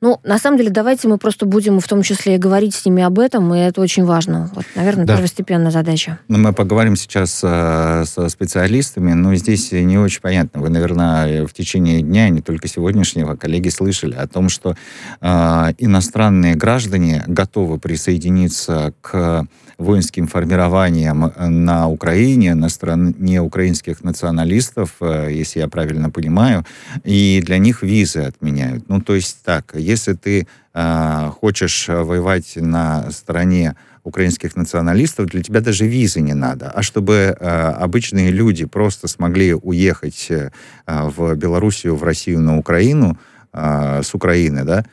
Ну, 0.02 0.18
на 0.24 0.38
самом 0.38 0.56
деле, 0.56 0.70
давайте 0.70 1.08
мы 1.08 1.18
просто 1.18 1.44
будем 1.44 1.78
в 1.78 1.86
том 1.86 2.00
числе 2.02 2.36
и 2.36 2.38
говорить 2.38 2.74
с 2.74 2.86
ними 2.86 3.02
об 3.02 3.18
этом, 3.18 3.54
и 3.54 3.58
это 3.58 3.82
очень 3.82 4.04
важно. 4.06 4.50
Вот, 4.54 4.64
наверное, 4.74 5.04
Да. 5.04 5.16
первостепенная 5.16 5.70
задача. 5.70 6.18
Ну, 6.28 6.38
Мы 6.38 6.54
поговорим 6.54 6.96
сейчас 6.96 7.40
э, 7.42 8.04
со 8.06 8.28
специалистами, 8.30 9.12
но 9.12 9.34
здесь 9.34 9.72
не 9.72 9.98
очень 9.98 10.22
понятно. 10.22 10.62
Вы, 10.62 10.70
наверное, 10.70 11.46
в 11.46 11.52
течение 11.52 12.00
дня, 12.00 12.30
не 12.30 12.40
только 12.40 12.66
сегодняшнего, 12.66 13.36
коллеги 13.36 13.68
слышали 13.68 14.14
о 14.14 14.26
том, 14.26 14.48
что 14.48 14.74
э, 15.20 15.72
иностранные 15.76 16.54
граждане 16.54 17.22
готовы 17.26 17.78
присоединиться 17.78 18.94
к 19.02 19.46
воинским 19.80 20.26
формированиям 20.26 21.32
на 21.38 21.88
Украине, 21.88 22.54
на 22.54 22.68
стороне 22.68 23.40
украинских 23.40 24.04
националистов, 24.04 24.96
э, 25.00 25.28
если 25.32 25.60
я 25.60 25.68
правильно 25.68 26.10
понимаю, 26.10 26.64
и 27.02 27.42
для 27.44 27.58
них 27.58 27.82
визы 27.82 28.20
отменяют. 28.20 28.88
Ну, 28.88 29.00
то 29.00 29.14
есть 29.14 29.38
так, 29.44 29.74
если 29.90 30.14
ты 30.14 30.46
э, 30.74 31.30
хочешь 31.40 31.88
воевать 31.88 32.56
на 32.56 33.10
стороне 33.10 33.74
украинских 34.04 34.56
националистов, 34.56 35.26
для 35.26 35.42
тебя 35.42 35.60
даже 35.60 35.86
визы 35.86 36.20
не 36.20 36.34
надо. 36.34 36.70
А 36.70 36.82
чтобы 36.82 37.14
э, 37.14 37.46
обычные 37.84 38.30
люди 38.30 38.64
просто 38.64 39.08
смогли 39.08 39.54
уехать 39.54 40.30
э, 40.30 40.50
в 40.86 41.34
Белоруссию, 41.34 41.96
в 41.96 42.02
Россию, 42.02 42.40
на 42.40 42.58
Украину, 42.58 43.18
э, 43.52 44.02
с 44.02 44.14
Украины, 44.14 44.64
да, 44.64 44.84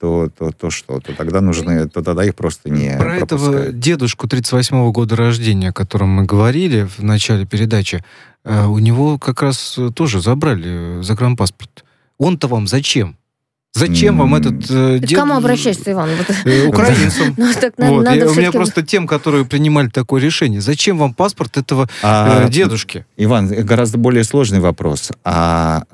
то, 0.00 0.30
то, 0.36 0.50
то 0.50 0.70
что? 0.70 1.00
То 1.00 1.14
тогда 1.14 1.40
нужны, 1.40 1.88
то 1.88 2.02
тогда 2.02 2.24
их 2.24 2.34
просто 2.34 2.70
не 2.70 2.96
Про 2.96 3.16
этого 3.16 3.38
пропускают. 3.38 3.78
дедушку 3.78 4.26
38-го 4.26 4.92
года 4.92 5.14
рождения, 5.16 5.68
о 5.68 5.72
котором 5.72 6.08
мы 6.08 6.24
говорили 6.24 6.88
в 6.98 7.02
начале 7.02 7.44
передачи, 7.44 8.02
э, 8.44 8.66
у 8.66 8.78
него 8.78 9.18
как 9.18 9.42
раз 9.42 9.76
э, 9.78 9.90
тоже 9.94 10.20
забрали 10.20 11.00
э, 11.00 11.02
загранпаспорт. 11.02 11.84
Он-то 12.18 12.48
вам 12.48 12.66
зачем? 12.66 13.16
Зачем 13.74 14.18
вам 14.18 14.34
этот 14.34 14.68
э, 14.68 14.98
дед- 14.98 15.14
кому 15.18 15.34
обращаешься, 15.34 15.92
Иван? 15.92 16.10
Вот. 16.16 16.36
Э, 16.44 16.66
Украинцам. 16.66 17.34
Ну, 17.36 17.52
так 17.54 17.78
надо, 17.78 17.92
Вот. 17.92 18.04
надо 18.04 18.28
у 18.30 18.34
меня 18.34 18.50
просто 18.50 18.82
тем, 18.82 19.06
которые 19.06 19.44
принимали 19.44 19.88
такое 19.88 20.20
решение. 20.20 20.60
Зачем 20.60 20.98
вам 20.98 21.14
паспорт 21.14 21.56
этого 21.56 21.88
А, 22.02 22.46
э, 22.46 22.50
дедушки? 22.50 23.06
Иван, 23.16 23.46
гораздо 23.48 23.96
более 23.98 24.24
сложный 24.24 24.58
вопрос. 24.60 25.12
А 25.24 25.84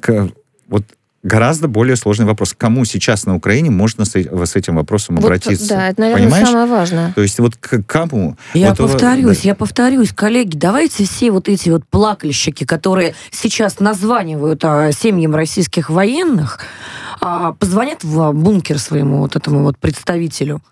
к- 0.00 0.28
вот 0.68 0.84
гораздо 1.22 1.66
более 1.68 1.96
сложный 1.96 2.26
вопрос. 2.26 2.54
К 2.54 2.58
кому 2.58 2.84
сейчас 2.84 3.26
на 3.26 3.34
Украине 3.34 3.70
можно 3.70 4.04
с, 4.04 4.14
э- 4.16 4.46
с 4.46 4.54
этим 4.56 4.76
вопросом 4.76 5.16
Вот, 5.16 5.24
обратиться? 5.24 5.68
да, 5.68 5.88
это, 5.88 6.00
наверное, 6.00 6.24
Понимаешь? 6.24 6.46
самое 6.48 6.66
важное. 6.66 7.12
То 7.14 7.22
есть 7.22 7.38
вот 7.40 7.56
к 7.56 7.82
кому? 7.82 8.36
Я 8.54 8.70
Вот, 8.70 8.80
э, 8.80 8.82
повторюсь, 8.84 9.42
да. 9.42 9.48
я 9.48 9.54
повторюсь, 9.54 10.12
коллеги, 10.12 10.56
давайте 10.56 11.04
все 11.04 11.30
вот 11.30 11.48
эти 11.48 11.70
вот 11.70 11.84
плакальщики, 11.86 12.64
которые 12.64 13.14
сейчас 13.30 13.80
названивают 13.80 14.64
а, 14.64 14.92
семьям 14.92 15.34
российских 15.34 15.90
военных, 15.90 16.60
а, 17.20 17.52
позвонят 17.52 18.04
в 18.04 18.32
бункер 18.32 18.78
своему 18.78 19.18
вот 19.18 19.34
этому 19.34 19.62
вот 19.64 19.76
представителю 19.78 20.62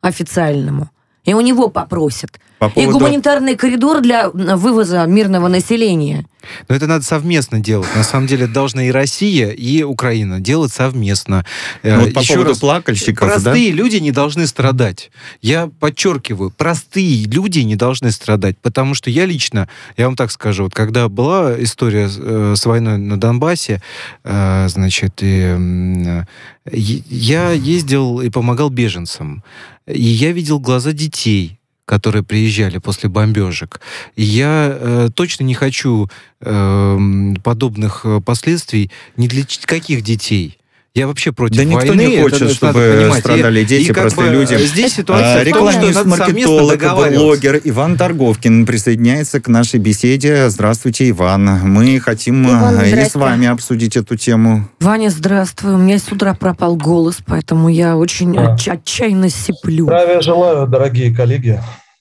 официальному, 0.00 0.90
и 1.24 1.34
у 1.34 1.40
него 1.40 1.68
попросят. 1.68 2.38
По 2.58 2.66
И 2.66 2.70
поводу- 2.70 2.98
гуманитарный 2.98 3.56
коридор 3.56 4.00
для 4.00 4.28
вывоза 4.30 5.04
мирного 5.06 5.48
населения. 5.48 6.26
Но 6.68 6.74
это 6.74 6.86
надо 6.86 7.04
совместно 7.04 7.60
делать. 7.60 7.88
На 7.96 8.02
самом 8.02 8.26
деле 8.26 8.46
должна 8.46 8.84
и 8.84 8.90
Россия, 8.90 9.50
и 9.50 9.82
Украина 9.82 10.40
делать 10.40 10.72
совместно. 10.72 11.44
Ну, 11.82 12.00
вот 12.00 12.12
по 12.14 12.20
Еще 12.20 12.34
поводу 12.34 12.50
раз, 12.50 12.58
плакальщиков, 12.58 13.28
простые 13.28 13.70
люди 13.70 13.96
не 13.96 14.12
должны 14.12 14.46
страдать. 14.46 15.10
Я 15.40 15.68
подчеркиваю, 15.80 16.50
простые 16.50 17.24
люди 17.26 17.60
не 17.60 17.76
должны 17.76 18.10
страдать, 18.10 18.58
потому 18.58 18.94
что 18.94 19.10
я 19.10 19.26
лично, 19.26 19.68
я 19.96 20.06
вам 20.06 20.16
так 20.16 20.30
скажу, 20.30 20.64
вот 20.64 20.74
когда 20.74 21.08
была 21.08 21.54
история 21.62 22.08
э, 22.14 22.54
с 22.56 22.66
войной 22.66 22.98
на 22.98 23.18
Донбассе, 23.18 23.82
э, 24.24 24.66
значит, 24.68 25.22
и, 25.22 25.56
э, 25.56 26.24
я 26.70 27.50
ездил 27.50 28.20
и 28.20 28.30
помогал 28.30 28.70
беженцам, 28.70 29.42
и 29.86 30.02
я 30.02 30.32
видел 30.32 30.60
глаза 30.60 30.92
детей, 30.92 31.58
которые 31.84 32.22
приезжали 32.22 32.78
после 32.78 33.08
бомбежек. 33.08 33.80
Я 34.16 34.68
э, 34.72 35.08
точно 35.14 35.44
не 35.44 35.54
хочу 35.54 36.08
э, 36.40 36.98
подобных 37.42 38.06
последствий 38.24 38.90
ни 39.16 39.26
для 39.26 39.44
каких 39.66 40.02
детей. 40.02 40.58
Я 40.94 41.06
вообще 41.06 41.32
против 41.32 41.56
Да 41.56 41.64
никто 41.64 41.86
войны. 41.86 42.02
не 42.02 42.12
это- 42.16 42.22
хочет, 42.24 42.42
это 42.42 42.54
чтобы 42.54 43.10
страдали 43.18 43.60
И- 43.60 43.64
дети, 43.64 43.88
и 43.88 43.92
простые 43.94 44.28
бы, 44.28 44.34
люди. 44.34 44.52
э, 44.54 44.58
Здесь 44.58 44.92
А, 44.92 44.96
ситуация 44.96 45.34
что 45.36 45.42
Рекламист, 45.42 46.04
маркетолог, 46.04 47.14
блогер 47.14 47.60
Иван 47.64 47.96
Торговкин 47.96 48.66
присоединяется 48.66 49.40
к 49.40 49.48
нашей 49.48 49.80
беседе. 49.80 50.50
Здравствуйте, 50.50 51.08
Иван. 51.08 51.44
Мы 51.66 51.98
хотим 51.98 52.46
Иван, 52.46 52.78
э, 52.80 52.90
и 52.90 53.08
с 53.08 53.14
вами 53.14 53.46
обсудить 53.46 53.96
эту 53.96 54.16
тему. 54.16 54.68
Ваня, 54.80 55.08
здравствуй. 55.08 55.72
У 55.74 55.78
меня 55.78 55.98
с 55.98 56.12
утра 56.12 56.34
пропал 56.34 56.76
голос, 56.76 57.20
поэтому 57.26 57.70
я 57.70 57.96
очень 57.96 58.34
Да. 58.34 58.54
отч- 58.54 58.70
отчаянно 58.70 59.30
сиплю. 59.30 59.86
Здравия 59.86 60.20
желаю, 60.20 60.66
дорогие 60.66 61.14
коллеги. 61.14 61.58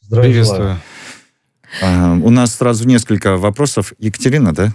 Здравия 0.09 0.43
желаю. 0.43 0.77
У 1.81 2.29
нас 2.29 2.55
сразу 2.55 2.87
несколько 2.87 3.37
вопросов. 3.37 3.93
Екатерина, 3.99 4.53
да? 4.53 4.71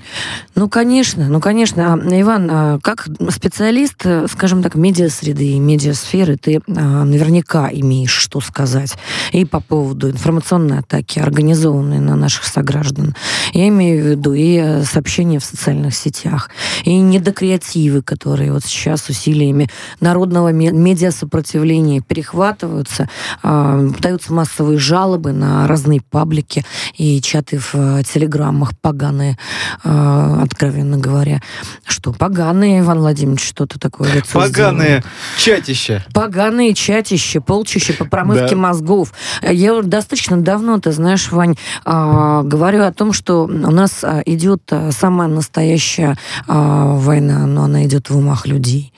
Ну, 0.54 0.68
конечно, 0.68 1.28
ну, 1.28 1.40
конечно. 1.40 1.94
А, 1.94 2.20
Иван, 2.20 2.48
а, 2.50 2.78
как 2.82 3.08
специалист, 3.30 4.04
скажем 4.30 4.62
так, 4.62 4.74
медиасреды 4.74 5.44
и 5.44 5.58
медиасферы, 5.58 6.36
ты 6.36 6.60
а, 6.68 7.04
наверняка 7.04 7.68
имеешь 7.72 8.12
что 8.12 8.40
сказать 8.40 8.96
и 9.32 9.44
по 9.44 9.60
поводу 9.60 10.10
информационной 10.10 10.78
атаки, 10.80 11.18
организованной 11.18 12.00
на 12.00 12.16
наших 12.16 12.44
сограждан. 12.44 13.14
Я 13.52 13.68
имею 13.68 14.02
в 14.02 14.06
виду 14.06 14.32
и 14.32 14.56
э, 14.56 14.84
сообщения 14.84 15.38
в 15.38 15.44
социальных 15.44 15.94
сетях, 15.94 16.50
и 16.84 16.96
недокреативы, 16.98 18.02
которые 18.02 18.52
вот 18.52 18.64
сейчас 18.64 19.08
усилиями 19.08 19.68
народного 20.00 20.52
ме- 20.52 20.72
медиасопротивления 20.72 22.00
перехватываются, 22.00 23.08
а, 23.42 23.80
даются 24.00 24.32
массовые 24.32 24.78
жалобы 24.78 25.32
на 25.32 25.66
разные 25.68 26.00
паблики 26.00 26.64
и 26.96 27.20
чаты 27.20 27.58
в 27.58 27.74
э, 27.74 28.02
телеграммах 28.04 28.72
поганые, 28.80 29.38
э, 29.84 30.38
откровенно 30.42 30.96
говоря. 30.96 31.40
Что, 31.84 32.12
поганые, 32.12 32.80
Иван 32.80 32.98
Владимирович, 33.00 33.46
что-то 33.46 33.78
такое 33.78 34.12
лицо 34.12 34.38
Поганые 34.40 35.04
чатища. 35.38 36.04
сделало? 36.08 36.26
Поганые 36.26 36.74
чатища, 36.74 37.40
полчища 37.40 37.92
по 37.94 38.04
промывке 38.04 38.50
Да. 38.50 38.56
мозгов. 38.56 39.12
Я 39.42 39.80
достаточно 39.82 40.36
давно, 40.40 40.78
ты 40.78 40.92
знаешь, 40.92 41.30
Вань, 41.30 41.56
а, 41.84 42.42
говорю 42.42 42.82
о 42.84 42.92
том, 42.92 43.12
что 43.12 43.44
у 43.44 43.48
нас 43.48 44.02
а, 44.02 44.22
идет 44.26 44.62
а, 44.70 44.90
самая 44.92 45.28
настоящая 45.28 46.16
война, 46.46 47.46
но 47.46 47.64
она 47.64 47.84
идет 47.84 48.10
в 48.10 48.16
умах 48.16 48.46
людей. 48.46 48.92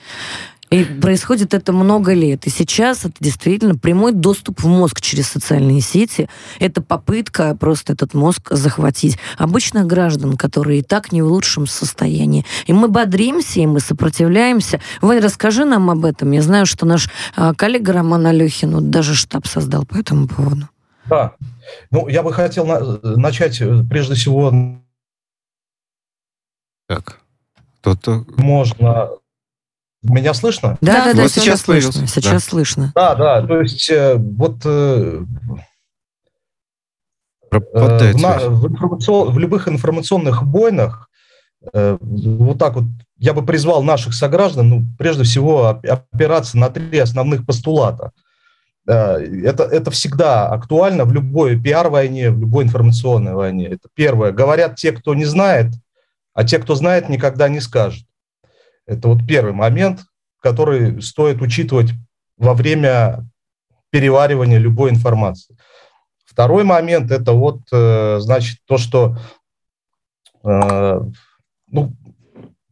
И 0.69 0.83
происходит 0.83 1.53
это 1.55 1.73
много 1.73 2.13
лет. 2.13 2.45
И 2.45 2.49
сейчас 2.51 3.03
это 3.03 3.15
действительно 3.19 3.75
прямой 3.75 4.11
доступ 4.11 4.61
в 4.61 4.67
мозг 4.67 5.01
через 5.01 5.27
социальные 5.27 5.81
сети. 5.81 6.29
Это 6.59 6.81
попытка 6.81 7.55
просто 7.55 7.93
этот 7.93 8.13
мозг 8.13 8.49
захватить. 8.51 9.17
Обычных 9.37 9.87
граждан, 9.87 10.37
которые 10.37 10.79
и 10.79 10.83
так 10.83 11.11
не 11.11 11.23
в 11.23 11.27
лучшем 11.27 11.65
состоянии. 11.65 12.45
И 12.67 12.73
мы 12.73 12.87
бодримся, 12.87 13.61
и 13.61 13.65
мы 13.65 13.79
сопротивляемся. 13.79 14.79
Вань, 15.01 15.19
расскажи 15.19 15.65
нам 15.65 15.89
об 15.89 16.05
этом. 16.05 16.31
Я 16.31 16.43
знаю, 16.43 16.67
что 16.67 16.85
наш 16.85 17.09
а, 17.35 17.55
коллега 17.55 17.93
Роман 17.93 18.27
Алехин 18.27 18.71
вот 18.75 18.91
даже 18.91 19.15
штаб 19.15 19.47
создал 19.47 19.85
по 19.85 19.97
этому 19.97 20.27
поводу. 20.27 20.69
Да. 21.09 21.33
Ну, 21.89 22.07
я 22.07 22.21
бы 22.21 22.31
хотел 22.31 22.67
на- 22.67 22.99
начать 23.17 23.59
э, 23.61 23.83
прежде 23.89 24.13
всего, 24.13 24.53
Так. 26.87 27.19
Кто-то... 27.81 28.25
можно... 28.37 29.09
Меня 30.01 30.33
слышно? 30.33 30.77
Да, 30.81 31.05
да, 31.05 31.13
да, 31.13 31.21
Вот 31.23 31.31
сейчас, 31.31 31.61
слышно. 31.61 31.91
появился. 31.91 32.07
Сейчас 32.07 32.43
Да. 32.45 32.49
слышно. 32.49 32.91
Да, 32.95 33.15
да. 33.15 33.45
То 33.45 33.61
есть 33.61 33.89
э, 33.89 34.15
вот 34.15 34.61
э, 34.63 35.21
Пропадает 37.49 38.15
в, 38.15 38.21
на- 38.21 38.37
в 38.49 38.67
информацион- 38.67 39.31
в 39.31 39.39
любых 39.39 39.67
информационных 39.67 40.43
войнах 40.43 41.09
э, 41.73 41.97
вот 42.01 42.59
так 42.59 42.75
вот 42.75 42.83
я 43.17 43.33
бы 43.33 43.45
призвал 43.45 43.83
наших 43.83 44.13
сограждан, 44.13 44.69
ну, 44.69 44.83
прежде 44.97 45.23
всего, 45.23 45.69
оп- 45.69 45.85
опираться 45.85 46.57
на 46.57 46.69
три 46.69 46.99
основных 46.99 47.45
постулата. 47.45 48.11
Э, 48.87 49.17
Это, 49.17 49.63
это 49.63 49.91
всегда 49.91 50.47
актуально 50.47 51.03
в 51.05 51.11
любой 51.11 51.59
пиар-войне, 51.59 52.29
в 52.31 52.39
любой 52.39 52.63
информационной 52.63 53.33
войне. 53.33 53.65
Это 53.67 53.89
первое. 53.95 54.31
Говорят 54.31 54.75
те, 54.75 54.91
кто 54.91 55.13
не 55.15 55.25
знает, 55.25 55.73
а 56.33 56.43
те, 56.45 56.59
кто 56.59 56.75
знает, 56.75 57.09
никогда 57.09 57.49
не 57.49 57.59
скажет. 57.59 58.05
Это 58.89 59.07
вот 59.07 59.25
первый 59.27 59.53
момент, 59.53 60.01
который 60.41 61.01
стоит 61.01 61.41
учитывать 61.41 61.91
во 62.37 62.55
время 62.55 63.29
переваривания 63.91 64.57
любой 64.57 64.89
информации. 64.89 65.55
Второй 66.25 66.63
момент– 66.63 67.11
это 67.11 67.33
вот, 67.33 67.59
э, 67.71 68.17
значит, 68.19 68.57
то, 68.65 68.77
что, 68.77 69.17
э, 70.43 71.01
ну, 71.67 71.93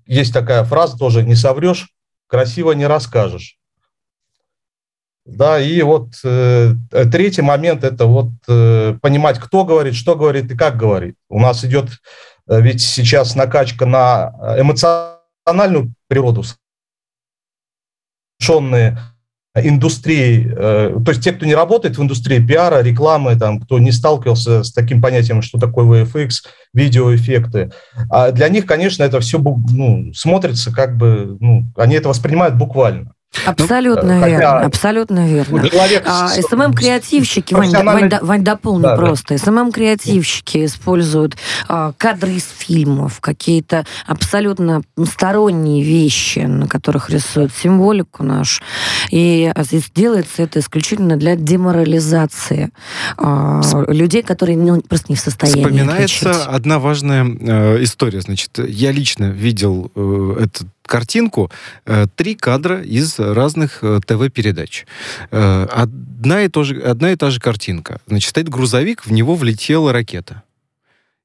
есть 0.07 0.33
такая 0.33 0.63
фраза 0.63 0.97
тоже, 0.97 1.23
не 1.23 1.35
соврешь, 1.35 1.87
красиво 2.27 2.71
не 2.71 2.87
расскажешь. 2.87 3.57
Да, 5.25 5.59
и 5.59 5.81
вот 5.83 6.13
э, 6.23 6.73
третий 7.11 7.41
момент– 7.43 7.83
это 7.83 8.05
вот 8.05 8.31
э, 8.47 8.97
понимать, 9.01 9.37
кто 9.37 9.65
говорит, 9.65 9.93
что 9.93 10.15
говорит 10.15 10.49
и 10.49 10.57
как 10.57 10.77
говорит. 10.77 11.15
У 11.29 11.39
нас 11.39 11.63
идет 11.63 11.89
э, 12.47 12.61
ведь 12.61 12.81
сейчас 12.81 13.35
накачка 13.35 13.85
на 13.85 14.29
эмоциональную 15.47 15.93
природу, 16.07 16.43
совершенные 18.39 18.97
индустрии, 19.55 20.53
э, 20.55 20.99
то 21.03 21.11
есть 21.11 21.23
те, 21.23 21.31
кто 21.31 21.45
не 21.45 21.55
работает 21.55 21.97
в 21.97 22.03
индустрии 22.03 22.45
пиара, 22.45 22.83
рекламы, 22.83 23.35
там, 23.37 23.59
кто 23.59 23.79
не 23.79 23.91
сталкивался 23.91 24.63
с 24.63 24.71
таким 24.71 25.01
понятием, 25.01 25.41
что 25.41 25.57
такое 25.57 26.03
VFX, 26.03 26.29
видеоэффекты, 26.73 27.71
а 28.09 28.31
для 28.31 28.49
них, 28.49 28.67
конечно, 28.67 29.01
это 29.01 29.19
все 29.19 29.39
ну, 29.39 30.13
смотрится 30.13 30.71
как 30.71 30.95
бы, 30.95 31.37
ну, 31.39 31.65
они 31.75 31.95
это 31.95 32.09
воспринимают 32.09 32.55
буквально. 32.55 33.13
Абсолютно 33.45 34.19
хотя- 34.19 34.27
верно, 34.27 34.59
абсолютно 34.61 35.27
верно. 35.27 35.61
Ну, 35.63 35.69
человек 35.69 36.03
А, 36.07 36.29
СММ-креативщики, 36.29 37.53
Вань, 37.53 37.71
да- 37.71 37.79
профессиональный- 37.79 38.01
Вань, 38.01 38.09
да- 38.09 38.19
Вань, 38.21 38.43
дополню 38.43 38.83
Да, 38.83 38.95
да. 38.95 38.97
просто. 38.97 39.37
СММ-креативщики 39.37 40.65
используют 40.65 41.37
а, 41.67 41.93
кадры 41.97 42.31
из 42.33 42.45
фильмов, 42.57 43.19
какие-то 43.19 43.85
абсолютно 44.05 44.81
сторонние 45.05 45.83
вещи, 45.83 46.39
на 46.39 46.67
которых 46.67 47.09
рисуют 47.09 47.51
символику 47.53 48.23
нашу. 48.23 48.61
И 49.11 49.51
а, 49.53 49.63
делается 49.95 50.41
это 50.43 50.59
исключительно 50.59 51.15
для 51.17 51.35
деморализации 51.35 52.71
а, 53.17 53.61
людей, 53.87 54.23
которые 54.23 54.57
ну, 54.57 54.81
просто 54.81 55.07
не 55.09 55.15
в 55.15 55.19
состоянии 55.19 55.61
Вспоминается 55.63 56.29
отличить. 56.31 56.47
одна 56.47 56.79
важная 56.79 57.25
э, 57.25 57.83
история. 57.83 58.21
Значит, 58.21 58.57
я 58.59 58.91
лично 58.91 59.25
видел 59.25 59.91
э, 59.95 60.37
эту 60.43 60.65
картинку. 60.87 61.51
Э, 61.85 62.05
три 62.15 62.35
кадра 62.35 62.81
из 62.81 63.19
разных 63.19 63.79
э, 63.83 63.99
ТВ-передач. 64.05 64.85
Э, 65.31 65.67
одна, 65.71 66.43
и 66.43 66.47
то 66.47 66.63
же, 66.63 66.81
одна 66.81 67.11
и 67.11 67.15
та 67.15 67.29
же 67.29 67.39
картинка. 67.39 67.99
Значит, 68.07 68.29
стоит 68.29 68.49
грузовик, 68.49 69.05
в 69.05 69.11
него 69.11 69.35
влетела 69.35 69.93
ракета. 69.93 70.43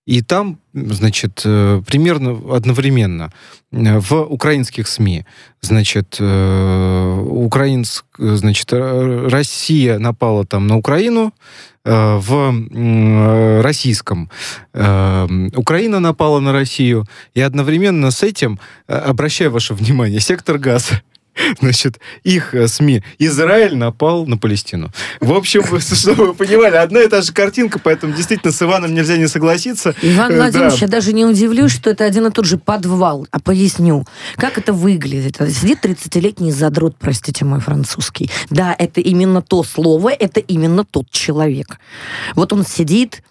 И 0.04 0.20
там, 0.20 0.58
значит, 0.72 1.42
э, 1.44 1.80
примерно 1.86 2.32
одновременно 2.56 3.30
э, 3.70 3.98
в 4.00 4.22
украинских 4.22 4.88
СМИ, 4.88 5.24
значит, 5.60 6.16
э, 6.18 7.24
украинск, 7.30 8.04
значит, 8.18 8.72
Россия 8.72 10.00
напала 10.00 10.44
там 10.44 10.66
на 10.66 10.76
Украину, 10.76 11.32
в 11.84 13.60
российском 13.60 14.30
Украина 14.72 15.98
напала 15.98 16.38
на 16.38 16.52
Россию, 16.52 17.06
и 17.34 17.40
одновременно 17.40 18.12
с 18.12 18.22
этим, 18.22 18.60
обращаю 18.86 19.50
ваше 19.50 19.74
внимание, 19.74 20.20
сектор 20.20 20.58
газа. 20.58 21.02
Значит, 21.60 21.98
их 22.24 22.54
э, 22.54 22.68
СМИ. 22.68 23.02
Израиль 23.18 23.76
напал 23.76 24.26
на 24.26 24.36
Палестину. 24.36 24.90
В 25.20 25.32
общем, 25.32 25.62
чтобы 25.80 26.26
вы 26.26 26.34
понимали, 26.34 26.76
одна 26.76 27.00
и 27.00 27.08
та 27.08 27.22
же 27.22 27.32
картинка, 27.32 27.78
поэтому 27.78 28.14
действительно 28.14 28.52
с 28.52 28.62
Иваном 28.62 28.94
нельзя 28.94 29.16
не 29.16 29.28
согласиться. 29.28 29.94
Иван 30.02 30.32
Э, 30.32 30.36
Владимирович, 30.36 30.80
да. 30.80 30.86
я 30.86 30.90
даже 30.90 31.12
не 31.12 31.24
удивлюсь, 31.24 31.72
что 31.72 31.90
это 31.90 32.04
один 32.04 32.26
и 32.26 32.30
тот 32.30 32.44
же 32.44 32.58
подвал. 32.58 33.26
А 33.30 33.40
поясню. 33.40 34.06
Как 34.36 34.58
это 34.58 34.72
выглядит? 34.72 35.36
Сидит 35.36 35.84
30-летний 35.84 36.52
задрот, 36.52 36.96
простите 36.98 37.44
мой 37.44 37.60
французский. 37.60 38.30
Да, 38.50 38.74
это 38.78 39.00
именно 39.00 39.42
то 39.42 39.62
слово, 39.62 40.10
это 40.10 40.40
именно 40.40 40.84
тот 40.84 41.10
человек. 41.10 41.78
Вот 42.34 42.52
он 42.52 42.64
сидит, 42.64 43.22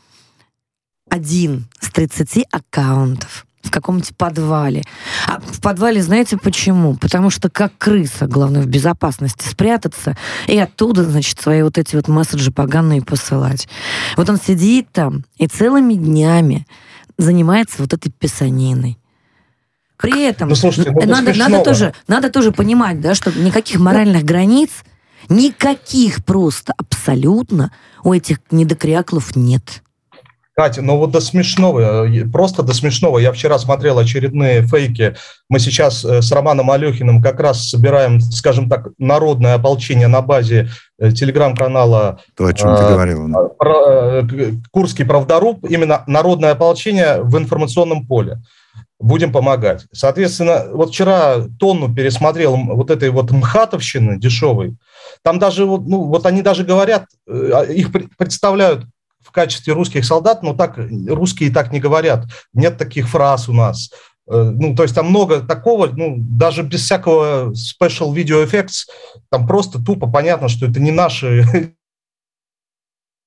один 1.09 1.67
с 1.79 1.91
30 1.91 2.45
аккаунтов 2.51 3.45
в 3.63 3.71
каком-нибудь 3.71 4.15
подвале. 4.15 4.83
А 5.27 5.39
в 5.39 5.61
подвале 5.61 6.01
знаете 6.01 6.37
почему? 6.37 6.95
Потому 6.95 7.29
что 7.29 7.49
как 7.49 7.77
крыса, 7.77 8.27
главное, 8.27 8.61
в 8.61 8.67
безопасности 8.67 9.47
спрятаться 9.47 10.17
и 10.47 10.57
оттуда, 10.57 11.03
значит, 11.03 11.39
свои 11.39 11.61
вот 11.61 11.77
эти 11.77 11.95
вот 11.95 12.07
месседжи 12.07 12.51
поганые 12.51 13.01
посылать. 13.01 13.67
Вот 14.17 14.29
он 14.29 14.37
сидит 14.37 14.91
там 14.91 15.25
и 15.37 15.47
целыми 15.47 15.93
днями 15.93 16.65
занимается 17.17 17.75
вот 17.79 17.93
этой 17.93 18.11
писаниной. 18.11 18.97
При 19.97 20.23
этом 20.23 20.49
Ну, 20.49 20.55
слушайте, 20.55 20.91
ну, 20.91 21.05
надо, 21.05 21.33
надо, 21.35 21.63
тоже, 21.63 21.93
надо 22.07 22.31
тоже 22.31 22.51
понимать, 22.51 22.99
да, 22.99 23.13
что 23.13 23.31
никаких 23.31 23.79
моральных 23.79 24.23
границ, 24.23 24.69
никаких 25.29 26.25
просто 26.25 26.73
абсолютно 26.75 27.71
у 28.03 28.11
этих 28.11 28.39
недокряклов 28.49 29.35
нет. 29.35 29.83
Катя, 30.53 30.81
ну 30.81 30.97
вот 30.97 31.11
до 31.11 31.21
смешного, 31.21 32.05
э, 32.07 32.25
просто 32.25 32.61
до 32.61 32.73
смешного. 32.73 33.19
Я 33.19 33.31
вчера 33.31 33.57
смотрел 33.57 33.97
очередные 33.99 34.63
фейки. 34.67 35.15
Мы 35.49 35.59
сейчас 35.59 36.03
э, 36.03 36.21
с 36.21 36.29
Романом 36.31 36.69
Алехиным 36.71 37.21
как 37.21 37.39
раз 37.39 37.69
собираем, 37.69 38.19
скажем 38.19 38.69
так, 38.69 38.89
народное 38.97 39.55
ополчение 39.55 40.07
на 40.07 40.21
базе 40.21 40.69
э, 40.99 41.11
телеграм-канала 41.11 42.19
То, 42.35 42.45
о 42.47 42.53
чем 42.53 42.75
ты 42.75 42.83
говорил. 42.83 43.27
да. 43.29 43.45
про- 43.57 44.27
Курский 44.71 45.05
правдоруб, 45.05 45.65
именно 45.69 46.03
народное 46.07 46.51
ополчение 46.51 47.21
в 47.23 47.37
информационном 47.37 48.05
поле. 48.05 48.41
Будем 48.99 49.31
помогать. 49.31 49.85
Соответственно, 49.93 50.65
вот 50.71 50.89
вчера 50.91 51.37
тонну 51.59 51.93
пересмотрел 51.93 52.55
вот 52.57 52.91
этой 52.91 53.09
вот 53.09 53.31
мхатовщины 53.31 54.19
дешевой. 54.19 54.75
Там 55.23 55.39
даже, 55.39 55.65
вот, 55.65 55.87
ну, 55.87 56.03
вот 56.03 56.25
они 56.25 56.41
даже 56.41 56.63
говорят, 56.63 57.05
а, 57.27 57.63
их 57.63 57.91
пр- 57.91 58.09
представляют 58.17 58.85
в 59.23 59.31
качестве 59.31 59.73
русских 59.73 60.05
солдат, 60.05 60.43
но 60.43 60.53
так 60.53 60.77
русские 60.77 61.51
так 61.51 61.71
не 61.71 61.79
говорят. 61.79 62.25
Нет 62.53 62.77
таких 62.77 63.07
фраз 63.07 63.49
у 63.49 63.53
нас. 63.53 63.91
Э, 64.27 64.51
Ну, 64.53 64.75
то 64.75 64.83
есть 64.83 64.95
там 64.95 65.07
много 65.07 65.41
такого, 65.41 65.87
ну, 65.87 66.15
даже 66.17 66.63
без 66.63 66.81
всякого 66.81 67.51
special 67.51 68.13
video 68.13 68.45
effects, 68.45 68.87
там 69.29 69.47
просто 69.47 69.83
тупо 69.83 70.07
понятно, 70.09 70.49
что 70.49 70.65
это 70.65 70.79
не 70.79 70.91
наши 70.91 71.73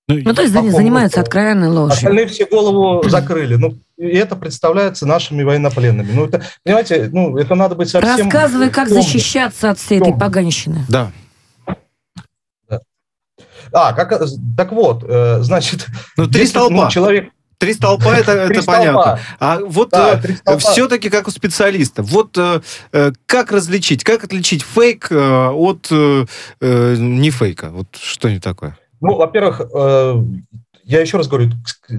Ну, 0.09 0.35
то 0.35 0.43
есть 0.43 0.55
они 0.55 0.71
занимаются 0.71 1.21
откровенной 1.21 1.69
ложью. 1.69 1.95
Остальные 1.95 2.27
все 2.27 2.45
голову 2.45 3.09
закрыли. 3.09 3.55
Ну, 3.55 3.75
и 3.97 4.07
это 4.09 4.37
представляется 4.37 5.07
нашими 5.07 5.43
военнопленными. 5.43 6.13
Ну, 6.13 6.27
это, 6.27 6.43
понимаете, 6.63 7.09
ну, 7.11 7.39
это 7.39 7.55
надо 7.55 7.75
быть 7.75 7.89
совсем... 7.89 8.27
Рассказывай, 8.27 8.69
как 8.69 8.89
защищаться 8.89 9.71
от 9.71 9.79
всей 9.79 10.01
этой 10.01 10.13
поганщины. 10.13 10.85
Да. 10.89 11.11
А, 13.75 13.93
как, 13.93 14.13
э, 14.13 14.27
так 14.57 14.73
вот, 14.73 15.05
э, 15.07 15.43
значит... 15.43 15.87
Ну, 16.17 16.27
три 16.29 16.43
если, 16.43 16.53
столпа. 16.53 16.75
ну, 16.75 16.91
человек... 16.91 17.31
Три 17.59 17.73
столпа, 17.75 18.09
это, 18.15 18.33
это 18.33 18.63
столпа. 18.63 18.79
понятно. 18.79 19.19
А 19.41 19.59
вот 19.61 19.91
Да, 19.91 20.21
столпа. 20.21 20.59
все-таки 20.59 21.11
как 21.11 21.29
у 21.29 21.31
специалиста, 21.31 22.03
вот 22.03 22.37
э, 22.39 22.61
э, 22.93 23.13
как 23.27 23.53
различить, 23.53 24.05
как 24.05 24.25
отличить 24.25 24.63
фейк 24.63 25.09
э, 25.11 25.49
от 25.49 25.89
э, 25.91 26.27
э, 26.61 26.97
не 26.99 27.31
фейка? 27.31 27.71
Вот 27.71 27.89
что 28.01 28.31
не 28.31 28.39
такое? 28.41 28.77
Ну, 29.01 29.17
во-первых, 29.17 29.61
э, 29.61 30.23
я 30.85 31.01
еще 31.01 31.17
раз 31.17 31.29
говорю, 31.29 31.51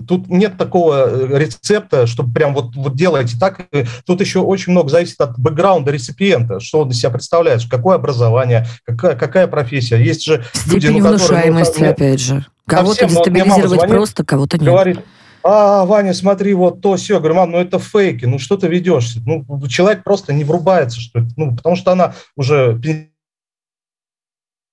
тут 0.07 0.29
нет 0.29 0.57
такого 0.57 1.09
э, 1.09 1.39
рецепта, 1.39 2.07
чтобы 2.07 2.33
прям 2.33 2.53
вот, 2.53 2.75
вот 2.75 2.95
делайте 2.95 3.37
так. 3.39 3.67
Тут 4.05 4.21
еще 4.21 4.39
очень 4.39 4.71
много 4.71 4.89
зависит 4.89 5.19
от 5.21 5.37
бэкграунда 5.39 5.91
реципиента, 5.91 6.59
что 6.59 6.81
он 6.81 6.89
из 6.89 6.99
себя 6.99 7.09
представляет, 7.09 7.61
какое 7.69 7.95
образование, 7.95 8.67
какая, 8.85 9.15
какая 9.15 9.47
профессия. 9.47 9.97
Есть 9.97 10.25
же 10.25 10.43
люди, 10.67 10.87
ну, 10.87 10.99
ну, 10.99 11.09
внушаемости, 11.09 11.79
как- 11.79 11.91
опять 11.91 12.19
же. 12.19 12.45
Кого-то 12.67 13.03
ну, 13.03 13.09
дестабилизировать 13.09 13.87
просто, 13.87 14.25
кого-то 14.25 14.57
нет. 14.57 14.67
говорит, 14.67 14.99
а, 15.43 15.85
Ваня, 15.85 16.15
смотри, 16.15 16.55
вот 16.55 16.81
то, 16.81 16.95
все. 16.95 17.19
Говорю, 17.19 17.35
мам, 17.35 17.51
ну 17.51 17.59
это 17.59 17.77
фейки, 17.77 18.25
ну 18.25 18.39
что 18.39 18.57
ты 18.57 18.67
ведешься? 18.67 19.21
Ну, 19.25 19.45
человек 19.67 20.03
просто 20.03 20.33
не 20.33 20.43
врубается, 20.43 20.99
что 20.99 21.19
это, 21.19 21.29
ну, 21.37 21.55
потому 21.55 21.75
что 21.75 21.91
она 21.91 22.15
уже 22.35 22.73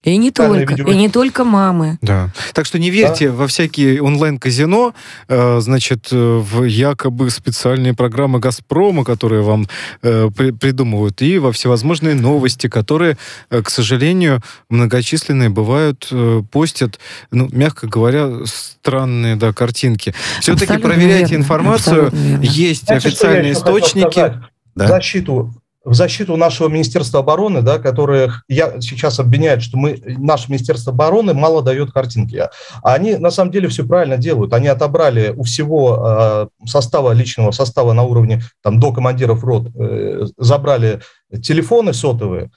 И 0.05 0.17
не 0.17 0.29
специальные 0.31 0.67
только, 0.67 0.75
видео- 0.83 0.93
и 0.93 0.97
не 0.97 1.09
только 1.09 1.45
мамы. 1.45 1.99
Да. 2.03 2.31
Так 2.55 2.67
что 2.67 2.79
не 2.79 2.91
верьте 2.91 3.31
во 3.31 3.47
всякие 3.47 4.03
онлайн-казино, 4.03 4.95
э, 5.29 5.61
значит, 5.61 6.09
э, 6.11 6.17
в 6.39 6.65
якобы 6.65 7.31
специальные 7.31 7.95
программы 7.95 8.41
«Газпрома», 8.41 9.05
которые 9.05 9.43
вам 9.43 9.69
э, 10.03 10.29
при- 10.37 10.51
придумывают, 10.51 11.23
и 11.23 11.39
во 11.39 11.53
всевозможные 11.53 12.15
новости, 12.17 12.69
которые, 12.69 13.17
э, 13.51 13.63
к 13.63 13.71
сожалению, 13.71 14.41
многочисленные 14.69 15.51
бывают, 15.51 16.09
э, 16.11 16.43
постят, 16.51 16.99
ну, 17.31 17.49
мягко 17.53 17.87
говоря, 17.87 18.29
странные, 18.45 19.37
да, 19.37 19.53
картинки. 19.53 20.15
Все-таки 20.41 20.79
проверяйте 20.79 21.31
верно, 21.31 21.43
информацию. 21.45 22.07
абсолютно 22.07 22.27
верно. 22.29 22.43
Есть 22.43 22.87
Знаете, 22.87 23.09
официальные 23.09 23.53
источники. 23.53 24.35
Да. 24.75 24.89
Защиту 24.89 25.55
в 25.85 25.95
защиту 25.95 26.37
нашего 26.37 26.69
Министерства 26.69 27.21
обороны, 27.21 27.63
да, 27.63 27.79
которое 27.79 28.33
я 28.49 28.81
сейчас 28.81 29.19
обвиняют, 29.19 29.63
что 29.63 29.77
мы, 29.77 30.01
наше 30.19 30.49
Министерство 30.49 30.93
обороны 30.93 31.35
мало 31.35 31.63
дает 31.63 31.93
картинки. 31.93 32.37
А 32.37 32.95
они 32.95 33.17
на 33.17 33.31
самом 33.31 33.51
деле 33.51 33.69
все 33.69 33.85
правильно 33.85 34.17
делают. 34.17 34.53
Они 34.53 34.69
отобрали 34.69 35.35
у 35.37 35.43
всего 35.43 35.99
э, 36.05 36.67
состава, 36.67 37.13
личного 37.13 37.51
состава 37.51 37.93
на 37.93 38.03
уровне 38.05 38.43
там, 38.63 38.79
до 38.79 38.93
командиров 38.93 39.43
рот, 39.45 39.69
э, 39.75 40.27
забрали 40.39 41.01
телефоны 41.43 41.93
сотовые, 41.93 42.51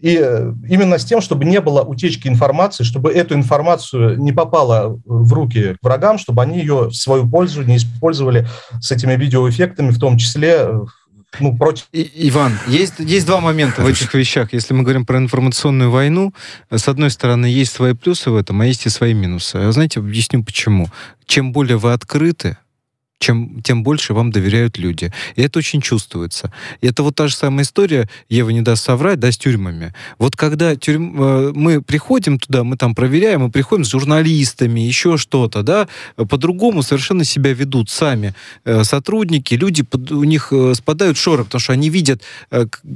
и 0.00 0.20
э, 0.22 0.52
именно 0.68 0.98
с 0.98 1.04
тем, 1.04 1.20
чтобы 1.20 1.44
не 1.44 1.60
было 1.60 1.82
утечки 1.82 2.28
информации, 2.28 2.84
чтобы 2.84 3.10
эту 3.10 3.34
информацию 3.34 4.20
не 4.20 4.32
попала 4.32 5.00
в 5.04 5.32
руки 5.32 5.74
к 5.74 5.84
врагам, 5.84 6.18
чтобы 6.18 6.42
они 6.42 6.58
ее 6.58 6.88
в 6.90 6.94
свою 6.94 7.28
пользу 7.28 7.62
не 7.62 7.76
использовали 7.76 8.46
с 8.80 8.90
этими 8.90 9.14
видеоэффектами, 9.14 9.90
в 9.90 9.98
том 9.98 10.18
числе 10.18 10.68
ну, 11.40 11.56
против 11.56 11.86
И- 11.92 12.10
Иван, 12.28 12.58
есть, 12.66 12.94
есть 12.98 13.26
два 13.26 13.40
момента 13.40 13.82
в 13.82 13.86
этих 13.86 14.12
вещах. 14.14 14.52
Если 14.52 14.74
мы 14.74 14.82
говорим 14.82 15.06
про 15.06 15.18
информационную 15.18 15.90
войну, 15.90 16.32
с 16.70 16.88
одной 16.88 17.10
стороны, 17.10 17.46
есть 17.46 17.72
свои 17.72 17.94
плюсы 17.94 18.30
в 18.30 18.36
этом, 18.36 18.60
а 18.60 18.66
есть 18.66 18.86
и 18.86 18.88
свои 18.88 19.14
минусы. 19.14 19.56
А 19.56 19.72
знаете, 19.72 20.00
объясню 20.00 20.42
почему. 20.42 20.88
Чем 21.26 21.52
более 21.52 21.76
вы 21.76 21.92
открыты, 21.92 22.56
чем, 23.18 23.62
тем 23.62 23.82
больше 23.82 24.14
вам 24.14 24.30
доверяют 24.30 24.78
люди. 24.78 25.12
И 25.36 25.42
это 25.42 25.58
очень 25.58 25.80
чувствуется. 25.80 26.52
И 26.80 26.86
это 26.86 27.02
вот 27.02 27.14
та 27.14 27.28
же 27.28 27.34
самая 27.34 27.64
история, 27.64 28.08
Ева 28.28 28.50
не 28.50 28.60
даст 28.60 28.84
соврать, 28.84 29.18
да, 29.18 29.32
с 29.32 29.38
тюрьмами. 29.38 29.94
Вот 30.18 30.36
когда 30.36 30.76
тюрьм, 30.76 31.22
э, 31.22 31.52
мы 31.54 31.80
приходим 31.80 32.38
туда, 32.38 32.62
мы 32.62 32.76
там 32.76 32.94
проверяем, 32.94 33.42
мы 33.42 33.50
приходим 33.50 33.84
с 33.84 33.90
журналистами, 33.90 34.80
еще 34.80 35.16
что-то, 35.16 35.62
да, 35.62 35.88
по-другому 36.16 36.82
совершенно 36.82 37.24
себя 37.24 37.54
ведут 37.54 37.88
сами 37.90 38.34
э, 38.64 38.84
сотрудники, 38.84 39.54
люди, 39.54 39.84
у 40.10 40.24
них 40.24 40.48
э, 40.52 40.74
спадают 40.74 41.16
шоры, 41.16 41.44
потому 41.44 41.60
что 41.60 41.72
они 41.72 41.88
видят 41.88 42.22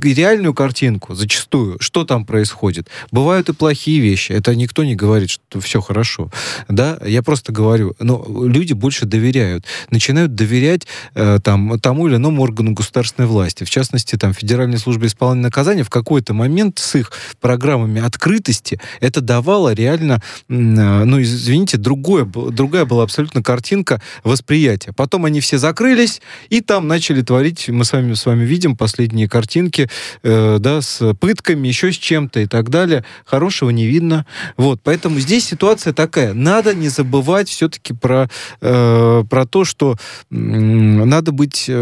реальную 0.02 0.54
картинку 0.54 1.14
зачастую, 1.14 1.78
что 1.80 2.04
там 2.04 2.24
происходит. 2.24 2.88
Бывают 3.10 3.48
и 3.48 3.52
плохие 3.52 4.00
вещи, 4.00 4.32
это 4.32 4.54
никто 4.54 4.84
не 4.84 4.94
говорит, 4.94 5.30
что 5.30 5.60
все 5.60 5.80
хорошо, 5.80 6.30
да, 6.68 6.98
я 7.06 7.22
просто 7.22 7.52
говорю, 7.52 7.94
но 8.00 8.24
люди 8.28 8.74
больше 8.74 9.06
доверяют, 9.06 9.64
начинают 9.90 10.09
доверять 10.12 10.86
э, 11.14 11.38
там 11.42 11.78
тому 11.80 12.08
или 12.08 12.16
иному 12.16 12.42
органу 12.42 12.72
государственной 12.72 13.28
власти, 13.28 13.64
в 13.64 13.70
частности, 13.70 14.16
там, 14.16 14.32
Федеральной 14.32 14.78
службе 14.78 15.06
исполнения 15.06 15.44
наказания, 15.44 15.82
в 15.82 15.90
какой-то 15.90 16.34
момент 16.34 16.78
с 16.78 16.94
их 16.94 17.12
программами 17.40 18.00
открытости 18.00 18.80
это 19.00 19.20
давало 19.20 19.72
реально, 19.72 20.22
э, 20.48 20.52
ну, 20.52 21.20
извините, 21.20 21.76
другое, 21.76 22.24
другая 22.24 22.84
была 22.84 23.04
абсолютно 23.04 23.42
картинка 23.42 24.00
восприятия. 24.24 24.92
Потом 24.92 25.24
они 25.24 25.40
все 25.40 25.58
закрылись, 25.58 26.20
и 26.48 26.60
там 26.60 26.88
начали 26.88 27.22
творить, 27.22 27.68
мы 27.68 27.84
с 27.84 27.92
вами, 27.92 28.14
с 28.14 28.26
вами 28.26 28.44
видим 28.44 28.76
последние 28.76 29.28
картинки, 29.28 29.88
э, 30.22 30.58
да, 30.60 30.80
с 30.80 31.14
пытками, 31.14 31.68
еще 31.68 31.92
с 31.92 31.96
чем-то 31.96 32.40
и 32.40 32.46
так 32.46 32.70
далее. 32.70 33.04
Хорошего 33.24 33.70
не 33.70 33.86
видно. 33.86 34.26
Вот, 34.56 34.80
поэтому 34.82 35.18
здесь 35.20 35.46
ситуация 35.46 35.92
такая. 35.92 36.34
Надо 36.34 36.74
не 36.74 36.88
забывать 36.88 37.48
все-таки 37.48 37.92
про, 37.92 38.28
э, 38.60 39.24
про 39.28 39.46
то, 39.46 39.64
что 39.64 39.96
надо 40.30 41.32
быть 41.32 41.66
э, 41.68 41.74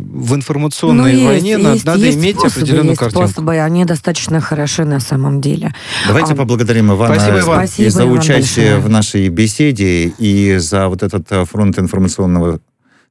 в 0.00 0.34
информационной 0.34 1.02
Ну, 1.02 1.06
есть, 1.08 1.24
войне, 1.24 1.58
на- 1.58 1.72
есть- 1.72 1.84
надо 1.84 2.04
есть 2.04 2.18
иметь 2.18 2.36
способы, 2.38 2.60
определенную 2.60 2.88
есть 2.90 3.00
картинку. 3.00 3.28
способы, 3.28 3.54
и 3.54 3.58
они 3.58 3.84
достаточно 3.84 4.40
хороши 4.40 4.84
на 4.84 5.00
самом 5.00 5.40
деле. 5.40 5.74
Давайте 6.06 6.32
А, 6.34 6.36
поблагодарим 6.36 6.92
Ивана 6.92 7.14
Спасибо, 7.14 7.40
Иван. 7.40 7.64
и 7.64 7.66
Спасибо, 7.66 7.90
за 7.90 8.02
Иван, 8.04 8.18
участие 8.18 8.64
большое. 8.72 8.78
в 8.80 8.88
нашей 8.88 9.28
беседе 9.28 10.08
и 10.18 10.56
за 10.58 10.88
вот 10.88 11.02
этот 11.02 11.30
э, 11.30 11.44
фронт 11.44 11.78
информационного 11.78 12.60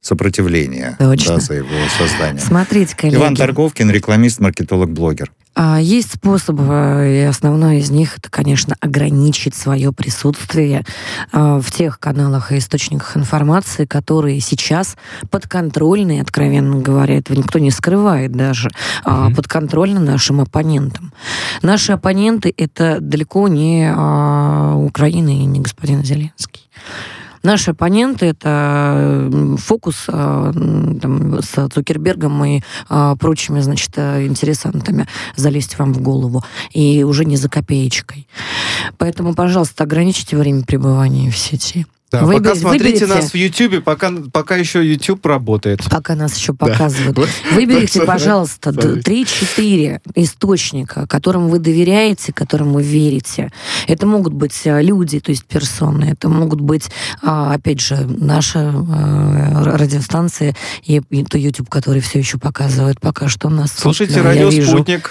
сопротивления, 0.00 0.96
Точно. 0.98 1.34
да, 1.34 1.40
за 1.40 1.54
его 1.54 1.68
создание. 1.98 2.40
Смотрите, 2.40 2.94
коллеги. 2.96 3.16
Иван 3.16 3.34
Торговкин, 3.34 3.90
рекламист, 3.90 4.38
маркетолог, 4.40 4.90
блогер. 4.90 5.32
А, 5.58 5.80
Есть 5.80 6.16
способы, 6.16 6.64
э, 6.68 7.22
и 7.22 7.22
основной 7.22 7.78
из 7.78 7.90
них 7.90 8.18
это, 8.18 8.30
конечно, 8.30 8.76
ограничить 8.80 9.54
свое 9.54 9.90
присутствие 9.90 10.84
а, 11.32 11.60
в 11.60 11.70
тех 11.72 11.98
каналах 11.98 12.52
и 12.52 12.58
источниках 12.58 13.16
информации, 13.16 13.86
которые 13.86 14.40
сейчас 14.40 14.98
подконтрольны, 15.30 16.20
откровенно 16.20 16.76
говоря, 16.76 17.16
этого 17.16 17.38
никто 17.38 17.58
не 17.58 17.70
скрывает 17.70 18.32
даже, 18.32 18.70
Мгм. 19.06 19.34
подконтрольны 19.34 20.00
нашим 20.00 20.42
оппонентам. 20.42 21.14
Наши 21.62 21.92
оппоненты 21.92 22.52
это 22.54 22.98
далеко 23.00 23.48
не 23.48 23.90
Украина 23.90 25.30
и 25.30 25.44
не 25.46 25.60
господин 25.60 26.04
Зеленский. 26.04 26.68
Наши 27.46 27.70
оппоненты 27.70 28.26
это 28.26 29.30
фокус 29.58 30.06
а, 30.08 30.52
там, 30.52 31.40
с 31.40 31.68
Цукербергом 31.68 32.44
и 32.44 32.60
а, 32.88 33.14
прочими, 33.14 33.60
значит, 33.60 33.96
интересантами 33.96 35.06
залезть 35.36 35.78
вам 35.78 35.94
в 35.94 36.02
голову. 36.02 36.42
И 36.72 37.04
уже 37.04 37.24
не 37.24 37.36
за 37.36 37.48
копеечкой. 37.48 38.26
Поэтому, 38.98 39.36
пожалуйста, 39.36 39.84
ограничьте 39.84 40.36
время 40.36 40.64
пребывания 40.64 41.30
в 41.30 41.38
сети. 41.38 41.86
Да, 42.20 42.26
Выбер, 42.26 42.42
пока 42.42 42.54
смотрите 42.54 42.84
выберите, 42.84 43.06
нас 43.06 43.30
в 43.30 43.34
YouTube, 43.34 43.84
пока, 43.84 44.10
пока 44.32 44.56
еще 44.56 44.86
YouTube 44.86 45.24
работает. 45.26 45.82
Пока 45.90 46.14
нас 46.14 46.36
еще 46.36 46.54
показывают. 46.54 47.16
Да. 47.16 47.22
Выберите, 47.52 48.02
пожалуйста, 48.02 48.70
3-4 48.70 50.00
источника, 50.14 51.06
которым 51.06 51.48
вы 51.48 51.58
доверяете, 51.58 52.32
которым 52.32 52.72
вы 52.72 52.82
верите. 52.82 53.50
Это 53.86 54.06
могут 54.06 54.32
быть 54.32 54.66
а, 54.66 54.80
люди, 54.80 55.20
то 55.20 55.30
есть 55.30 55.44
персоны, 55.44 56.04
это 56.04 56.28
могут 56.28 56.60
быть, 56.60 56.90
а, 57.22 57.52
опять 57.52 57.80
же, 57.80 57.96
наши 57.96 58.58
а, 58.58 59.76
радиостанции 59.76 60.54
и, 60.84 61.02
и 61.10 61.24
то 61.24 61.38
YouTube, 61.38 61.68
который 61.68 62.00
все 62.00 62.18
еще 62.18 62.38
показывает 62.38 63.00
пока 63.00 63.28
что 63.28 63.48
нас. 63.48 63.72
Слушайте 63.76 64.22
радио 64.22 64.50
«Спутник». 64.50 65.10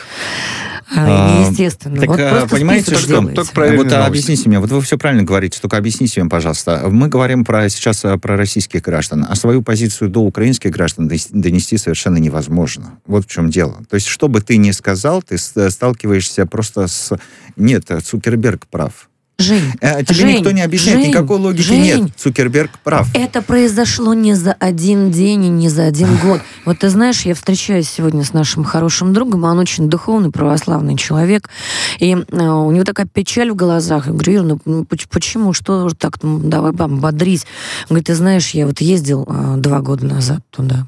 Естественно. 0.89 1.99
Так, 1.99 2.09
вот 2.09 2.19
а, 2.19 2.47
понимаете, 2.47 2.95
что... 2.95 3.25
Только 3.27 3.75
вот 3.75 3.91
объясните 3.91 4.47
мне, 4.49 4.59
вот 4.59 4.69
вы 4.69 4.81
все 4.81 4.97
правильно 4.97 5.23
говорите, 5.23 5.59
только 5.59 5.77
объясните 5.77 6.21
мне, 6.21 6.29
пожалуйста. 6.29 6.83
Мы 6.89 7.07
говорим 7.07 7.43
про 7.43 7.69
сейчас 7.69 8.05
а, 8.05 8.17
про 8.17 8.37
российских 8.37 8.81
граждан, 8.83 9.25
а 9.27 9.35
свою 9.35 9.61
позицию 9.61 10.09
до 10.09 10.19
украинских 10.19 10.71
граждан 10.71 11.07
донести 11.07 11.77
совершенно 11.77 12.17
невозможно. 12.17 12.99
Вот 13.05 13.25
в 13.25 13.29
чем 13.29 13.49
дело. 13.49 13.83
То 13.89 13.95
есть, 13.95 14.07
что 14.07 14.27
бы 14.27 14.41
ты 14.41 14.57
ни 14.57 14.71
сказал, 14.71 15.21
ты 15.21 15.37
сталкиваешься 15.37 16.45
просто 16.45 16.87
с... 16.87 17.17
Нет, 17.55 17.89
Цукерберг 18.03 18.67
прав. 18.67 19.09
Жень, 19.37 19.73
э, 19.81 20.03
тебе 20.03 20.15
Жень, 20.15 20.37
никто 20.37 20.51
не 20.51 20.61
объясняет, 20.61 20.99
Жень, 20.99 21.09
никакой 21.09 21.39
логики 21.39 21.61
Жень, 21.61 21.81
нет. 21.81 22.09
Цукерберг 22.15 22.79
прав. 22.79 23.07
Это 23.13 23.41
произошло 23.41 24.13
не 24.13 24.33
за 24.33 24.53
один 24.53 25.11
день 25.11 25.45
и 25.45 25.49
не 25.49 25.67
за 25.67 25.83
один 25.83 26.15
год. 26.17 26.41
Вот 26.63 26.79
ты 26.79 26.89
знаешь, 26.89 27.21
я 27.21 27.35
встречаюсь 27.35 27.89
сегодня 27.89 28.23
с 28.23 28.31
нашим 28.31 28.63
хорошим 28.63 29.13
другом, 29.13 29.43
он 29.43 29.59
очень 29.59 29.89
духовный, 29.89 30.31
православный 30.31 30.95
человек, 30.95 31.49
и 31.99 32.11
э, 32.13 32.47
у 32.47 32.71
него 32.71 32.85
такая 32.85 33.07
печаль 33.07 33.51
в 33.51 33.55
глазах. 33.55 34.07
Я 34.07 34.13
говорю, 34.13 34.33
Ир, 34.33 34.43
ну, 34.43 34.59
ну 34.63 34.85
почему, 34.85 35.51
что 35.51 35.89
так, 35.89 36.23
ну, 36.23 36.39
давай 36.39 36.71
бам, 36.71 36.99
бодрись. 36.99 37.45
Он 37.83 37.95
говорит, 37.95 38.07
ты 38.07 38.15
знаешь, 38.15 38.51
я 38.51 38.65
вот 38.65 38.79
ездил 38.79 39.27
э, 39.27 39.55
два 39.57 39.81
года 39.81 40.05
назад 40.05 40.39
туда, 40.49 40.87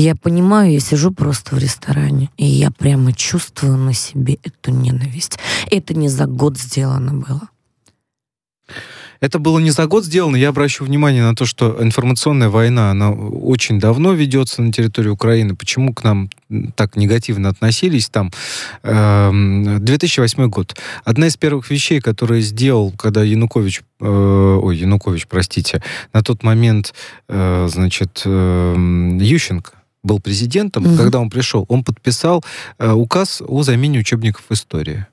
я 0.00 0.14
понимаю, 0.14 0.72
я 0.72 0.80
сижу 0.80 1.12
просто 1.12 1.56
в 1.56 1.58
ресторане, 1.58 2.30
и 2.36 2.46
я 2.46 2.70
прямо 2.70 3.12
чувствую 3.12 3.76
на 3.76 3.94
себе 3.94 4.38
эту 4.44 4.70
ненависть. 4.70 5.38
Это 5.70 5.94
не 5.94 6.08
за 6.08 6.26
год 6.26 6.58
сделано 6.58 7.14
было. 7.14 7.48
Это 9.20 9.38
было 9.38 9.58
не 9.58 9.70
за 9.70 9.86
год 9.86 10.04
сделано. 10.04 10.36
Я 10.36 10.50
обращу 10.50 10.84
внимание 10.84 11.22
на 11.22 11.34
то, 11.34 11.44
что 11.44 11.82
информационная 11.82 12.48
война, 12.48 12.90
она 12.90 13.10
очень 13.10 13.80
давно 13.80 14.12
ведется 14.12 14.62
на 14.62 14.72
территории 14.72 15.08
Украины. 15.08 15.56
Почему 15.56 15.92
к 15.92 16.04
нам 16.04 16.30
так 16.76 16.96
негативно 16.96 17.48
относились 17.48 18.08
там? 18.08 18.30
2008 18.82 20.42
эм, 20.42 20.50
год. 20.50 20.76
Одна 21.04 21.26
из 21.26 21.36
первых 21.36 21.68
вещей, 21.70 22.00
которые 22.00 22.42
сделал, 22.42 22.92
когда 22.92 23.24
Янукович, 23.24 23.82
э, 24.00 24.06
ой, 24.62 24.76
Янукович, 24.76 25.26
простите, 25.26 25.82
на 26.12 26.22
тот 26.22 26.44
момент, 26.44 26.94
э, 27.28 27.66
значит, 27.68 28.22
эм, 28.24 29.18
Ющенко, 29.18 29.77
был 30.02 30.20
президентом, 30.20 30.86
угу. 30.86 30.96
когда 30.96 31.20
он 31.20 31.30
пришел, 31.30 31.64
он 31.68 31.84
подписал 31.84 32.44
э, 32.78 32.90
указ 32.90 33.42
о 33.46 33.62
замене 33.62 34.00
учебников 34.00 34.44
истории. 34.50 35.06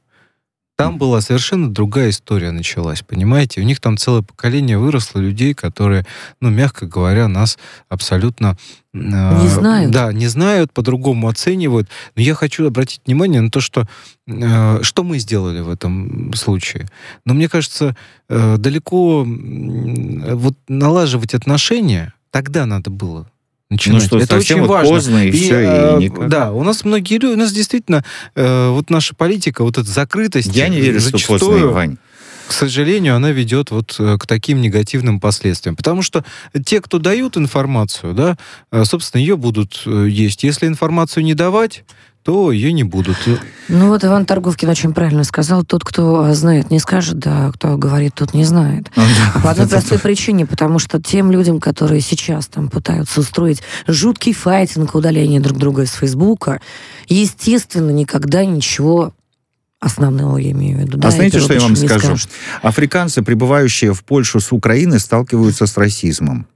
Там 0.77 0.97
была 0.97 1.21
совершенно 1.21 1.73
другая 1.73 2.09
история 2.09 2.51
началась, 2.51 3.01
понимаете? 3.01 3.61
У 3.61 3.63
них 3.63 3.79
там 3.79 3.97
целое 3.97 4.23
поколение 4.23 4.77
выросло 4.77 5.19
людей, 5.19 5.53
которые, 5.53 6.05
ну, 6.41 6.49
мягко 6.49 6.85
говоря, 6.85 7.29
нас 7.29 7.57
абсолютно... 7.87 8.57
Э, 8.93 9.41
не 9.41 9.47
знают. 9.47 9.91
Да, 9.91 10.11
не 10.11 10.27
знают, 10.27 10.73
по-другому 10.73 11.29
оценивают. 11.29 11.87
Но 12.15 12.21
я 12.21 12.35
хочу 12.35 12.67
обратить 12.67 13.01
внимание 13.05 13.39
на 13.39 13.49
то, 13.49 13.61
что... 13.61 13.87
Э, 14.27 14.79
что 14.81 15.03
мы 15.05 15.17
сделали 15.19 15.61
в 15.61 15.69
этом 15.69 16.33
случае? 16.33 16.87
Но 17.23 17.33
мне 17.33 17.47
кажется, 17.47 17.95
э, 18.27 18.57
далеко 18.57 19.25
э, 19.25 20.35
вот 20.35 20.57
налаживать 20.67 21.33
отношения 21.33 22.13
тогда 22.31 22.65
надо 22.65 22.89
было 22.89 23.27
начинать. 23.69 24.01
Ну 24.01 24.07
что, 24.07 24.17
это 24.19 24.37
очень 24.37 24.61
вот 24.61 24.69
важно. 24.69 24.93
поздно, 24.93 25.25
и, 25.25 25.29
и 25.29 25.31
все, 25.31 25.59
и 25.59 25.65
э, 25.65 25.97
никак. 25.99 26.29
Да, 26.29 26.51
у 26.51 26.63
нас 26.63 26.85
многие 26.85 27.17
люди, 27.17 27.33
у 27.33 27.37
нас 27.37 27.51
действительно 27.51 28.03
э, 28.35 28.69
вот 28.69 28.89
наша 28.89 29.15
политика, 29.15 29.63
вот 29.63 29.77
эта 29.77 29.89
закрытость. 29.89 30.55
Я 30.55 30.67
не 30.67 30.79
верю, 30.79 30.99
зачастую, 30.99 31.39
что 31.39 31.49
поздно, 31.49 31.67
Вань. 31.67 31.97
К 32.47 32.51
сожалению, 32.51 33.15
она 33.15 33.31
ведет 33.31 33.71
вот 33.71 33.95
э, 33.99 34.17
к 34.17 34.27
таким 34.27 34.61
негативным 34.61 35.19
последствиям. 35.19 35.75
Потому 35.75 36.01
что 36.01 36.23
те, 36.65 36.81
кто 36.81 36.99
дают 36.99 37.37
информацию, 37.37 38.13
да, 38.13 38.37
э, 38.71 38.85
собственно, 38.85 39.21
ее 39.21 39.37
будут 39.37 39.85
есть. 39.85 40.43
Если 40.43 40.67
информацию 40.67 41.23
не 41.23 41.33
давать, 41.33 41.83
то 42.25 42.51
ее 42.51 42.73
не 42.73 42.83
будут. 42.83 43.17
Ну 43.69 43.87
вот 43.89 44.03
Иван 44.03 44.25
Торговкин 44.25 44.67
очень 44.67 44.95
правильно 44.95 45.23
сказал. 45.23 45.63
Тот, 45.63 45.83
кто 45.83 46.33
знает, 46.33 46.71
не 46.71 46.79
скажет, 46.79 47.19
да, 47.19 47.51
кто 47.53 47.77
говорит, 47.77 48.15
тот 48.15 48.33
не 48.33 48.45
знает. 48.45 48.87
А 48.95 49.39
по 49.41 49.51
одной 49.51 49.67
простой 49.67 49.99
причине, 49.99 50.47
потому 50.47 50.79
что 50.79 50.99
тем 50.99 51.31
людям, 51.31 51.59
которые 51.59 52.01
сейчас 52.01 52.47
там 52.47 52.69
пытаются 52.69 53.19
устроить 53.19 53.61
жуткий 53.85 54.33
файтинг, 54.33 54.95
удаление 54.95 55.39
друг 55.39 55.59
друга 55.59 55.83
из 55.83 55.91
Фейсбука, 55.91 56.61
естественно, 57.07 57.91
никогда 57.91 58.43
ничего 58.43 59.13
основного 59.85 60.37
я 60.37 60.51
имею 60.51 60.77
в 60.77 60.81
виду. 60.81 60.97
А 60.97 61.01
да, 61.01 61.11
знаете, 61.11 61.39
что 61.39 61.53
я 61.53 61.59
вам 61.59 61.75
скажу? 61.75 62.15
Африканцы, 62.61 63.21
прибывающие 63.21 63.93
в 63.93 64.03
Польшу 64.03 64.39
с 64.39 64.51
Украины, 64.51 64.99
сталкиваются 64.99 65.67
с 65.67 65.77
расизмом 65.77 66.47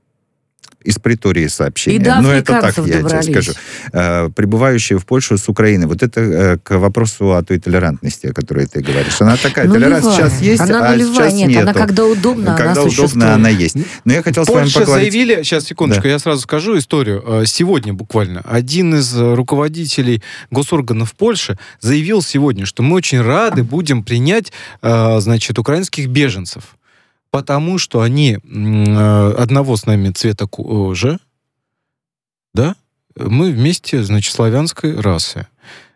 из 0.83 0.97
притории 0.97 1.47
сообщения. 1.47 1.97
И 1.97 1.99
до 1.99 2.21
Но 2.21 2.31
это 2.31 2.61
так, 2.61 2.77
я 2.77 3.03
тебе 3.03 3.21
скажу. 3.21 3.51
Э, 3.91 4.29
прибывающие 4.33 4.97
в 4.97 5.05
Польшу 5.05 5.37
с 5.37 5.49
Украины. 5.49 5.87
Вот 5.87 6.01
это 6.01 6.21
э, 6.21 6.57
к 6.57 6.77
вопросу 6.77 7.33
о 7.33 7.43
той 7.43 7.59
толерантности, 7.59 8.27
о 8.27 8.33
которой 8.33 8.65
ты 8.65 8.81
говоришь. 8.81 9.19
Она 9.19 9.35
такая, 9.35 9.67
нулевая. 9.67 10.01
толерантность 10.01 10.17
сейчас 10.17 10.41
есть, 10.41 10.61
она 10.61 10.87
а 10.87 10.91
нулевая. 10.91 11.13
сейчас 11.13 11.33
нет. 11.33 11.49
нету. 11.49 11.61
Она 11.61 11.73
когда 11.73 12.05
удобно, 12.05 12.55
Когда 12.55 12.71
она 12.71 12.81
удобно, 12.81 12.91
существует. 12.91 13.25
она 13.25 13.49
есть. 13.49 13.75
Но 14.05 14.13
я 14.13 14.23
хотел 14.23 14.45
Польша 14.45 14.69
с 14.69 14.75
вами 14.75 14.85
поговорить... 14.85 15.11
заявили, 15.11 15.43
сейчас, 15.43 15.65
секундочку, 15.65 16.03
да. 16.03 16.09
я 16.09 16.19
сразу 16.19 16.41
скажу 16.41 16.77
историю. 16.77 17.23
Э, 17.27 17.43
сегодня 17.45 17.93
буквально 17.93 18.41
один 18.41 18.95
из 18.95 19.17
руководителей 19.17 20.23
госорганов 20.49 21.13
Польши 21.13 21.57
заявил 21.81 22.21
сегодня, 22.21 22.65
что 22.65 22.83
мы 22.83 22.95
очень 22.95 23.21
рады 23.21 23.63
будем 23.63 24.03
принять, 24.03 24.53
значит, 24.81 25.59
украинских 25.59 26.07
беженцев 26.07 26.63
потому 27.31 27.77
что 27.77 28.01
они 28.01 28.35
одного 28.35 29.77
с 29.77 29.85
нами 29.85 30.09
цвета 30.11 30.47
кожи, 30.47 31.19
да, 32.53 32.75
мы 33.15 33.51
вместе, 33.51 34.03
значит, 34.03 34.33
славянской 34.33 34.99
расы. 34.99 35.47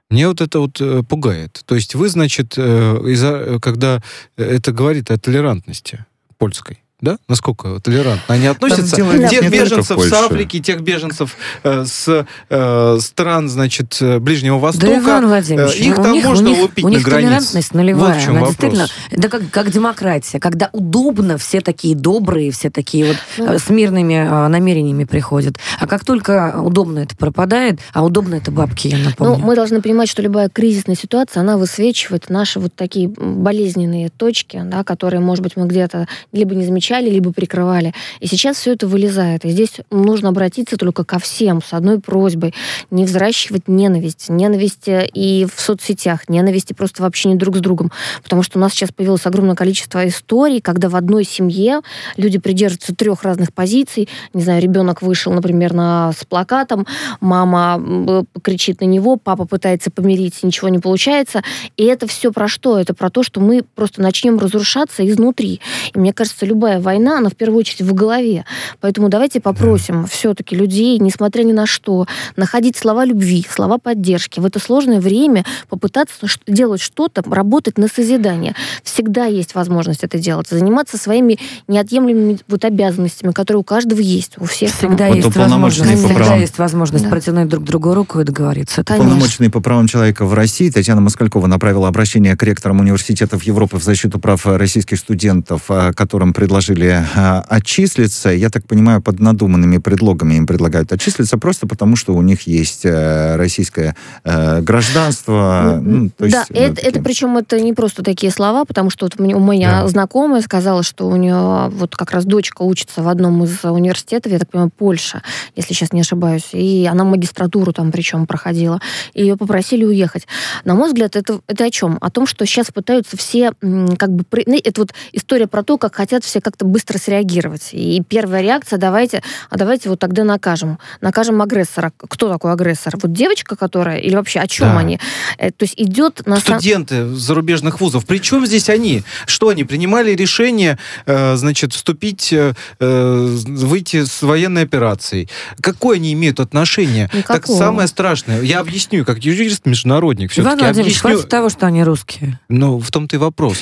Мне 0.10 0.28
вот 0.28 0.42
это 0.42 0.60
вот 0.60 0.80
э, 0.80 1.02
пугает. 1.02 1.64
То 1.66 1.74
есть 1.74 1.96
вы, 1.96 2.08
значит, 2.08 2.54
э, 2.58 3.58
когда 3.62 4.04
это 4.36 4.72
говорит 4.72 5.10
о 5.10 5.18
толерантности 5.18 6.06
польской, 6.38 6.83
да? 7.04 7.18
Насколько 7.28 7.80
толерантно 7.82 8.34
они 8.34 8.47
относятся? 8.47 8.95
Тех 8.95 9.51
беженцев 9.51 9.99
с 10.01 10.14
Африки, 10.14 10.60
тех 10.60 10.82
беженцев 10.82 11.36
э, 11.64 11.84
с 11.86 12.26
э, 12.49 12.97
стран, 13.01 13.49
значит, 13.49 13.97
э, 14.01 14.20
Ближнего 14.20 14.58
Востока. 14.58 14.88
Да, 14.88 14.99
Иван 14.99 15.28
Владимирович, 15.28 15.76
э, 15.82 15.84
их 15.84 15.95
там 15.95 16.14
них, 16.14 16.26
можно 16.26 16.49
у 16.49 16.54
них, 16.54 16.62
лупить 16.62 16.86
у 16.86 16.89
них 16.89 16.99
на 16.99 17.04
границе. 17.04 17.28
толерантность 17.28 17.74
нулевая. 17.74 18.14
Вот 18.14 18.22
в 18.22 18.24
чем 18.24 18.32
Она 18.32 18.39
вопрос. 18.39 18.56
действительно, 18.58 18.88
да 19.12 19.30
как, 19.30 19.49
как 19.51 19.72
демократия, 19.72 20.39
когда 20.39 20.70
удобно, 20.72 21.38
все 21.38 21.60
такие 21.60 21.95
добрые, 21.95 22.51
все 22.51 22.70
такие 22.70 23.06
вот 23.08 23.18
ну, 23.38 23.54
э, 23.54 23.60
с 23.60 23.70
мирными 23.70 24.14
э, 24.14 24.47
намерениями 24.47 25.04
приходят. 25.04 25.58
А 25.80 25.88
как 25.88 26.06
только 26.06 26.56
удобно 26.58 26.99
это 26.99 27.18
пропадает, 27.18 27.80
а 27.91 28.04
удобно 28.06 28.36
это 28.36 28.49
бабки, 28.49 28.88
я 28.88 28.97
напомню. 28.97 29.38
Ну, 29.38 29.45
мы 29.45 29.56
должны 29.56 29.82
понимать, 29.82 30.10
что 30.10 30.22
любая 30.22 30.47
кризисная 30.47 30.95
ситуация, 30.95 31.41
она 31.41 31.58
высвечивает 31.58 32.30
наши 32.30 32.62
вот 32.62 32.74
такие 32.76 33.10
болезненные 33.10 34.10
точки, 34.10 34.62
да, 34.64 34.84
которые, 34.86 35.20
может 35.20 35.43
быть, 35.43 35.58
мы 35.58 35.68
где-то 35.68 36.08
либо 36.32 36.56
не 36.56 36.64
замечали, 36.94 37.10
либо 37.10 37.32
прикрывали. 37.32 37.94
И 38.20 38.28
сейчас 38.28 38.58
все 38.58 38.74
это 38.74 38.88
вылезает. 38.88 39.46
И 39.46 39.50
здесь 39.50 39.78
нужно 39.91 40.30
обратиться 40.30 40.78
только 40.78 41.04
ко 41.04 41.20
всем 41.20 41.62
с 41.62 41.74
одной 41.74 42.00
просьбой. 42.00 42.54
Не 42.91 43.06
взращивать 43.06 43.68
ненависть. 43.68 44.30
Ненависть 44.30 44.88
э, 44.88 45.08
и 45.14 45.46
в 45.46 45.60
соцсетях, 45.60 46.30
ненависти 46.30 46.74
просто 46.74 47.04
в 47.04 47.06
общении 47.06 47.36
друг 47.36 47.58
с 47.58 47.60
другом. 47.60 47.91
Потому 48.24 48.44
что 48.44 48.58
у 48.60 48.62
нас 48.62 48.74
сейчас 48.74 48.91
появилось 48.91 49.26
огромное 49.26 49.56
количество 49.56 50.08
историй, 50.08 50.62
когда 50.62 50.89
в 50.89 50.96
одной 50.96 51.24
семье 51.24 51.82
люди 52.18 52.38
придерживаются 52.38 52.96
трех 52.96 53.24
разных 53.24 53.54
позиций. 53.54 54.08
Не 54.34 54.44
знаю, 54.44 54.62
ребенок 54.62 55.02
вышел, 55.02 55.34
например, 55.34 55.74
на, 55.74 56.12
с 56.12 56.26
плакатом, 56.26 56.86
мама 57.20 58.26
кричит 58.41 58.82
на 58.82 58.86
него, 58.86 59.18
папа 59.18 59.46
пытается 59.46 59.91
помирить, 59.91 60.44
ничего 60.44 60.70
не 60.70 60.80
получается. 60.80 61.41
И 61.78 61.84
это 61.84 62.08
все 62.08 62.32
про 62.32 62.48
что? 62.48 62.80
Это 62.80 62.94
про 62.94 63.10
то, 63.10 63.24
что 63.24 63.41
мы 63.41 63.64
просто 63.76 64.02
начнем 64.02 64.38
разрушаться 64.38 65.08
изнутри. 65.08 65.60
И 65.94 66.00
мне 66.00 66.14
кажется, 66.14 66.46
любая 66.46 66.72
любая 66.74 66.80
война, 66.80 67.17
она 67.17 67.30
в 67.30 67.36
первую 67.36 67.59
очередь 67.59 67.82
в 67.82 67.93
голове. 67.93 68.45
Поэтому 68.80 69.09
давайте 69.09 69.39
попросим 69.39 70.03
да. 70.03 70.07
все-таки 70.07 70.55
людей, 70.55 70.97
несмотря 70.99 71.43
ни 71.43 71.51
на 71.51 71.65
что, 71.65 72.05
находить 72.36 72.78
слова 72.78 73.05
любви, 73.05 73.45
слова 73.49 73.78
поддержки. 73.78 74.39
В 74.39 74.45
это 74.45 74.59
сложное 74.59 74.99
время 74.99 75.45
попытаться 75.69 76.28
делать 76.47 76.82
что-то, 76.82 77.24
работать 77.30 77.78
на 77.78 77.88
созидание. 77.88 78.55
Всегда 78.84 79.26
есть 79.26 79.55
возможность 79.55 80.03
это 80.03 80.17
делать, 80.17 80.47
заниматься 80.49 80.97
своими 80.97 81.38
неотъемлемыми 81.67 82.39
вот 82.47 82.65
обязанностями, 82.65 83.32
которые 83.32 83.61
у 83.61 83.63
каждого 83.63 83.99
есть, 83.99 84.34
у 84.39 84.45
всех. 84.45 84.74
Всегда 84.74 85.07
вот 85.07 85.15
есть 85.17 85.36
возможность, 85.36 86.03
всегда 86.03 86.36
есть 86.36 86.57
возможность 86.57 87.03
да. 87.05 87.09
протянуть 87.09 87.49
друг 87.49 87.63
другу 87.63 87.93
руку 87.93 88.19
и 88.19 88.24
договориться. 88.24 88.84
Конечно. 88.84 89.09
Полномочный 89.09 89.49
по 89.49 89.59
правам 89.59 89.88
человека 89.88 90.26
в 90.26 90.34
России 90.34 90.69
Татьяна 90.69 91.01
Москалькова 91.01 91.47
направила 91.47 91.88
обращение 91.88 92.36
к 92.36 92.43
ректорам 92.43 92.80
университетов 92.80 93.43
Европы 93.43 93.78
в 93.78 93.84
защиту 93.84 94.19
прав 94.19 94.45
российских 94.45 94.97
студентов, 94.97 95.63
а, 95.69 95.93
которым 95.93 96.34
предложили 96.34 96.62
а, 96.72 97.43
отчислиться. 97.47 98.30
Я 98.30 98.49
так 98.49 98.66
понимаю, 98.66 99.01
под 99.01 99.20
надуманными 99.20 99.78
предлогами 99.78 100.36
им 100.36 100.47
предлагают 100.47 100.91
отчислиться 100.91 101.38
просто 101.38 101.68
потому, 101.68 101.95
что 101.95 102.14
у 102.14 102.22
них 102.22 102.43
есть 102.43 102.86
э, 102.86 103.36
российское 103.36 103.95
э, 104.24 104.61
гражданство. 104.61 105.80
Ну, 105.82 106.09
то 106.09 106.26
есть, 106.26 106.38
да, 106.38 106.45
это, 106.49 106.82
это 106.82 107.01
причем 107.01 107.38
это 107.38 107.59
не 107.59 107.74
просто 107.74 108.03
такие 108.03 108.32
слова, 108.32 108.66
потому 108.66 108.89
что 108.89 109.05
вот 109.05 109.20
у 109.20 109.24
меня 109.24 109.82
да. 109.82 109.88
знакомая 109.88 110.41
сказала, 110.41 110.84
что 110.84 111.07
у 111.07 111.16
нее 111.16 111.70
вот 111.70 111.95
как 111.95 112.11
раз 112.11 112.26
дочка 112.26 112.61
учится 112.61 113.01
в 113.01 113.07
одном 113.07 113.43
из 113.43 113.64
университетов, 113.64 114.32
я 114.32 114.39
так 114.39 114.49
понимаю, 114.49 114.72
Польша, 114.76 115.22
если 115.55 115.74
сейчас 115.74 115.93
не 115.93 116.01
ошибаюсь, 116.01 116.49
и 116.53 116.88
она 116.89 117.03
магистратуру 117.03 117.74
там 117.74 117.91
причем 117.91 118.26
проходила, 118.28 118.80
и 119.14 119.22
ее 119.22 119.38
попросили 119.38 119.84
уехать. 119.84 120.28
На 120.64 120.76
мой 120.76 120.88
взгляд, 120.88 121.16
это, 121.16 121.41
это 121.47 121.66
о 121.66 121.70
чем? 121.70 121.97
О 122.01 122.09
том, 122.09 122.28
что 122.28 122.45
сейчас 122.45 122.68
пытаются 122.72 123.18
все 123.18 123.51
как 123.97 124.11
бы... 124.11 124.24
Ну, 124.45 124.59
это 124.64 124.82
вот 124.82 124.93
история 125.11 125.47
про 125.47 125.64
то, 125.64 125.78
как 125.78 125.95
хотят 125.95 126.24
все 126.24 126.41
как-то 126.54 126.66
быстро 126.66 126.99
среагировать. 126.99 127.70
И 127.72 128.04
первая 128.08 128.43
реакция, 128.43 128.78
давайте, 128.78 129.24
а 129.49 129.58
давайте 129.58 129.89
вот 129.89 129.97
тогда 129.97 130.24
накажем. 130.24 130.78
Накажем 131.01 131.41
агрессора. 131.41 131.91
Кто 131.97 132.30
такой 132.30 132.51
агрессор? 132.51 132.93
Вот 133.01 133.12
девочка, 133.12 133.56
которая, 133.56 133.97
или 133.97 134.16
вообще 134.16 134.39
о 134.39 134.45
чем 134.45 134.68
да. 134.68 134.78
они? 134.78 134.99
Э, 135.39 135.49
то 135.49 135.64
есть 135.64 135.74
идет 135.78 136.22
на... 136.28 136.38
Студенты 136.38 137.08
зарубежных 137.16 137.82
вузов. 137.82 138.06
Причем 138.06 138.45
здесь 138.45 138.70
они? 138.70 139.01
Что 139.26 139.49
они 139.49 139.64
принимали 139.64 140.12
решение, 140.12 140.78
э, 141.08 141.36
значит, 141.38 141.74
вступить, 141.74 142.32
э, 142.32 142.54
выйти 142.80 144.06
с 144.06 144.22
военной 144.22 144.62
операцией? 144.62 145.30
Какое 145.60 145.95
они 145.95 146.14
имеют 146.14 146.39
отношение? 146.39 147.10
Никакого. 147.14 147.39
Так 147.39 147.47
самое 147.47 147.88
страшное. 147.88 148.43
Я 148.43 148.60
объясню, 148.60 149.06
как 149.06 149.24
юрист-международник. 149.24 150.38
Иван 150.38 150.60
Владимирович, 150.60 150.99
объясню... 150.99 151.16
хватит 151.16 151.30
того, 151.30 151.49
что 151.49 151.66
они 151.66 151.84
русские. 151.84 152.39
Ну, 152.47 152.78
в 152.78 152.91
том-то 152.91 153.16
и 153.16 153.20
вопрос. 153.20 153.58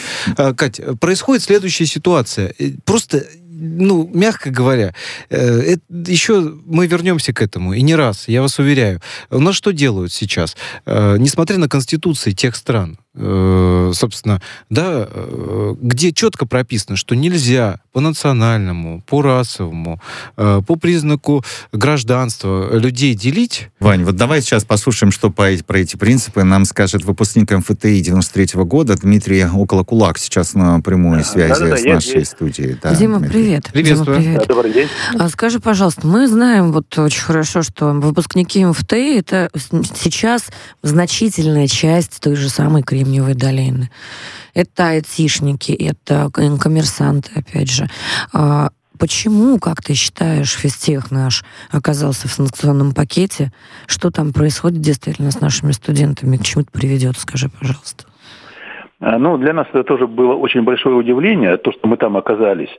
Кать, 0.57 0.81
происходит 0.99 1.43
следующая 1.43 1.85
ситуация. 1.85 2.53
Просто 2.85 3.23
ну, 3.61 4.09
мягко 4.11 4.49
говоря, 4.49 4.93
э, 5.29 5.37
это, 5.37 6.11
еще 6.11 6.41
мы 6.65 6.87
вернемся 6.87 7.31
к 7.31 7.41
этому, 7.41 7.73
и 7.73 7.81
не 7.83 7.93
раз, 7.93 8.27
я 8.27 8.41
вас 8.41 8.57
уверяю. 8.57 9.01
У 9.29 9.39
нас 9.39 9.55
что 9.55 9.71
делают 9.71 10.11
сейчас? 10.11 10.57
Э, 10.85 11.17
несмотря 11.19 11.57
на 11.57 11.69
конституции 11.69 12.31
тех 12.31 12.55
стран, 12.55 12.97
собственно, 13.13 14.41
да, 14.69 15.05
э, 15.09 15.75
где 15.81 16.13
четко 16.13 16.45
прописано, 16.45 16.95
что 16.95 17.13
нельзя 17.13 17.81
по 17.91 17.99
национальному, 17.99 19.01
по 19.05 19.21
расовому, 19.21 20.01
э, 20.37 20.61
по 20.65 20.75
признаку 20.77 21.43
гражданства 21.73 22.73
людей 22.77 23.13
делить. 23.13 23.69
Вань, 23.81 24.05
вот 24.05 24.15
давай 24.15 24.41
сейчас 24.41 24.63
послушаем, 24.63 25.11
что 25.11 25.29
по, 25.29 25.49
про 25.67 25.79
эти 25.79 25.97
принципы 25.97 26.43
нам 26.43 26.63
скажет 26.63 27.03
выпускник 27.03 27.51
МФТИ 27.51 28.01
93 28.01 28.45
-го 28.55 28.63
года 28.63 28.95
Дмитрий 28.95 29.43
Околокулак, 29.43 30.17
сейчас 30.17 30.53
на 30.53 30.79
прямой 30.79 31.25
связи 31.25 31.59
да, 31.59 31.69
да, 31.69 31.77
с 31.77 31.83
нашей 31.83 32.19
есть. 32.19 32.31
студией. 32.31 32.77
Да, 32.81 32.95
Дима, 32.95 33.19
Дмитрий. 33.19 33.33
привет. 33.33 33.69
Приветствую. 33.73 34.21
Дима, 34.21 34.23
привет. 34.23 34.47
Да, 34.47 34.53
добрый 34.53 34.73
день. 34.73 34.87
А 35.19 35.27
скажи, 35.27 35.59
пожалуйста, 35.59 36.07
мы 36.07 36.29
знаем 36.29 36.71
вот 36.71 36.97
очень 36.97 37.21
хорошо, 37.21 37.61
что 37.61 37.91
выпускники 37.91 38.63
МФТИ 38.63 39.19
это 39.19 39.49
сейчас 39.99 40.45
значительная 40.81 41.67
часть 41.67 42.21
той 42.21 42.35
же 42.35 42.47
самой 42.47 42.83
Кремниевой 43.01 43.33
долины. 43.33 43.89
Это 44.53 44.89
айтишники, 44.89 45.71
это 45.71 46.29
коммерсанты, 46.31 47.31
опять 47.35 47.71
же. 47.71 47.87
А 48.33 48.69
почему, 48.99 49.59
как 49.59 49.81
ты 49.81 49.93
считаешь, 49.93 50.51
физтех 50.51 51.11
наш 51.11 51.43
оказался 51.71 52.27
в 52.27 52.31
санкционном 52.31 52.93
пакете? 52.93 53.51
Что 53.87 54.11
там 54.11 54.33
происходит 54.33 54.81
действительно 54.81 55.31
с 55.31 55.41
нашими 55.41 55.71
студентами? 55.71 56.37
К 56.37 56.43
чему 56.43 56.63
это 56.63 56.71
приведет? 56.71 57.17
Скажи, 57.17 57.49
пожалуйста. 57.49 58.05
А, 58.99 59.17
ну, 59.17 59.37
для 59.37 59.53
нас 59.53 59.67
это 59.69 59.83
тоже 59.83 60.05
было 60.05 60.35
очень 60.35 60.61
большое 60.61 60.95
удивление, 60.95 61.57
то, 61.57 61.71
что 61.71 61.87
мы 61.87 61.97
там 61.97 62.17
оказались. 62.17 62.69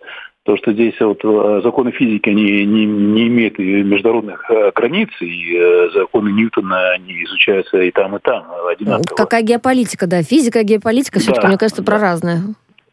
То, 0.44 0.56
что 0.56 0.72
здесь 0.72 0.98
вот 0.98 1.24
э, 1.24 1.60
законы 1.62 1.92
физики, 1.92 2.28
они 2.28 2.66
не, 2.66 2.84
не 2.84 3.28
имеют 3.28 3.58
международных 3.58 4.50
э, 4.50 4.72
границ, 4.74 5.08
и 5.20 5.56
э, 5.56 5.90
законы 5.94 6.30
Ньютона, 6.30 6.90
они 6.94 7.22
изучаются 7.24 7.80
и 7.80 7.92
там, 7.92 8.16
и 8.16 8.18
там 8.18 8.44
одинаково. 8.68 9.16
Какая 9.16 9.42
геополитика, 9.42 10.08
да. 10.08 10.22
Физика 10.22 10.64
геополитика 10.64 11.20
все-таки, 11.20 11.42
да, 11.42 11.48
мне 11.48 11.58
кажется, 11.58 11.84
про 11.84 11.98
разное. 11.98 12.40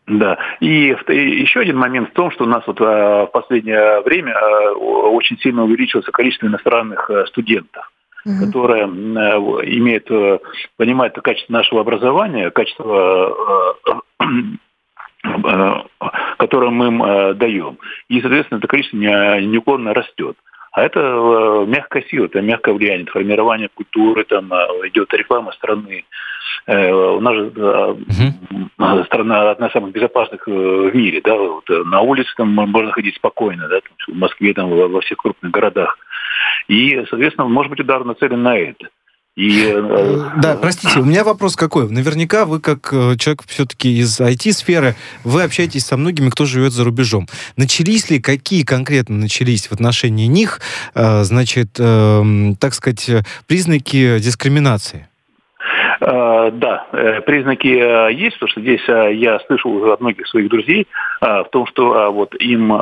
Да. 0.06 0.38
И, 0.60 0.96
еще 1.08 1.62
один 1.62 1.78
момент 1.78 2.10
в 2.10 2.14
том, 2.14 2.30
что 2.30 2.44
у 2.44 2.48
нас 2.48 2.64
вот 2.68 2.80
в 2.80 3.30
последнее 3.34 4.02
время 4.02 4.36
очень 4.76 5.40
сильно 5.40 5.64
увеличилось 5.64 6.06
количество 6.06 6.46
иностранных 6.46 7.10
студентов 7.28 7.92
угу. 8.26 8.46
которая 8.46 8.86
имеет, 8.86 10.08
понимает 10.78 11.16
качество 11.16 11.54
нашего 11.54 11.82
образования, 11.82 12.52
качество 12.52 13.76
Э, 15.24 15.82
которое 16.38 16.72
мы 16.72 16.88
им 16.88 17.04
э, 17.04 17.34
даем. 17.34 17.78
И, 18.08 18.22
соответственно, 18.22 18.60
это 18.60 18.68
количество 18.68 18.96
неуклонно 18.98 19.94
растет. 19.94 20.38
А 20.72 20.84
это 20.84 21.00
э, 21.02 21.66
мягкая 21.68 22.04
сила, 22.04 22.26
это 22.26 22.42
мягкое 22.42 22.74
влияние, 22.74 23.04
это 23.04 23.12
формирование 23.12 23.68
культуры, 23.74 24.24
там 24.24 24.48
идет 24.86 25.14
реклама 25.14 25.52
страны. 25.54 26.06
У 26.68 27.20
нас 27.20 27.36
же 27.36 27.46
угу. 27.48 29.04
страна 29.06 29.52
одна 29.52 29.68
из 29.68 29.74
самых 29.74 29.92
безопасных 29.92 30.46
в 30.48 30.92
мире, 30.94 31.22
да, 31.24 31.36
вот 31.36 31.68
на 31.68 32.02
улице 32.02 32.30
там 32.38 32.50
можно 32.54 32.92
ходить 32.92 33.16
спокойно, 33.16 33.68
да, 33.68 33.80
в 34.08 34.16
Москве, 34.16 34.54
там, 34.54 34.70
во 34.70 35.02
всех 35.02 35.18
крупных 35.18 35.52
городах. 35.52 35.98
И, 36.68 37.04
соответственно, 37.10 37.48
может 37.48 37.72
быть 37.72 37.80
удар 37.80 38.06
нацелен 38.06 38.42
на 38.44 38.58
это. 38.58 38.90
И, 39.40 39.64
э, 39.64 39.80
э, 39.80 40.42
да, 40.42 40.58
простите, 40.62 41.00
у 41.00 41.06
меня 41.06 41.24
вопрос 41.24 41.56
какой. 41.56 41.90
Наверняка 41.90 42.44
вы, 42.44 42.60
как 42.60 42.90
э, 42.92 43.16
человек 43.18 43.44
все-таки 43.48 44.00
из 44.00 44.20
IT-сферы, 44.20 44.96
вы 45.24 45.44
общаетесь 45.44 45.86
со 45.86 45.96
многими, 45.96 46.30
кто 46.30 46.44
живет 46.44 46.74
за 46.74 46.84
рубежом. 46.84 47.26
Начались 47.56 48.10
ли, 48.10 48.20
какие 48.20 48.66
конкретно 48.66 49.16
начались 49.16 49.68
в 49.68 49.72
отношении 49.72 50.26
них, 50.26 50.60
значит, 50.94 51.80
эм, 51.80 52.58
так 52.60 52.74
сказать, 52.74 53.10
признаки 53.48 54.20
дискриминации? 54.20 55.08
Да, 56.02 56.88
признаки 57.26 57.68
есть, 58.14 58.40
потому 58.40 58.52
что 58.52 58.62
здесь 58.62 58.82
я 58.88 59.40
слышал 59.48 59.92
от 59.92 60.02
многих 60.02 60.28
своих 60.28 60.50
друзей 60.50 60.88
в 61.22 61.48
том, 61.52 61.68
что 61.68 62.12
вот 62.12 62.36
им 62.36 62.74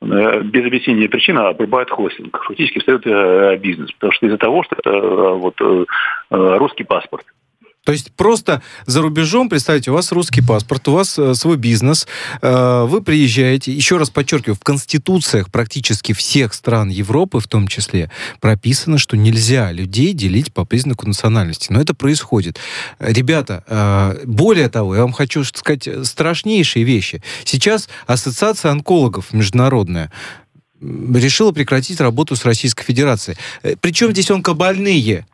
без 0.00 0.64
объяснения 0.64 1.08
причин 1.08 1.38
обрубают 1.38 1.90
хостинг. 1.90 2.42
Фактически 2.44 2.78
встает 2.78 3.06
э, 3.06 3.56
бизнес. 3.58 3.92
Потому 3.92 4.12
что 4.12 4.26
из-за 4.26 4.38
того, 4.38 4.62
что 4.62 4.76
это 4.76 4.90
э, 4.90 5.34
вот, 5.34 5.56
русский 6.30 6.84
паспорт. 6.84 7.26
То 7.84 7.92
есть 7.92 8.12
просто 8.12 8.62
за 8.86 9.00
рубежом, 9.00 9.48
представьте, 9.48 9.90
у 9.90 9.94
вас 9.94 10.12
русский 10.12 10.42
паспорт, 10.42 10.86
у 10.88 10.92
вас 10.92 11.18
э, 11.18 11.34
свой 11.34 11.56
бизнес, 11.56 12.06
э, 12.42 12.84
вы 12.86 13.02
приезжаете, 13.02 13.72
еще 13.72 13.96
раз 13.96 14.10
подчеркиваю, 14.10 14.54
в 14.54 14.60
конституциях 14.60 15.50
практически 15.50 16.12
всех 16.12 16.52
стран 16.52 16.90
Европы 16.90 17.40
в 17.40 17.48
том 17.48 17.68
числе 17.68 18.10
прописано, 18.40 18.98
что 18.98 19.16
нельзя 19.16 19.72
людей 19.72 20.12
делить 20.12 20.52
по 20.52 20.66
признаку 20.66 21.06
национальности. 21.06 21.72
Но 21.72 21.80
это 21.80 21.94
происходит. 21.94 22.58
Ребята, 22.98 23.64
э, 23.66 24.24
более 24.26 24.68
того, 24.68 24.94
я 24.94 25.00
вам 25.00 25.12
хочу 25.12 25.42
сказать 25.44 25.88
страшнейшие 26.04 26.84
вещи. 26.84 27.22
Сейчас 27.44 27.88
Ассоциация 28.06 28.72
онкологов 28.72 29.32
международная 29.32 30.12
решила 30.80 31.52
прекратить 31.52 32.00
работу 32.00 32.36
с 32.36 32.44
Российской 32.44 32.84
Федерацией. 32.84 33.38
Э, 33.62 33.74
Причем 33.80 34.12
здесь 34.12 34.30
онкобольные? 34.30 35.26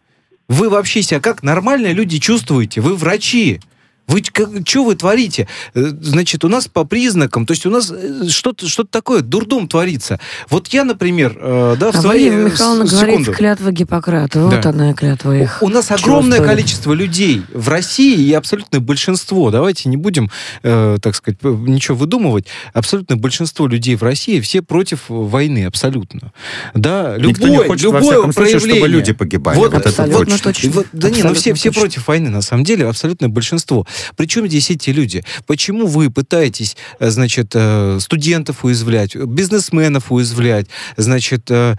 Вы 0.49 0.71
вообще 0.71 1.03
себя 1.03 1.21
как 1.21 1.43
нормальные 1.43 1.93
люди 1.93 2.19
чувствуете? 2.19 2.81
Вы 2.81 2.95
врачи. 2.95 3.61
Вы 4.09 4.23
что 4.65 4.85
вы 4.85 4.95
творите? 4.95 5.49
Э, 5.75 5.87
значит, 6.01 6.45
у 6.45 6.49
нас 6.49 6.69
по 6.69 6.85
признакам, 6.85 7.45
то 7.45 7.53
есть 7.53 7.67
у 7.67 7.71
нас 7.71 7.91
э, 7.91 8.29
что-то 8.29 8.69
что 8.69 8.85
такое, 8.85 9.21
дурдом 9.21 9.69
творится. 9.69 10.21
Вот 10.49 10.69
я, 10.69 10.85
например, 10.85 11.37
э, 11.41 11.77
да, 11.79 11.91
в 11.91 11.97
а 11.97 12.01
своей... 12.01 12.31
Вы, 12.31 12.45
Михайловна 12.45 12.85
говорит 12.85 13.35
клятва 13.35 13.73
Гиппократа. 13.73 14.41
Вот 14.41 14.61
да. 14.61 14.71
она 14.71 14.95
клятва 14.95 15.37
их. 15.37 15.59
У, 15.61 15.67
у 15.67 15.69
нас 15.69 15.91
огромное 15.91 16.39
стоит. 16.39 16.51
количество 16.51 16.93
людей 16.93 17.43
в 17.53 17.69
России 17.69 18.17
и 18.17 18.33
абсолютное 18.33 18.81
большинство, 18.81 19.51
давайте 19.51 19.89
не 19.89 19.97
будем, 19.97 20.31
э, 20.63 20.99
так 21.03 21.17
сказать, 21.17 21.43
ничего 21.43 21.97
выдумывать, 21.97 22.47
абсолютное 22.73 23.17
большинство 23.17 23.67
людей 23.67 23.97
в 23.97 24.03
России 24.03 24.41
все 24.41 24.63
против 24.63 25.09
войны, 25.09 25.65
абсолютно. 25.65 26.33
Да, 26.75 27.17
любое, 27.17 27.31
Никто 27.31 27.49
не 27.49 27.59
хочет, 27.59 27.83
любое 27.83 28.01
во 28.01 28.09
всяком 28.09 28.33
проявление. 28.33 28.61
Случае, 28.61 28.79
чтобы 28.79 28.89
люди 28.89 29.13
погибали. 29.13 29.57
Вот, 29.57 29.73
вот 29.73 29.87
это 29.87 30.09
точно. 30.09 30.71
Вот, 30.71 30.87
да 30.93 31.11
не, 31.11 31.23
ну 31.23 31.35
все, 31.35 31.55
все 31.55 31.73
против 31.73 32.07
войны, 32.07 32.31
на 32.31 32.43
самом 32.43 32.65
деле, 32.65 32.87
абсолютное 32.87 33.29
большинство. 33.29 33.87
Причем 34.17 34.47
здесь 34.47 34.71
эти 34.71 34.91
люди? 34.91 35.25
Почему 35.47 35.87
вы 35.87 36.11
пытаетесь, 36.11 36.77
э, 36.99 37.11
значит, 37.11 37.53
э, 37.55 37.99
студентов 38.01 38.65
уязвлять, 38.65 39.17
бизнесменов 39.17 40.11
уязвлять, 40.13 40.67
значит, 40.97 41.51
э, 41.51 41.77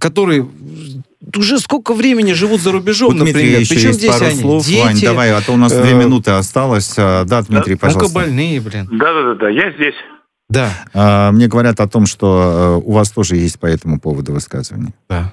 которые 0.00 0.48
уже 1.36 1.58
сколько 1.60 1.94
времени 1.94 2.32
живут 2.32 2.60
за 2.60 2.72
рубежом, 2.72 3.16
Дмитрия 3.16 3.32
например. 3.32 3.60
еще 3.60 3.74
Причем 3.74 3.88
есть 3.88 3.98
здесь 4.00 4.10
пару 4.12 4.24
они? 4.26 4.40
слов. 4.40 4.66
Дети, 4.66 4.80
Вань, 4.82 5.00
давай, 5.00 5.30
а 5.32 5.40
то 5.40 5.52
у 5.52 5.56
нас 5.56 5.72
э, 5.72 5.82
две 5.82 5.94
минуты 5.94 6.32
осталось. 6.32 6.94
Да, 6.96 7.24
Дмитрий, 7.42 7.76
пожалуйста. 7.76 8.18
онкобольные, 8.18 8.60
блин. 8.60 8.88
Да-да-да, 8.90 9.48
я 9.48 9.70
здесь. 9.72 9.94
Да, 10.50 10.70
А, 10.92 11.30
Мне 11.32 11.46
говорят 11.48 11.80
о 11.80 11.88
том, 11.88 12.04
что 12.06 12.82
у 12.84 12.92
вас 12.92 13.10
тоже 13.10 13.36
есть 13.36 13.58
по 13.58 13.66
этому 13.66 13.98
поводу 14.00 14.32
высказывание. 14.32 14.92
да. 15.08 15.32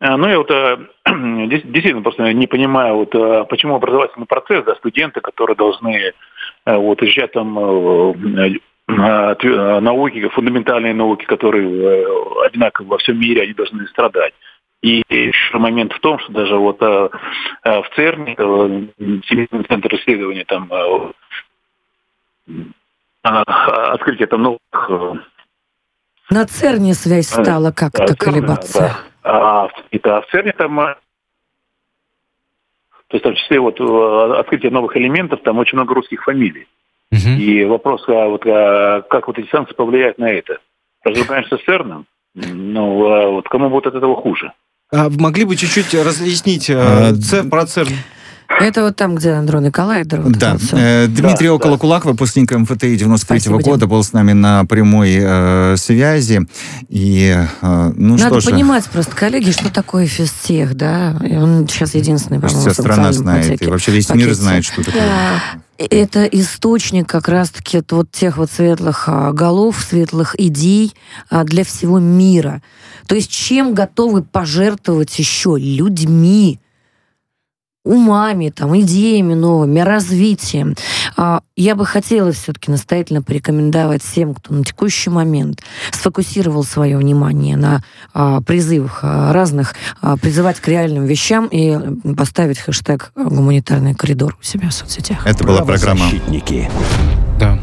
А, 0.00 0.16
Ну, 0.16 0.28
я 0.28 0.38
вот 0.38 0.50
э, 0.50 0.76
действительно 1.46 2.02
просто 2.02 2.32
не 2.32 2.46
понимаю, 2.46 2.96
вот, 2.96 3.14
э, 3.14 3.44
почему 3.48 3.76
образовательный 3.76 4.26
процесс, 4.26 4.64
да, 4.64 4.74
студенты, 4.76 5.20
которые 5.20 5.56
должны 5.56 6.12
э, 6.66 6.76
вот, 6.76 7.02
изучать 7.02 7.32
там 7.32 7.58
э, 7.58 8.12
э, 8.88 9.34
э, 9.40 9.80
науки, 9.80 10.28
фундаментальные 10.28 10.94
науки, 10.94 11.24
которые 11.24 11.68
э, 11.68 12.04
одинаковы 12.46 12.88
во 12.88 12.98
всем 12.98 13.18
мире, 13.18 13.42
они 13.42 13.54
должны 13.54 13.86
страдать. 13.88 14.34
И 14.82 15.02
еще 15.08 15.56
момент 15.58 15.92
в 15.94 16.00
том, 16.00 16.18
что 16.18 16.32
даже 16.32 16.56
вот 16.56 16.76
э, 16.82 17.08
э, 17.64 17.80
в 17.82 17.88
ЦЕРНе, 17.96 18.34
э, 18.36 18.86
Всемирный 19.22 19.64
центр 19.64 19.94
исследований, 19.94 20.44
там 20.44 20.70
э, 20.70 21.12
э, 22.48 23.30
открытие 23.30 24.26
там 24.26 24.42
новых 24.42 24.58
э, 24.90 25.12
На 26.28 26.44
ЦЕРНе 26.44 26.92
связь 26.92 27.32
Э, 27.38 27.42
стала 27.42 27.70
как-то 27.72 28.14
колебаться. 28.14 28.78
да. 28.80 29.13
А, 29.24 29.68
в- 29.68 29.72
это, 29.90 30.18
а 30.18 30.20
в 30.20 30.26
ЦЕРНе 30.26 30.52
там, 30.52 30.78
э, 30.80 30.94
то 33.08 33.16
есть 33.16 33.24
в 33.24 33.28
том 33.28 33.34
числе 33.34 33.58
вот 33.58 33.80
э, 33.80 34.38
открытие 34.38 34.70
новых 34.70 34.96
элементов, 34.96 35.40
там 35.42 35.58
очень 35.58 35.76
много 35.78 35.94
русских 35.94 36.22
фамилий. 36.24 36.66
Мгм. 37.10 37.38
И 37.38 37.64
вопрос, 37.64 38.04
а 38.08 38.28
вот, 38.28 38.42
а 38.46 39.02
как 39.02 39.26
вот 39.28 39.38
эти 39.38 39.48
санкции 39.50 39.74
повлияют 39.74 40.18
на 40.18 40.30
это? 40.30 40.58
Разругаемся 41.04 41.56
с 41.56 41.62
ЦЕРНом? 41.64 42.06
Ну, 42.34 43.06
а 43.06 43.28
вот 43.30 43.48
кому 43.48 43.70
будет 43.70 43.86
от 43.86 43.94
этого 43.94 44.16
хуже? 44.16 44.52
А 44.92 45.08
могли 45.08 45.44
бы 45.44 45.56
чуть-чуть 45.56 45.94
разъяснить 45.94 46.68
э, 46.68 46.74
А, 46.78 47.14
ЦЕРН, 47.14 47.50
про 47.50 47.64
ЦЕРН? 47.66 47.92
Это 48.60 48.82
вот 48.82 48.96
там, 48.96 49.14
где 49.16 49.32
андроны 49.32 49.70
коллайдер. 49.70 50.20
вот 50.20 50.32
Да, 50.32 50.52
вот 50.54 50.62
э, 50.72 51.06
Дмитрий 51.08 51.48
Да, 51.48 51.54
Около 51.54 51.76
Кулак, 51.76 52.04
выпускник 52.04 52.52
МФТИ 52.52 52.96
93 52.96 53.18
Спасибо, 53.18 53.62
Дим. 53.62 53.72
года, 53.72 53.86
был 53.86 54.02
с 54.02 54.12
нами 54.12 54.32
на 54.32 54.64
прямой 54.64 55.16
э, 55.20 55.76
связи. 55.76 56.46
И, 56.88 57.36
э, 57.60 57.92
ну 57.96 58.16
Надо 58.16 58.40
что 58.40 58.40
же, 58.40 58.50
понимать 58.50 58.84
просто, 58.86 59.14
коллеги, 59.16 59.50
что 59.50 59.72
такое 59.72 60.06
физтех, 60.06 60.74
да? 60.74 61.16
И 61.26 61.36
он 61.36 61.66
сейчас 61.68 61.94
единственный, 61.94 62.40
по-моему, 62.40 62.60
вся 62.60 62.72
страна 62.72 63.12
знает, 63.12 63.60
и 63.60 63.66
вообще 63.66 63.92
весь 63.92 64.08
мир 64.10 64.28
пакете. 64.28 64.34
знает, 64.34 64.64
что 64.64 64.84
такое. 64.84 65.02
Да. 65.02 65.40
Это 65.76 66.24
источник 66.24 67.08
как 67.08 67.28
раз-таки 67.28 67.82
вот 67.90 68.10
тех 68.12 68.36
вот 68.36 68.50
светлых 68.50 69.08
а, 69.08 69.32
голов, 69.32 69.84
светлых 69.88 70.38
идей 70.38 70.94
а, 71.30 71.42
для 71.42 71.64
всего 71.64 71.98
мира. 71.98 72.62
То 73.08 73.16
есть 73.16 73.30
чем 73.30 73.74
готовы 73.74 74.22
пожертвовать 74.22 75.18
еще 75.18 75.56
людьми, 75.58 76.60
умами, 77.84 78.48
там, 78.48 78.78
идеями 78.80 79.34
новыми, 79.34 79.80
развитием. 79.80 80.74
А, 81.16 81.40
Я 81.56 81.74
бы 81.74 81.84
хотела 81.84 82.32
все-таки 82.32 82.70
настоятельно 82.70 83.22
порекомендовать 83.22 84.02
всем, 84.02 84.34
кто 84.34 84.54
на 84.54 84.64
текущий 84.64 85.10
момент 85.10 85.62
сфокусировал 85.92 86.64
свое 86.64 86.96
внимание 86.96 87.56
на 87.56 87.82
а, 88.12 88.40
призывах 88.40 89.00
а, 89.02 89.32
разных, 89.32 89.74
призывать 90.20 90.60
к 90.60 90.68
реальным 90.68 91.04
вещам 91.04 91.46
и 91.46 91.78
поставить 92.14 92.58
хэштег 92.58 93.12
«гуманитарный 93.14 93.94
коридор» 93.94 94.36
у 94.40 94.44
себя 94.44 94.70
в 94.70 94.72
соцсетях. 94.72 95.26
Это 95.26 95.44
была 95.44 95.62
программа 95.64 96.08
Правозащитники. 96.08 96.70
Да. 97.38 97.58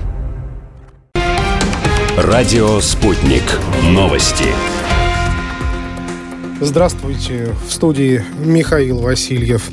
Радио 2.17 2.79
«Спутник». 2.81 3.43
Новости. 3.83 4.45
Здравствуйте. 6.63 7.55
В 7.67 7.73
студии 7.73 8.23
Михаил 8.37 8.99
Васильев. 8.99 9.67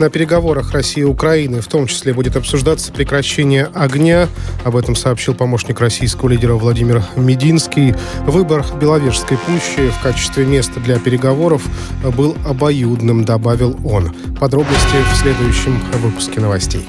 На 0.00 0.10
переговорах 0.10 0.72
России 0.72 1.02
и 1.02 1.04
Украины 1.04 1.60
в 1.60 1.68
том 1.68 1.86
числе 1.86 2.12
будет 2.12 2.34
обсуждаться 2.34 2.92
прекращение 2.92 3.70
огня. 3.72 4.28
Об 4.64 4.76
этом 4.76 4.96
сообщил 4.96 5.34
помощник 5.34 5.78
российского 5.78 6.30
лидера 6.30 6.54
Владимир 6.54 7.04
Мединский. 7.14 7.94
Выбор 8.26 8.66
Беловежской 8.80 9.38
пущи 9.38 9.88
в 9.88 10.02
качестве 10.02 10.44
места 10.44 10.80
для 10.80 10.98
переговоров 10.98 11.62
был 12.16 12.36
обоюдным, 12.44 13.24
добавил 13.24 13.78
он. 13.84 14.12
Подробности 14.40 14.96
в 15.12 15.16
следующем 15.18 15.80
выпуске 16.00 16.40
новостей. 16.40 16.84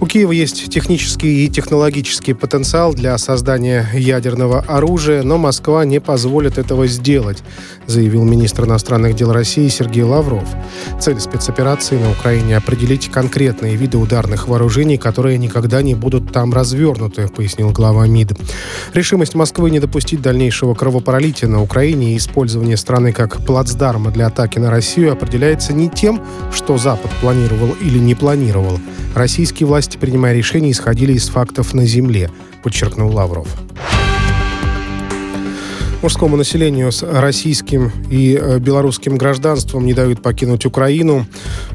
У 0.00 0.06
Киева 0.06 0.32
есть 0.32 0.68
технический 0.70 1.44
и 1.44 1.48
технологический 1.48 2.34
потенциал 2.34 2.94
для 2.94 3.16
создания 3.18 3.88
ядерного 3.94 4.60
оружия, 4.60 5.22
но 5.22 5.38
Москва 5.38 5.84
не 5.84 6.00
позволит 6.00 6.58
этого 6.58 6.86
сделать, 6.86 7.42
заявил 7.86 8.24
министр 8.24 8.64
иностранных 8.64 9.14
дел 9.14 9.32
России 9.32 9.68
Сергей 9.68 10.02
Лавров. 10.02 10.48
Цель 11.00 11.20
спецоперации 11.20 11.96
на 11.96 12.10
Украине– 12.10 12.56
определить 12.58 13.10
конкретные 13.10 13.76
виды 13.76 13.98
ударных 13.98 14.48
вооружений, 14.48 14.98
которые 14.98 15.38
никогда 15.38 15.82
не 15.82 15.94
будут 15.94 16.32
там 16.32 16.52
развернуты, 16.52 17.28
пояснил 17.28 17.70
глава 17.70 18.06
МИД. 18.06 18.32
Решимость 18.94 19.34
Москвы 19.34 19.70
не 19.70 19.80
допустить 19.80 20.22
дальнейшего 20.22 20.74
кровопролития 20.74 21.48
на 21.48 21.62
Украине 21.62 22.14
и 22.14 22.16
использование 22.16 22.76
страны 22.76 23.12
как 23.12 23.44
плацдарма 23.44 24.10
для 24.10 24.26
атаки 24.26 24.58
на 24.58 24.70
Россию 24.70 25.12
определяется 25.12 25.72
не 25.72 25.88
тем, 25.88 26.22
что 26.52 26.78
Запад 26.78 27.10
планировал 27.20 27.74
или 27.80 27.98
не 27.98 28.14
планировал. 28.14 28.78
Российские 29.56 29.68
власти, 29.68 29.96
принимая 29.96 30.34
решения, 30.34 30.70
исходили 30.70 31.14
из 31.14 31.30
фактов 31.30 31.72
на 31.72 31.86
земле, 31.86 32.30
подчеркнул 32.62 33.10
Лавров. 33.10 33.48
Мужскому 36.02 36.36
населению 36.36 36.92
с 36.92 37.02
российским 37.02 37.90
и 38.10 38.38
э, 38.38 38.58
белорусским 38.58 39.16
гражданством 39.16 39.86
не 39.86 39.94
дают 39.94 40.20
покинуть 40.20 40.66
Украину. 40.66 41.24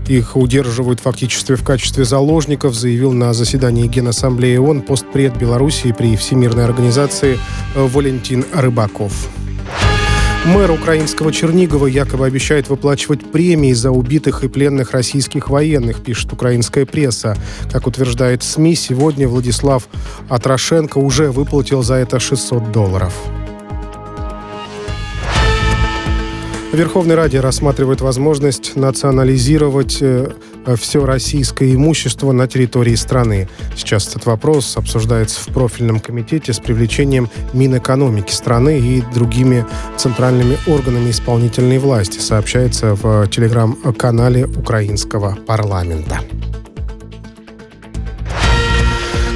Их 0.07 0.37
удерживают 0.37 0.99
фактически 0.99 1.55
в 1.55 1.63
качестве 1.63 2.05
заложников, 2.05 2.75
заявил 2.75 3.13
на 3.13 3.33
заседании 3.33 3.87
Генассамблеи 3.87 4.57
ООН 4.57 4.83
постпред 4.83 5.35
Белоруссии 5.35 5.91
при 5.91 6.15
Всемирной 6.15 6.65
организации 6.65 7.39
э, 7.73 7.87
Валентин 7.87 8.45
Рыбаков. 8.53 9.27
Мэр 10.43 10.71
украинского 10.71 11.31
Чернигова 11.31 11.85
якобы 11.85 12.25
обещает 12.25 12.67
выплачивать 12.67 13.31
премии 13.31 13.73
за 13.73 13.91
убитых 13.91 14.43
и 14.43 14.47
пленных 14.47 14.91
российских 14.91 15.51
военных, 15.51 16.01
пишет 16.01 16.33
украинская 16.33 16.87
пресса. 16.87 17.37
Как 17.71 17.85
утверждает 17.85 18.41
СМИ, 18.41 18.73
сегодня 18.73 19.27
Владислав 19.27 19.87
Атрошенко 20.29 20.97
уже 20.97 21.29
выплатил 21.31 21.83
за 21.83 21.95
это 21.95 22.19
600 22.19 22.71
долларов. 22.71 23.13
Верховный 26.73 27.15
Ради 27.15 27.37
рассматривает 27.37 28.01
возможность 28.01 28.75
национализировать 28.75 29.97
э, 30.01 30.31
все 30.77 31.05
российское 31.05 31.73
имущество 31.73 32.31
на 32.31 32.47
территории 32.47 32.95
страны. 32.95 33.47
Сейчас 33.75 34.07
этот 34.07 34.25
вопрос 34.25 34.77
обсуждается 34.77 35.39
в 35.41 35.47
профильном 35.53 35.99
комитете 35.99 36.53
с 36.53 36.59
привлечением 36.59 37.29
Минэкономики 37.53 38.31
страны 38.31 38.79
и 38.79 39.01
другими 39.13 39.65
центральными 39.97 40.57
органами 40.67 41.11
исполнительной 41.11 41.79
власти, 41.79 42.19
сообщается 42.19 42.95
в 42.95 43.27
телеграм-канале 43.27 44.45
украинского 44.45 45.37
парламента. 45.47 46.19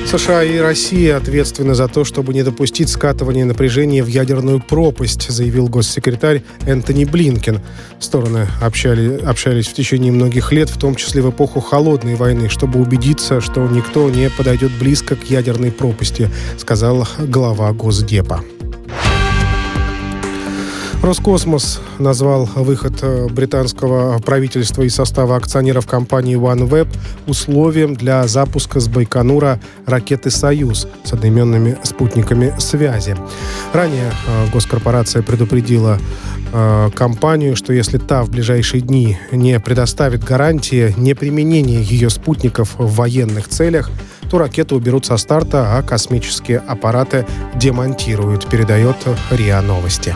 США 0.05 0.43
и 0.43 0.57
Россия 0.59 1.17
ответственны 1.17 1.73
за 1.73 1.87
то, 1.87 2.05
чтобы 2.05 2.33
не 2.33 2.43
допустить 2.43 2.89
скатывания 2.89 3.43
напряжения 3.43 4.03
в 4.03 4.07
ядерную 4.07 4.59
пропасть, 4.59 5.29
заявил 5.29 5.67
госсекретарь 5.67 6.43
Энтони 6.65 7.05
Блинкен. 7.05 7.61
Стороны 7.99 8.47
общали, 8.61 9.17
общались 9.25 9.67
в 9.67 9.73
течение 9.73 10.11
многих 10.11 10.51
лет, 10.51 10.69
в 10.69 10.77
том 10.77 10.95
числе 10.95 11.21
в 11.21 11.31
эпоху 11.31 11.59
Холодной 11.59 12.15
войны, 12.15 12.49
чтобы 12.49 12.79
убедиться, 12.79 13.41
что 13.41 13.67
никто 13.67 14.09
не 14.09 14.29
подойдет 14.29 14.71
близко 14.77 15.15
к 15.15 15.29
ядерной 15.29 15.71
пропасти, 15.71 16.29
сказал 16.57 17.07
глава 17.19 17.73
Госдепа. 17.73 18.43
Роскосмос 21.05 21.81
назвал 21.99 22.45
выход 22.55 22.97
э, 23.03 23.27
британского 23.27 24.17
правительства 24.17 24.81
из 24.81 24.95
состава 24.95 25.35
акционеров 25.35 25.85
компании 25.85 26.35
OneWeb 26.35 26.87
условием 27.27 27.93
для 27.93 28.27
запуска 28.27 28.79
с 28.79 28.87
Байконура 28.87 29.59
ракеты 29.85 30.31
«Союз» 30.31 30.87
с 31.03 31.13
одноименными 31.13 31.77
спутниками 31.83 32.55
связи. 32.57 33.15
Ранее 33.71 34.11
э, 34.25 34.47
госкорпорация 34.51 35.21
предупредила 35.21 35.99
э, 36.51 36.89
компанию, 36.95 37.55
что 37.55 37.71
если 37.71 37.99
та 37.99 38.23
в 38.23 38.31
ближайшие 38.31 38.81
дни 38.81 39.15
не 39.31 39.59
предоставит 39.59 40.23
гарантии 40.23 40.91
неприменения 40.97 41.83
ее 41.83 42.09
спутников 42.09 42.79
в 42.79 42.95
военных 42.95 43.47
целях, 43.47 43.91
то 44.31 44.39
ракеты 44.39 44.73
уберут 44.73 45.05
со 45.05 45.17
старта, 45.17 45.77
а 45.77 45.83
космические 45.83 46.63
аппараты 46.65 47.27
демонтируют, 47.53 48.47
передает 48.47 48.97
РИА 49.29 49.61
Новости. 49.61 50.15